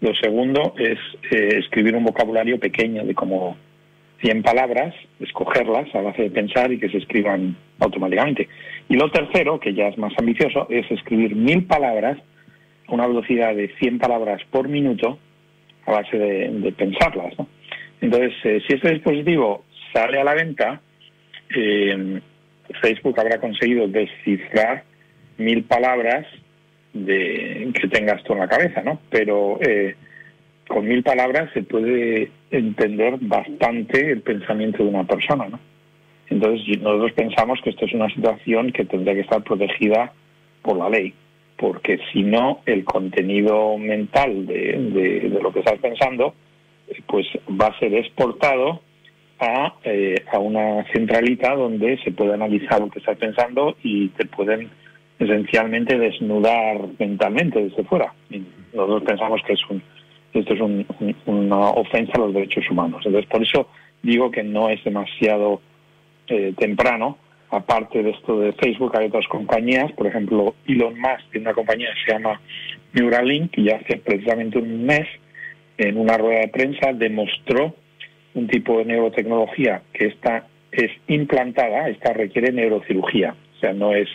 Lo 0.00 0.14
segundo 0.14 0.74
es 0.78 0.98
eh, 1.30 1.58
escribir 1.58 1.96
un 1.96 2.04
vocabulario 2.04 2.58
pequeño 2.58 3.04
de 3.04 3.14
como 3.14 3.56
100 4.24 4.42
palabras, 4.42 4.94
escogerlas 5.20 5.94
a 5.94 6.00
base 6.00 6.22
de 6.22 6.30
pensar 6.30 6.72
y 6.72 6.78
que 6.78 6.88
se 6.88 6.96
escriban 6.96 7.56
automáticamente. 7.78 8.48
Y 8.88 8.96
lo 8.96 9.10
tercero, 9.10 9.60
que 9.60 9.74
ya 9.74 9.88
es 9.88 9.98
más 9.98 10.14
ambicioso, 10.18 10.66
es 10.70 10.90
escribir 10.90 11.36
mil 11.36 11.66
palabras 11.66 12.16
a 12.86 12.94
una 12.94 13.06
velocidad 13.06 13.54
de 13.54 13.68
100 13.78 13.98
palabras 13.98 14.40
por 14.50 14.68
minuto 14.68 15.18
a 15.84 15.92
base 15.92 16.16
de, 16.16 16.72
pensarlas. 16.72 17.34
Entonces, 18.00 18.32
eh, 18.44 18.62
si 18.66 18.74
este 18.74 18.94
dispositivo 18.94 19.64
sale 19.92 20.18
a 20.18 20.24
la 20.24 20.34
venta, 20.34 20.80
eh, 21.54 22.20
Facebook 22.80 23.20
habrá 23.20 23.38
conseguido 23.38 23.86
descifrar 23.88 24.84
mil 25.36 25.64
palabras 25.64 26.26
de 26.94 27.70
que 27.74 27.88
tengas 27.88 28.22
tú 28.24 28.32
en 28.32 28.38
la 28.38 28.48
cabeza, 28.48 28.82
¿no? 28.82 29.00
Pero 29.10 29.58
eh, 29.60 29.96
con 30.68 30.86
mil 30.86 31.02
palabras 31.02 31.50
se 31.52 31.62
puede 31.62 32.30
entender 32.50 33.16
bastante 33.20 34.12
el 34.12 34.22
pensamiento 34.22 34.82
de 34.82 34.88
una 34.88 35.04
persona, 35.04 35.48
¿no? 35.48 35.60
Entonces 36.30 36.80
nosotros 36.80 37.12
pensamos 37.12 37.60
que 37.62 37.70
esto 37.70 37.84
es 37.84 37.92
una 37.92 38.08
situación 38.08 38.72
que 38.72 38.84
tendría 38.84 39.14
que 39.14 39.20
estar 39.20 39.42
protegida 39.42 40.12
por 40.62 40.78
la 40.78 40.88
ley, 40.88 41.12
porque 41.56 42.00
si 42.12 42.22
no 42.22 42.60
el 42.64 42.84
contenido 42.84 43.76
mental 43.76 44.46
de, 44.46 45.28
de 45.30 45.40
lo 45.42 45.52
que 45.52 45.60
estás 45.60 45.78
pensando, 45.78 46.34
eh, 46.88 47.00
pues 47.06 47.26
va 47.48 47.66
a 47.66 47.78
ser 47.78 47.94
exportado 47.94 48.80
a, 49.38 49.74
eh, 49.84 50.24
a 50.32 50.38
una 50.38 50.84
centralita 50.92 51.54
donde 51.54 51.98
se 51.98 52.12
puede 52.12 52.34
analizar 52.34 52.80
lo 52.80 52.88
que 52.88 53.00
estás 53.00 53.18
pensando 53.18 53.76
y 53.82 54.08
te 54.08 54.26
pueden 54.26 54.70
esencialmente 55.18 55.98
desnudar 55.98 56.80
mentalmente 56.98 57.62
desde 57.62 57.84
fuera. 57.84 58.12
nosotros 58.72 59.02
pensamos 59.04 59.40
que 59.46 59.52
es 59.52 59.60
un, 59.70 59.82
esto 60.34 60.54
es 60.54 60.60
una 61.26 61.68
ofensa 61.70 62.12
a 62.14 62.18
los 62.18 62.34
derechos 62.34 62.68
humanos. 62.70 63.02
Entonces, 63.04 63.30
por 63.30 63.42
eso 63.42 63.68
digo 64.02 64.30
que 64.30 64.42
no 64.42 64.68
es 64.68 64.82
demasiado 64.84 65.60
eh, 66.28 66.52
temprano. 66.58 67.18
Aparte 67.50 68.02
de 68.02 68.10
esto 68.10 68.40
de 68.40 68.52
Facebook, 68.52 68.96
hay 68.98 69.06
otras 69.06 69.28
compañías, 69.28 69.92
por 69.92 70.06
ejemplo, 70.06 70.54
Elon 70.66 70.98
Musk 70.98 71.30
tiene 71.30 71.46
una 71.46 71.54
compañía 71.54 71.88
que 71.94 72.10
se 72.10 72.18
llama 72.18 72.40
Neuralink, 72.94 73.56
y 73.58 73.70
hace 73.70 73.98
precisamente 73.98 74.58
un 74.58 74.84
mes, 74.84 75.06
en 75.78 75.96
una 75.96 76.16
rueda 76.18 76.40
de 76.40 76.48
prensa, 76.48 76.92
demostró 76.92 77.74
un 78.34 78.48
tipo 78.48 78.78
de 78.78 78.86
neurotecnología 78.86 79.82
que 79.92 80.06
está 80.06 80.46
es 80.72 80.90
implantada, 81.06 81.88
esta 81.88 82.12
requiere 82.12 82.50
neurocirugía, 82.50 83.36
o 83.56 83.60
sea, 83.60 83.72
no 83.72 83.94
es 83.94 84.08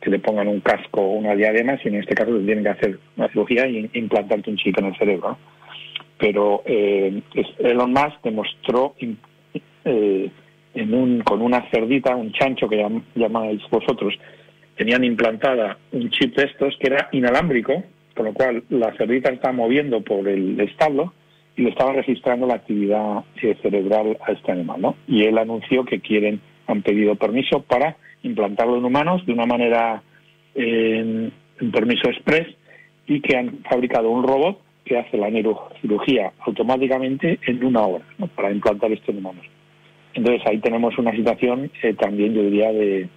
que 0.00 0.10
le 0.10 0.18
pongan 0.18 0.48
un 0.48 0.60
casco 0.60 1.00
o 1.00 1.12
una 1.12 1.34
diadema, 1.34 1.78
sino 1.78 1.94
en 1.94 2.02
este 2.02 2.14
caso 2.14 2.30
le 2.32 2.44
tienen 2.44 2.64
que 2.64 2.70
hacer 2.70 2.98
una 3.16 3.28
cirugía 3.28 3.66
y 3.66 3.88
implantarte 3.94 4.50
un 4.50 4.56
chip 4.56 4.78
en 4.78 4.86
el 4.86 4.96
cerebro. 4.96 5.38
Pero 6.18 6.62
eh, 6.64 7.22
Elon 7.58 7.92
Musk 7.92 8.22
demostró 8.22 8.94
eh, 9.84 10.30
en 10.74 10.94
un, 10.94 11.20
con 11.20 11.42
una 11.42 11.68
cerdita, 11.70 12.14
un 12.14 12.32
chancho 12.32 12.68
que 12.68 12.84
llamáis 13.14 13.60
vosotros, 13.70 14.14
tenían 14.76 15.04
implantada 15.04 15.78
un 15.92 16.10
chip 16.10 16.36
de 16.36 16.44
estos 16.44 16.76
que 16.78 16.88
era 16.88 17.08
inalámbrico, 17.12 17.84
con 18.14 18.26
lo 18.26 18.32
cual 18.32 18.64
la 18.70 18.92
cerdita 18.96 19.30
está 19.30 19.52
moviendo 19.52 20.00
por 20.02 20.28
el 20.28 20.58
establo 20.60 21.12
y 21.56 21.62
le 21.62 21.70
estaba 21.70 21.92
registrando 21.92 22.46
la 22.46 22.54
actividad 22.54 23.24
eh, 23.42 23.56
cerebral 23.62 24.18
a 24.26 24.32
este 24.32 24.52
animal, 24.52 24.80
¿no? 24.80 24.96
Y 25.06 25.24
él 25.24 25.38
anunció 25.38 25.84
que 25.84 26.00
quieren, 26.00 26.40
han 26.66 26.82
pedido 26.82 27.14
permiso 27.16 27.62
para 27.62 27.96
implantarlo 28.22 28.78
en 28.78 28.84
humanos 28.84 29.24
de 29.26 29.32
una 29.32 29.46
manera, 29.46 30.02
en 30.54 31.32
permiso 31.72 32.08
express, 32.08 32.48
y 33.06 33.20
que 33.20 33.36
han 33.36 33.58
fabricado 33.68 34.10
un 34.10 34.24
robot 34.24 34.58
que 34.84 34.98
hace 34.98 35.16
la 35.16 35.30
neurocirugía 35.30 36.32
automáticamente 36.40 37.38
en 37.46 37.64
una 37.64 37.82
hora, 37.82 38.04
¿no? 38.18 38.26
Para 38.28 38.52
implantar 38.52 38.92
esto 38.92 39.10
en 39.10 39.18
humanos. 39.18 39.46
Entonces 40.14 40.42
ahí 40.46 40.58
tenemos 40.58 40.96
una 40.98 41.12
situación 41.12 41.70
eh, 41.82 41.94
también, 41.94 42.34
yo 42.34 42.42
diría, 42.42 42.72
de, 42.72 43.08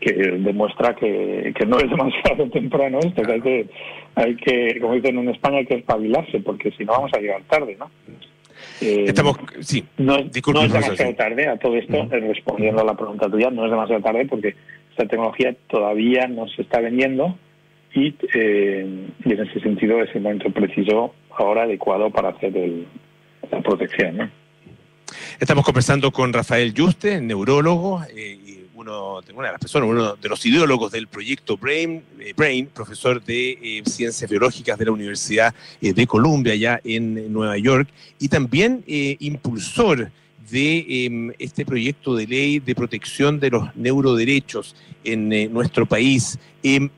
que 0.00 0.12
demuestra 0.12 0.94
que, 0.94 1.54
no 1.66 1.78
es 1.78 1.90
demasiado 1.90 2.48
temprano 2.50 2.98
esto, 3.00 3.22
que 3.22 3.32
hay 3.32 3.40
que, 3.40 3.66
hay 4.14 4.36
que, 4.36 4.80
como 4.80 4.94
dicen 4.94 5.18
en 5.18 5.28
España, 5.28 5.58
hay 5.58 5.66
que 5.66 5.76
espabilarse, 5.76 6.40
porque 6.40 6.70
si 6.72 6.84
no 6.84 6.92
vamos 6.92 7.12
a 7.14 7.20
llegar 7.20 7.42
tarde, 7.44 7.76
¿no? 7.78 7.90
Eh, 8.80 9.04
Estamos, 9.08 9.36
sí, 9.60 9.84
no, 9.98 10.16
es 10.16 10.32
demasiado 10.32 11.14
tarde 11.14 11.48
a 11.48 11.56
todo 11.56 11.76
esto, 11.76 12.06
respondiendo 12.10 12.82
a 12.82 12.84
la 12.84 12.96
pregunta 12.96 13.28
tuya, 13.28 13.50
no 13.50 13.64
es 13.64 13.70
demasiado 13.70 14.02
tarde 14.02 14.26
porque 14.26 14.54
esta 14.90 15.06
tecnología 15.06 15.54
todavía 15.68 16.26
no 16.28 16.46
se 16.48 16.62
está 16.62 16.80
vendiendo 16.80 17.36
y, 17.94 18.14
eh, 18.34 19.08
y 19.24 19.32
en 19.32 19.40
ese 19.40 19.60
sentido 19.60 20.02
es 20.02 20.14
el 20.14 20.22
momento 20.22 20.50
preciso, 20.50 21.14
ahora 21.36 21.64
adecuado 21.64 22.10
para 22.10 22.30
hacer 22.30 22.52
la 23.50 23.60
protección. 23.62 24.30
Estamos 25.38 25.64
conversando 25.64 26.10
con 26.10 26.32
Rafael 26.32 26.72
Yuste, 26.72 27.20
neurólogo, 27.20 28.02
y 28.14 28.62
uno, 28.82 29.20
una 29.34 29.46
de 29.46 29.52
las 29.52 29.60
personas, 29.60 29.88
uno 29.88 30.16
de 30.16 30.28
los 30.28 30.44
ideólogos 30.44 30.92
del 30.92 31.06
proyecto 31.06 31.56
Brain, 31.56 32.02
eh, 32.18 32.32
Brain 32.36 32.66
profesor 32.66 33.22
de 33.22 33.50
eh, 33.50 33.82
Ciencias 33.86 34.30
Biológicas 34.30 34.78
de 34.78 34.84
la 34.84 34.92
Universidad 34.92 35.54
eh, 35.80 35.92
de 35.92 36.06
Columbia, 36.06 36.52
allá 36.52 36.80
en 36.84 37.32
Nueva 37.32 37.56
York, 37.58 37.88
y 38.18 38.28
también 38.28 38.84
impulsor 38.86 40.10
de 40.50 41.04
em, 41.06 41.32
este 41.38 41.64
proyecto 41.64 42.14
de 42.14 42.26
ley 42.26 42.58
de 42.58 42.74
protección 42.74 43.40
de 43.40 43.50
los 43.50 43.74
neuroderechos 43.76 44.74
en 45.04 45.52
nuestro 45.52 45.86
país. 45.86 46.38
Em, 46.62 46.90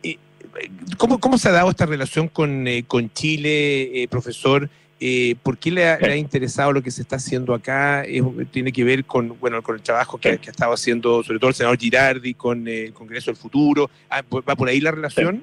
¿cómo, 0.96 1.18
¿Cómo 1.18 1.38
se 1.38 1.48
ha 1.48 1.52
dado 1.52 1.70
esta 1.70 1.86
relación 1.86 2.28
con, 2.28 2.66
con 2.86 3.12
Chile, 3.12 4.06
profesor? 4.10 4.68
Eh, 5.00 5.34
¿Por 5.42 5.58
qué 5.58 5.70
le 5.70 5.84
ha, 5.84 6.16
interesado 6.16 6.72
lo 6.72 6.82
que 6.82 6.90
se 6.90 7.02
está 7.02 7.16
haciendo 7.16 7.52
acá? 7.52 8.04
tiene 8.50 8.72
que 8.72 8.84
ver 8.84 9.04
con, 9.04 9.38
bueno, 9.38 9.60
con 9.60 9.74
el 9.74 9.82
trabajo 9.82 10.18
que, 10.18 10.28
ha 10.30 10.32
estado 10.32 10.72
haciendo, 10.72 11.22
sobre 11.22 11.38
todo 11.38 11.50
el 11.50 11.54
senador 11.54 11.78
Girardi, 11.78 12.32
con 12.32 12.66
eh, 12.68 12.84
el 12.84 12.94
Congreso 12.94 13.30
del 13.30 13.36
Futuro. 13.36 13.90
Ah, 14.08 14.22
¿Va 14.32 14.56
por 14.56 14.68
ahí 14.68 14.80
la 14.80 14.92
relación? 14.92 15.42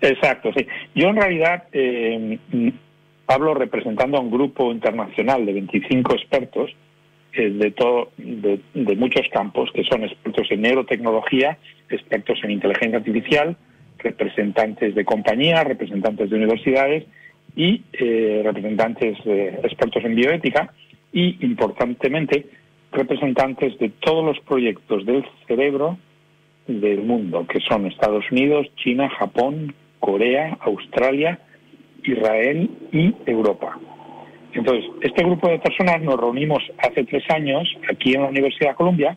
Exacto, 0.00 0.52
sí. 0.56 0.66
Yo 0.94 1.08
en 1.08 1.16
realidad 1.16 1.64
eh, 1.72 2.38
hablo 3.26 3.54
representando 3.54 4.16
a 4.16 4.20
un 4.20 4.30
grupo 4.30 4.72
internacional 4.72 5.44
de 5.44 5.52
25 5.52 6.14
expertos 6.14 6.70
de, 7.32 7.70
todo, 7.72 8.10
de, 8.16 8.60
de 8.74 8.96
muchos 8.96 9.28
campos, 9.32 9.70
que 9.74 9.84
son 9.84 10.04
expertos 10.04 10.50
en 10.50 10.62
neurotecnología, 10.62 11.58
expertos 11.88 12.38
en 12.42 12.52
inteligencia 12.52 12.98
artificial, 12.98 13.56
representantes 14.02 14.94
de 14.94 15.04
compañías, 15.04 15.64
representantes 15.64 16.30
de 16.30 16.36
universidades 16.36 17.04
y 17.56 17.82
eh, 17.92 18.42
representantes 18.44 19.18
expertos 19.64 20.04
en 20.04 20.14
bioética 20.14 20.72
y, 21.12 21.44
importantemente, 21.44 22.46
representantes 22.92 23.78
de 23.78 23.90
todos 24.00 24.24
los 24.24 24.38
proyectos 24.40 25.04
del 25.06 25.24
cerebro 25.46 25.98
del 26.66 27.02
mundo, 27.02 27.46
que 27.46 27.60
son 27.60 27.86
Estados 27.86 28.24
Unidos, 28.30 28.66
China, 28.76 29.08
Japón, 29.10 29.74
Corea, 29.98 30.56
Australia, 30.60 31.38
Israel 32.02 32.70
y 32.92 33.14
Europa. 33.26 33.78
Entonces, 34.52 34.84
este 35.02 35.22
grupo 35.24 35.48
de 35.48 35.58
personas 35.58 36.02
nos 36.02 36.18
reunimos 36.18 36.62
hace 36.78 37.04
tres 37.04 37.24
años 37.30 37.68
aquí 37.88 38.14
en 38.14 38.22
la 38.22 38.28
Universidad 38.28 38.70
de 38.70 38.76
Columbia 38.76 39.16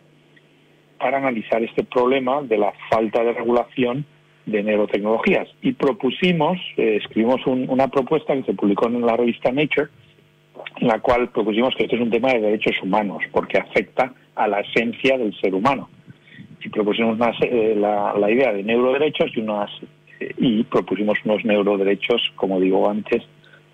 para 0.98 1.18
analizar 1.18 1.62
este 1.62 1.84
problema 1.84 2.42
de 2.42 2.58
la 2.58 2.72
falta 2.90 3.22
de 3.24 3.32
regulación 3.32 4.06
de 4.46 4.62
neurotecnologías 4.62 5.48
y 5.62 5.72
propusimos, 5.72 6.58
eh, 6.76 6.98
escribimos 7.02 7.40
una 7.46 7.88
propuesta 7.88 8.34
que 8.34 8.42
se 8.42 8.54
publicó 8.54 8.86
en 8.88 9.04
la 9.04 9.16
revista 9.16 9.50
Nature, 9.50 9.88
en 10.80 10.88
la 10.88 11.00
cual 11.00 11.30
propusimos 11.30 11.74
que 11.76 11.84
este 11.84 11.96
es 11.96 12.02
un 12.02 12.10
tema 12.10 12.32
de 12.32 12.40
derechos 12.40 12.76
humanos, 12.82 13.22
porque 13.32 13.58
afecta 13.58 14.12
a 14.34 14.48
la 14.48 14.60
esencia 14.60 15.16
del 15.16 15.34
ser 15.40 15.54
humano. 15.54 15.88
Y 16.62 16.68
propusimos 16.68 17.18
eh, 17.42 17.74
la, 17.76 18.30
idea 18.30 18.52
de 18.52 18.62
neuroderechos 18.62 19.30
y, 19.36 19.40
unas, 19.40 19.70
y 20.38 20.64
propusimos 20.64 21.18
unos 21.24 21.44
neuroderechos, 21.44 22.32
como 22.36 22.60
digo 22.60 22.88
antes, 22.88 23.22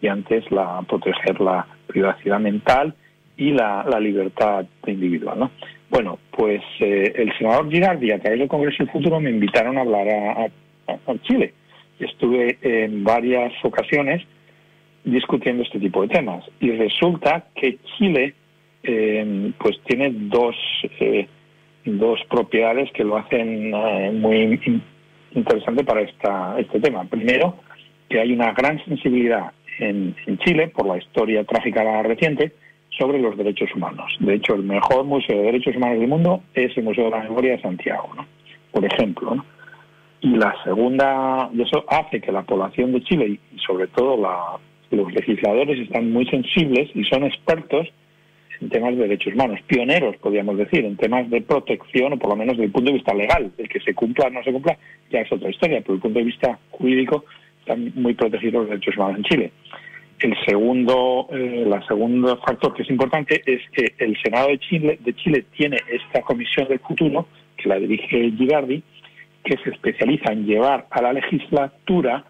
y 0.00 0.08
antes 0.08 0.50
la 0.50 0.82
proteger 0.88 1.40
la 1.40 1.66
privacidad 1.86 2.40
mental 2.40 2.94
y 3.36 3.52
la, 3.52 3.84
libertad 4.00 4.66
individual. 4.86 5.38
¿no? 5.38 5.50
Bueno, 5.90 6.18
pues 6.30 6.62
el 6.78 7.36
senador 7.36 7.70
Girardi, 7.70 8.12
a 8.12 8.18
través 8.18 8.38
del 8.38 8.48
Congreso 8.48 8.84
del 8.84 8.92
Futuro, 8.92 9.20
me 9.20 9.30
invitaron 9.30 9.76
a 9.76 9.82
hablar 9.82 10.08
a, 10.08 10.48
Chile. 11.22 11.52
Estuve 11.98 12.58
en 12.62 13.04
varias 13.04 13.52
ocasiones 13.64 14.22
discutiendo 15.04 15.62
este 15.62 15.78
tipo 15.78 16.02
de 16.02 16.08
temas 16.08 16.44
y 16.60 16.70
resulta 16.72 17.46
que 17.54 17.78
Chile 17.96 18.34
eh, 18.82 19.52
pues 19.58 19.80
tiene 19.86 20.10
dos 20.12 20.56
eh, 21.00 21.26
dos 21.84 22.20
propiedades 22.28 22.90
que 22.92 23.04
lo 23.04 23.16
hacen 23.16 23.72
eh, 23.74 24.10
muy 24.12 24.82
interesante 25.32 25.84
para 25.84 26.02
esta, 26.02 26.58
este 26.58 26.80
tema. 26.80 27.04
Primero, 27.04 27.56
que 28.08 28.20
hay 28.20 28.32
una 28.32 28.52
gran 28.52 28.82
sensibilidad 28.84 29.52
en, 29.78 30.14
Chile, 30.44 30.68
por 30.68 30.86
la 30.86 30.98
historia 30.98 31.44
trágica 31.44 32.02
reciente, 32.02 32.52
sobre 33.00 33.18
los 33.18 33.36
derechos 33.36 33.74
humanos. 33.74 34.14
De 34.20 34.34
hecho, 34.34 34.54
el 34.54 34.62
mejor 34.62 35.04
museo 35.04 35.38
de 35.38 35.44
derechos 35.44 35.74
humanos 35.74 35.98
del 35.98 36.08
mundo 36.08 36.42
es 36.54 36.76
el 36.76 36.84
Museo 36.84 37.06
de 37.06 37.10
la 37.10 37.22
Memoria 37.22 37.52
de 37.52 37.62
Santiago, 37.62 38.10
¿no? 38.14 38.26
por 38.70 38.84
ejemplo. 38.84 39.44
Y 40.20 40.36
la 40.36 40.54
segunda, 40.62 41.48
y 41.54 41.62
eso 41.62 41.82
hace 41.88 42.20
que 42.20 42.30
la 42.30 42.42
población 42.42 42.92
de 42.92 43.02
Chile 43.02 43.38
y, 43.54 43.58
sobre 43.58 43.86
todo 43.86 44.18
los 44.90 45.12
legisladores 45.14 45.78
están 45.80 46.12
muy 46.12 46.26
sensibles 46.26 46.90
y 46.94 47.04
son 47.04 47.24
expertos 47.24 47.88
en 48.60 48.68
temas 48.68 48.90
de 48.90 49.04
derechos 49.04 49.32
humanos, 49.32 49.60
pioneros, 49.66 50.16
podríamos 50.18 50.58
decir, 50.58 50.84
en 50.84 50.98
temas 50.98 51.30
de 51.30 51.40
protección, 51.40 52.12
o 52.12 52.18
por 52.18 52.28
lo 52.28 52.36
menos 52.36 52.56
desde 52.56 52.66
el 52.66 52.72
punto 52.72 52.90
de 52.90 52.98
vista 52.98 53.14
legal. 53.14 53.50
El 53.56 53.68
que 53.70 53.80
se 53.80 53.94
cumpla 53.94 54.26
o 54.26 54.30
no 54.30 54.42
se 54.42 54.52
cumpla 54.52 54.76
ya 55.10 55.20
es 55.20 55.32
otra 55.32 55.48
historia, 55.48 55.80
pero 55.80 55.94
desde 55.94 55.94
el 55.94 56.02
punto 56.02 56.18
de 56.18 56.24
vista 56.26 56.58
jurídico 56.70 57.24
están 57.60 57.92
muy 57.94 58.12
protegidos 58.12 58.62
los 58.62 58.68
derechos 58.68 58.96
humanos 58.98 59.16
en 59.16 59.24
Chile. 59.24 59.52
El 60.20 60.36
segundo, 60.44 61.28
eh, 61.32 61.64
la 61.66 61.84
segundo 61.86 62.36
factor 62.38 62.74
que 62.74 62.82
es 62.82 62.90
importante 62.90 63.42
es 63.46 63.62
que 63.72 63.94
el 64.04 64.20
Senado 64.22 64.48
de 64.48 64.58
Chile, 64.58 64.98
de 65.02 65.14
Chile 65.14 65.46
tiene 65.56 65.78
esta 65.88 66.20
comisión 66.20 66.68
del 66.68 66.78
futuro, 66.80 67.26
que 67.56 67.68
la 67.68 67.76
dirige 67.76 68.30
Gigardi, 68.32 68.82
que 69.42 69.56
se 69.56 69.70
especializa 69.70 70.32
en 70.32 70.44
llevar 70.44 70.86
a 70.90 71.00
la 71.00 71.14
legislatura 71.14 72.24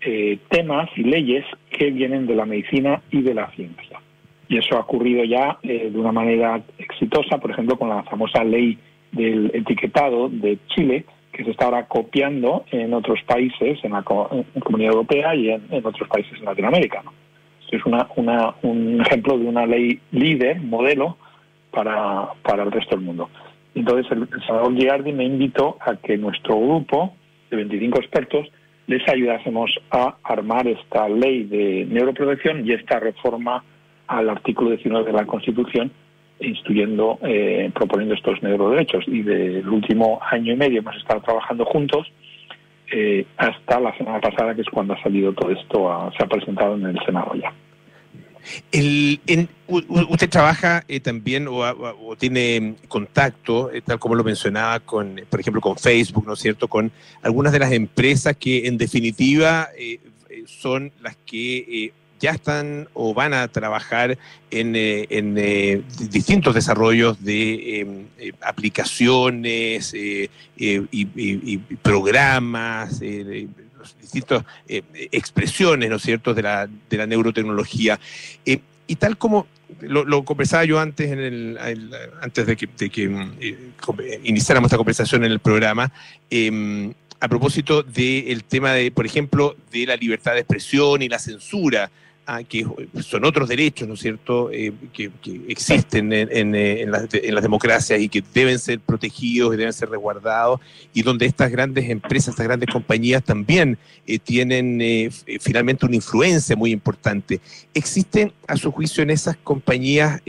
eh, 0.00 0.38
temas 0.48 0.88
y 0.96 1.02
leyes 1.02 1.44
que 1.70 1.90
vienen 1.90 2.26
de 2.26 2.34
la 2.34 2.46
medicina 2.46 3.02
y 3.10 3.20
de 3.20 3.34
la 3.34 3.50
ciencia. 3.50 4.00
Y 4.48 4.58
eso 4.58 4.76
ha 4.76 4.80
ocurrido 4.80 5.24
ya 5.24 5.58
eh, 5.62 5.90
de 5.92 5.98
una 5.98 6.12
manera 6.12 6.62
exitosa, 6.78 7.38
por 7.38 7.50
ejemplo, 7.50 7.76
con 7.76 7.90
la 7.90 8.02
famosa 8.04 8.42
ley 8.42 8.78
del 9.12 9.50
etiquetado 9.54 10.28
de 10.28 10.58
Chile, 10.68 11.04
que 11.32 11.44
se 11.44 11.50
está 11.50 11.66
ahora 11.66 11.86
copiando 11.86 12.64
en 12.70 12.94
otros 12.94 13.20
países, 13.26 13.82
en 13.82 13.92
la 13.92 14.02
Comunidad 14.02 14.92
Europea 14.92 15.34
y 15.34 15.50
en, 15.50 15.84
otros 15.84 16.08
países 16.08 16.38
en 16.38 16.44
Latinoamérica. 16.44 17.02
Es 17.74 17.84
una, 17.86 18.08
una, 18.16 18.54
un 18.62 19.00
ejemplo 19.00 19.38
de 19.38 19.46
una 19.46 19.66
ley 19.66 20.00
líder, 20.12 20.60
modelo, 20.60 21.16
para, 21.70 22.28
para 22.42 22.62
el 22.62 22.72
resto 22.72 22.96
del 22.96 23.04
mundo. 23.04 23.28
Entonces, 23.74 24.10
el, 24.12 24.28
Salvador 24.46 24.76
Giardi 24.76 25.12
me 25.12 25.24
invitó 25.24 25.76
a 25.80 25.96
que 25.96 26.16
nuestro 26.16 26.58
grupo 26.58 27.14
de 27.50 27.56
25 27.56 27.98
expertos 27.98 28.48
les 28.86 29.06
ayudásemos 29.08 29.70
a 29.90 30.16
armar 30.22 30.66
esta 30.68 31.08
ley 31.08 31.44
de 31.44 31.86
neuroprotección 31.88 32.66
y 32.66 32.72
esta 32.72 33.00
reforma 33.00 33.64
al 34.06 34.28
artículo 34.28 34.70
19 34.70 35.06
de 35.06 35.12
la 35.12 35.26
Constitución, 35.26 35.90
instruyendo, 36.40 37.18
eh, 37.22 37.70
proponiendo 37.74 38.14
estos 38.14 38.42
neuroderechos. 38.42 39.04
Y 39.08 39.22
del 39.22 39.66
último 39.68 40.20
año 40.30 40.52
y 40.52 40.56
medio 40.56 40.80
hemos 40.80 40.96
estado 40.96 41.22
trabajando 41.22 41.64
juntos 41.64 42.06
eh, 42.92 43.26
hasta 43.38 43.80
la 43.80 43.96
semana 43.96 44.20
pasada, 44.20 44.54
que 44.54 44.60
es 44.60 44.68
cuando 44.68 44.94
ha 44.94 45.02
salido 45.02 45.32
todo 45.32 45.50
esto, 45.50 46.12
se 46.16 46.22
ha 46.22 46.28
presentado 46.28 46.76
en 46.76 46.86
el 46.86 46.98
Senado 47.04 47.34
ya. 47.34 47.52
Usted 49.66 50.28
trabaja 50.30 50.84
eh, 50.88 51.00
también 51.00 51.46
o, 51.48 52.16
tiene 52.18 52.76
contacto, 52.88 53.70
tal 53.84 53.98
como 53.98 54.14
lo 54.14 54.24
mencionaba, 54.24 54.80
con, 54.80 55.20
por 55.28 55.40
ejemplo, 55.40 55.60
con 55.60 55.76
Facebook, 55.76 56.26
¿no 56.26 56.34
es 56.34 56.40
cierto?, 56.40 56.68
con 56.68 56.92
algunas 57.22 57.52
de 57.52 57.58
las 57.58 57.72
empresas 57.72 58.36
que 58.36 58.66
en 58.66 58.78
definitiva 58.78 59.68
son 60.46 60.92
las 61.00 61.16
que 61.24 61.92
ya 62.24 62.30
están 62.30 62.88
o 62.94 63.12
van 63.12 63.34
a 63.34 63.48
trabajar 63.48 64.16
en, 64.50 64.74
eh, 64.76 65.06
eh, 65.10 65.82
distintos 66.10 66.54
desarrollos 66.54 67.22
de 67.22 67.80
em, 67.80 68.06
eh, 68.18 68.32
aplicaciones 68.40 69.92
y, 69.94 70.30
programas, 71.82 73.00
distintas 74.00 74.44
expresiones, 74.68 75.90
¿no 75.90 75.96
es 75.96 76.04
de 76.04 76.42
la, 76.42 76.68
de 76.90 76.96
la 76.96 77.06
neurotecnología. 77.06 77.98
y 78.44 78.96
tal 78.96 79.16
como 79.16 79.46
lo, 79.80 80.24
conversaba 80.24 80.64
yo 80.64 80.78
antes, 80.78 81.10
en 81.10 81.18
el, 81.18 81.58
antes 82.20 82.46
de 82.46 82.56
que, 82.56 82.68
de 82.78 82.90
que 82.90 83.28
iniciáramos 84.24 84.68
esta 84.68 84.76
conversación 84.76 85.24
en 85.24 85.32
el 85.32 85.40
programa, 85.40 85.92
em, 86.30 86.92
a 87.20 87.28
propósito 87.28 87.82
del 87.82 88.44
tema 88.44 88.72
de, 88.72 88.90
por 88.90 89.06
ejemplo, 89.06 89.56
de 89.72 89.86
la 89.86 89.96
libertad 89.96 90.34
de 90.34 90.40
expresión 90.40 91.02
y 91.02 91.08
la 91.08 91.18
censura 91.18 91.90
que 92.48 92.66
son 93.02 93.24
otros 93.24 93.48
derechos, 93.48 93.86
¿no 93.86 93.94
es 93.94 94.00
cierto?, 94.00 94.50
eh, 94.50 94.72
que, 94.92 95.10
existen 95.48 96.12
en, 96.12 96.54
en, 96.54 96.90
las, 96.90 97.08
democracias 97.42 98.00
y 98.00 98.08
que 98.08 98.22
deben 98.32 98.58
ser 98.58 98.80
protegidos 98.80 99.54
y 99.54 99.56
deben 99.58 99.72
ser 99.72 99.90
resguardados, 99.90 100.60
y 100.92 101.02
donde 101.02 101.26
estas 101.26 101.50
grandes 101.50 101.90
empresas, 101.90 102.28
estas 102.28 102.46
grandes 102.46 102.70
compañías 102.70 103.22
también 103.22 103.78
eh, 104.06 104.18
tienen 104.18 104.80
eh, 104.80 105.10
finalmente 105.40 105.86
una 105.86 105.96
influencia 105.96 106.56
muy 106.56 106.70
importante. 106.72 107.40
¿Existe, 107.74 108.32
a 108.46 108.56
su 108.56 108.72
juicio, 108.72 109.02
en 109.02 109.10
esas 109.10 109.36
compañías 109.36 110.20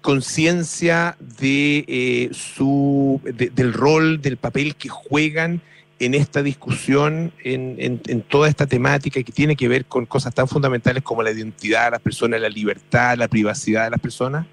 conciencia 0.00 1.16
de, 1.18 2.28
su, 2.32 3.20
del 3.24 3.72
rol, 3.72 4.20
del 4.20 4.36
papel 4.36 4.76
que 4.76 4.90
juegan? 4.90 5.62
En 6.04 6.14
esta 6.14 6.42
discusión, 6.42 7.32
en, 7.42 7.76
en, 7.78 8.22
toda 8.22 8.48
esta 8.48 8.66
temática 8.66 9.22
que 9.22 9.32
tiene 9.32 9.56
que 9.56 9.68
ver 9.68 9.86
con 9.86 10.06
cosas 10.06 10.34
tan 10.34 10.48
fundamentales 10.48 11.02
como 11.02 11.22
la 11.22 11.30
identidad 11.30 11.86
de 11.86 11.90
las 11.92 12.00
personas, 12.00 12.40
la 12.40 12.48
libertad, 12.48 13.16
la 13.16 13.28
privacidad 13.28 13.84
de 13.84 13.90
las 13.90 14.00
personas? 14.00 14.46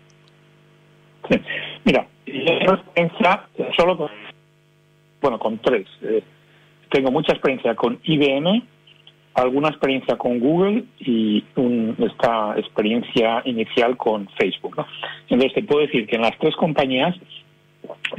Mira, 1.86 2.08
yo 2.26 2.74
experiencia 2.74 3.47
solo 3.78 3.97
con, 3.97 4.10
bueno, 5.22 5.39
con 5.39 5.58
tres. 5.60 5.88
Eh, 6.02 6.24
tengo 6.89 7.12
mucha 7.12 7.34
experiencia 7.34 7.76
con 7.76 7.99
IBM, 8.04 8.64
alguna 9.34 9.70
experiencia 9.70 10.18
con 10.18 10.39
Google 10.39 10.84
y 10.99 11.43
esta 11.99 12.58
experiencia 12.58 13.41
inicial 13.45 13.97
con 13.97 14.28
Facebook. 14.38 14.76
¿no? 14.78 14.86
Entonces 15.30 15.54
te 15.54 15.64
puedo 15.64 15.82
decir 15.82 16.08
que 16.08 16.18
en 16.18 16.24
las 16.24 16.38
tres 16.39 16.56
compañías 16.56 17.16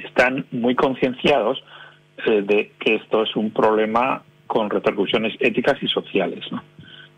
están 0.05 0.47
muy 0.51 0.75
concienciados 0.75 1.63
eh, 2.27 2.43
de 2.43 2.73
que 2.79 2.97
esto 2.97 3.23
es 3.23 3.35
un 3.37 3.51
problema 3.51 4.23
con 4.47 4.69
repercusiones 4.71 5.35
éticas 5.41 5.83
y 5.83 5.89
sociales. 5.89 6.45
¿no? 6.51 6.63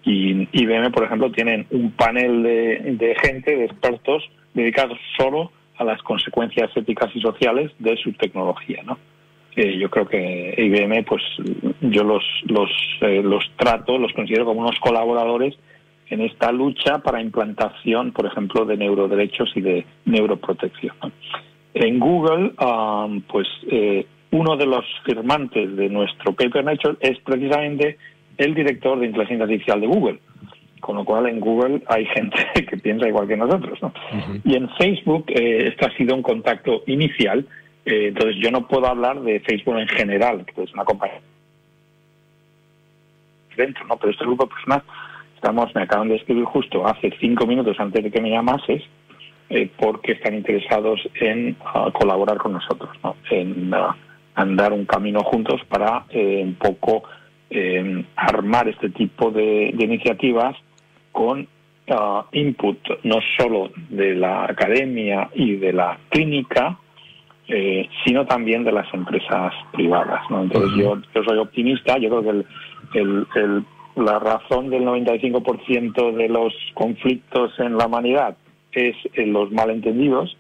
Y 0.05 0.49
IBM, 0.53 0.93
por 0.93 1.05
ejemplo, 1.05 1.31
tienen 1.33 1.67
un 1.71 1.91
panel 1.93 2.43
de, 2.43 3.17
gente, 3.23 3.57
de 3.57 3.65
expertos, 3.65 4.23
dedicados 4.55 4.99
solo 5.19 5.51
a 5.77 5.85
las 5.85 6.01
consecuencias 6.03 6.71
éticas 6.77 7.11
y 7.15 7.21
sociales 7.21 7.73
de 7.79 7.97
su 7.97 8.13
tecnología. 8.13 8.83
¿no? 8.85 8.99
Eh, 9.57 9.79
yo 9.79 9.91
creo 9.91 10.07
que 10.07 10.55
IBM, 10.57 11.05
pues 11.05 11.23
yo 11.81 12.05
los, 12.05 12.25
los, 12.45 12.71
eh, 13.01 13.23
los 13.23 13.51
trato, 13.57 13.99
los 13.99 14.13
considero 14.13 14.45
como 14.45 14.61
unos 14.61 14.79
colaboradores 14.79 15.57
en 16.11 16.21
esta 16.21 16.53
lucha 16.53 16.99
para 16.99 17.21
implantación, 17.21 18.13
por 18.13 18.27
ejemplo, 18.27 18.65
de 18.65 18.77
neuroderechos 18.77 19.51
y 19.57 19.61
de 19.61 19.87
neuroprotección. 20.05 20.95
En 21.75 21.99
Google, 21.99 22.53
um, 22.61 23.23
pues 23.23 23.49
eh, 23.69 24.07
uno 24.35 24.57
de 24.57 24.67
los 24.67 24.85
firmantes 25.05 25.77
de 25.77 25.89
nuestro 25.89 26.33
paper 26.33 26.65
Nature 26.65 26.97
es 27.01 27.19
precisamente 27.21 27.99
el 28.37 28.53
director 28.53 28.99
de 28.99 29.07
inteligencia 29.07 29.45
artificial 29.45 29.81
de 29.81 29.87
Google. 29.87 30.19
Con 30.81 30.97
lo 30.97 31.05
cual 31.05 31.29
en 31.29 31.39
Google 31.39 31.83
hay 31.87 32.05
gente 32.17 32.37
que 32.69 32.77
piensa 32.79 33.07
igual 33.07 33.29
que 33.29 33.37
nosotros. 33.37 33.81
¿no? 33.81 33.93
Y 34.45 34.57
en 34.57 34.69
Facebook 34.71 35.27
eh, 35.29 35.69
esto 35.69 35.87
ha 35.87 35.97
sido 35.97 36.17
un 36.17 36.23
contacto 36.23 36.83
inicial. 36.87 37.47
Eh, 37.87 38.09
entonces 38.09 38.37
yo 38.43 38.51
no 38.51 38.67
puedo 38.67 38.89
hablar 38.89 39.21
de 39.21 39.39
Facebook 39.39 39.79
en 39.79 39.89
general, 39.89 40.45
que 40.45 40.65
es 40.65 40.73
una 40.75 40.85
compañía 40.85 41.21
dentro, 43.57 43.87
¿no? 43.87 43.97
Pero 43.97 44.11
este 44.11 44.25
grupo 44.25 44.49
personal, 44.49 44.83
estamos, 45.37 45.73
me 45.77 45.83
acaban 45.83 46.09
de 46.09 46.17
escribir 46.17 46.45
justo 46.45 46.85
hace 46.85 47.13
cinco 47.21 47.47
minutos 47.47 47.79
antes 47.79 48.03
de 48.03 48.11
que 48.11 48.21
me 48.21 48.31
llamases, 48.31 48.83
eh, 49.49 49.71
porque 49.79 50.13
están 50.13 50.35
interesados 50.35 51.01
en 51.21 51.57
ah, 51.65 51.89
colaborar 51.93 52.39
con 52.39 52.55
nosotros, 52.55 52.91
¿no? 53.05 53.15
En 53.31 53.73
ah, 53.73 53.97
andar 54.35 54.73
un 54.73 54.85
camino 54.85 55.21
juntos 55.21 55.61
para 55.69 56.05
eh, 56.11 56.41
un 56.43 56.55
poco 56.55 57.05
eh, 57.51 58.05
armar 58.17 58.69
este 58.69 58.91
tipo 58.91 59.31
de, 59.31 59.75
iniciativas 59.79 60.57
con 61.13 61.47
ah, 61.91 62.27
input 62.33 62.79
no 63.05 63.19
solo 63.39 63.71
de 63.91 64.15
la 64.15 64.45
academia 64.45 65.31
y 65.35 65.57
de 65.57 65.73
la 65.73 65.99
clínica, 66.09 66.79
eh, 67.47 67.89
sino 68.05 68.27
también 68.27 68.65
de 68.65 68.73
las 68.73 68.93
empresas 68.93 69.53
privadas. 69.73 70.23
Entonces 70.31 70.71
yo, 70.77 71.01
yo 71.15 71.25
soy 71.25 71.39
optimista, 71.39 71.99
yo 71.99 72.09
creo 72.09 72.45
que 72.93 72.99
el, 72.99 73.65
la 73.97 74.19
razón 74.19 74.71
del 74.71 74.85
95% 74.85 76.17
de 76.17 76.29
los 76.29 76.53
conflictos 76.75 77.53
en 77.59 77.77
la 77.77 77.87
humanidad 77.87 78.37
es 78.73 78.97
en 79.15 79.33
los 79.33 79.53
malentendidos. 79.53 80.37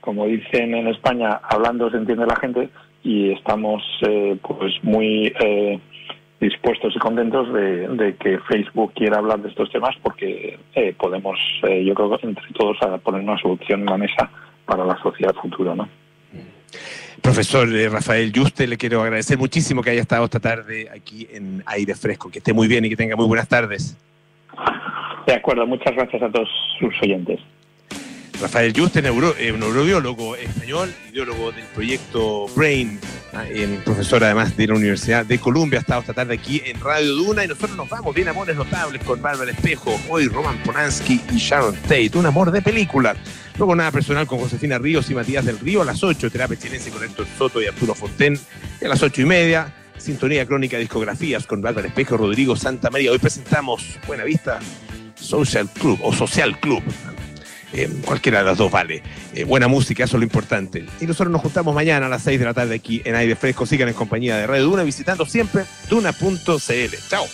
Como 0.00 0.26
dicen 0.26 0.74
en 0.74 0.88
España, 0.88 1.40
hablando 1.42 1.90
se 1.90 1.96
entiende 1.96 2.26
la 2.26 2.36
gente, 2.36 2.68
y 3.02 3.32
estamos 3.32 3.82
eh, 4.06 4.36
pues 4.42 4.74
muy 4.82 5.32
eh, 5.40 5.78
dispuestos 6.40 6.94
y 6.94 6.98
contentos 6.98 7.52
de, 7.52 8.16
que 8.20 8.38
Facebook 8.40 8.92
quiera 8.94 9.18
hablar 9.18 9.40
de 9.40 9.48
estos 9.48 9.70
temas 9.70 9.94
porque 10.02 10.58
eh, 10.74 10.94
podemos, 10.98 11.38
yo 11.62 11.94
creo, 11.94 12.18
entre 12.22 12.44
todos 12.56 12.76
a 12.82 12.98
poner 12.98 13.22
una 13.22 13.38
solución 13.38 13.80
en 13.80 13.86
la 13.86 13.98
mesa 13.98 14.30
para 14.66 14.84
la 14.84 14.96
sociedad 15.02 15.34
futura, 15.34 15.74
¿no? 15.74 15.88
Profesor 17.22 17.68
Rafael 17.90 18.32
Yuste, 18.32 18.66
le 18.66 18.76
quiero 18.76 19.02
agradecer 19.02 19.38
muchísimo 19.38 19.82
que 19.82 19.90
haya 19.90 20.02
estado 20.02 20.24
esta 20.24 20.38
tarde 20.38 20.88
aquí 20.94 21.26
en 21.32 21.62
Aire 21.66 21.94
Fresco. 21.94 22.30
Que 22.30 22.38
esté 22.38 22.52
muy 22.52 22.68
bien 22.68 22.84
y 22.84 22.90
que 22.90 22.96
tenga 22.96 23.16
muy 23.16 23.26
buenas 23.26 23.48
tardes. 23.48 23.96
De 25.26 25.34
acuerdo, 25.34 25.66
muchas 25.66 25.94
gracias 25.94 26.22
a 26.22 26.30
todos 26.30 26.48
sus 26.78 26.94
oyentes. 27.02 27.40
Rafael 28.40 28.72
Juste, 28.72 29.00
eh, 29.00 29.52
neurobiólogo 29.52 30.36
español, 30.36 30.94
ideólogo 31.12 31.50
del 31.50 31.64
proyecto 31.74 32.46
Brain, 32.54 33.00
ah, 33.32 33.44
eh, 33.48 33.80
profesor 33.84 34.22
además 34.22 34.56
de 34.56 34.68
la 34.68 34.74
Universidad 34.74 35.26
de 35.26 35.40
Columbia, 35.40 35.80
ha 35.80 35.82
estado 35.82 36.00
esta 36.02 36.14
tarde 36.14 36.34
aquí 36.34 36.62
en 36.64 36.80
Radio 36.80 37.14
Duna 37.16 37.44
y 37.44 37.48
nosotros 37.48 37.76
nos 37.76 37.88
vamos 37.88 38.14
bien 38.14 38.28
amores 38.28 38.54
notables 38.54 39.02
con 39.02 39.20
Bárbara 39.20 39.50
Espejo, 39.50 39.98
hoy 40.08 40.28
Roman 40.28 40.56
Polanski 40.62 41.20
y 41.32 41.38
Sharon 41.38 41.74
Tate, 41.82 42.12
un 42.14 42.26
amor 42.26 42.52
de 42.52 42.62
película. 42.62 43.16
Luego 43.56 43.74
nada 43.74 43.90
personal 43.90 44.28
con 44.28 44.38
Josefina 44.38 44.78
Ríos 44.78 45.10
y 45.10 45.14
Matías 45.14 45.44
del 45.44 45.58
Río 45.58 45.82
a 45.82 45.84
las 45.84 46.04
8, 46.04 46.30
terapia 46.30 46.56
chilense 46.56 46.90
con 46.90 47.02
Héctor 47.02 47.26
Soto 47.36 47.60
y 47.60 47.66
Arturo 47.66 47.96
Fonten 47.96 48.38
y 48.80 48.84
a 48.84 48.88
las 48.88 49.02
8 49.02 49.22
y 49.22 49.24
media. 49.24 49.74
Sintonía 49.96 50.46
Crónica 50.46 50.78
Discografías 50.78 51.44
con 51.44 51.60
Bárbara 51.60 51.88
Espejo, 51.88 52.16
Rodrigo 52.16 52.54
Santa 52.54 52.88
María. 52.88 53.10
Hoy 53.10 53.18
presentamos 53.18 53.98
Buena 54.06 54.22
Vista 54.22 54.60
Social 55.16 55.68
Club 55.70 55.98
o 56.04 56.12
Social 56.12 56.58
Club. 56.60 56.84
Eh, 57.72 57.88
cualquiera 58.04 58.38
de 58.38 58.44
las 58.44 58.58
dos 58.58 58.70
vale. 58.70 59.02
Eh, 59.34 59.44
buena 59.44 59.68
música, 59.68 60.04
eso 60.04 60.16
es 60.16 60.20
lo 60.20 60.24
importante. 60.24 60.84
Y 61.00 61.06
nosotros 61.06 61.30
nos 61.30 61.42
juntamos 61.42 61.74
mañana 61.74 62.06
a 62.06 62.08
las 62.08 62.22
6 62.22 62.38
de 62.38 62.44
la 62.44 62.54
tarde 62.54 62.74
aquí 62.74 63.02
en 63.04 63.14
Aire 63.14 63.36
Fresco. 63.36 63.66
Sigan 63.66 63.88
en 63.88 63.94
compañía 63.94 64.36
de 64.36 64.46
Radio 64.46 64.64
Duna 64.64 64.82
visitando 64.82 65.26
siempre 65.26 65.64
duna.cl. 65.88 66.96
Chao. 67.08 67.26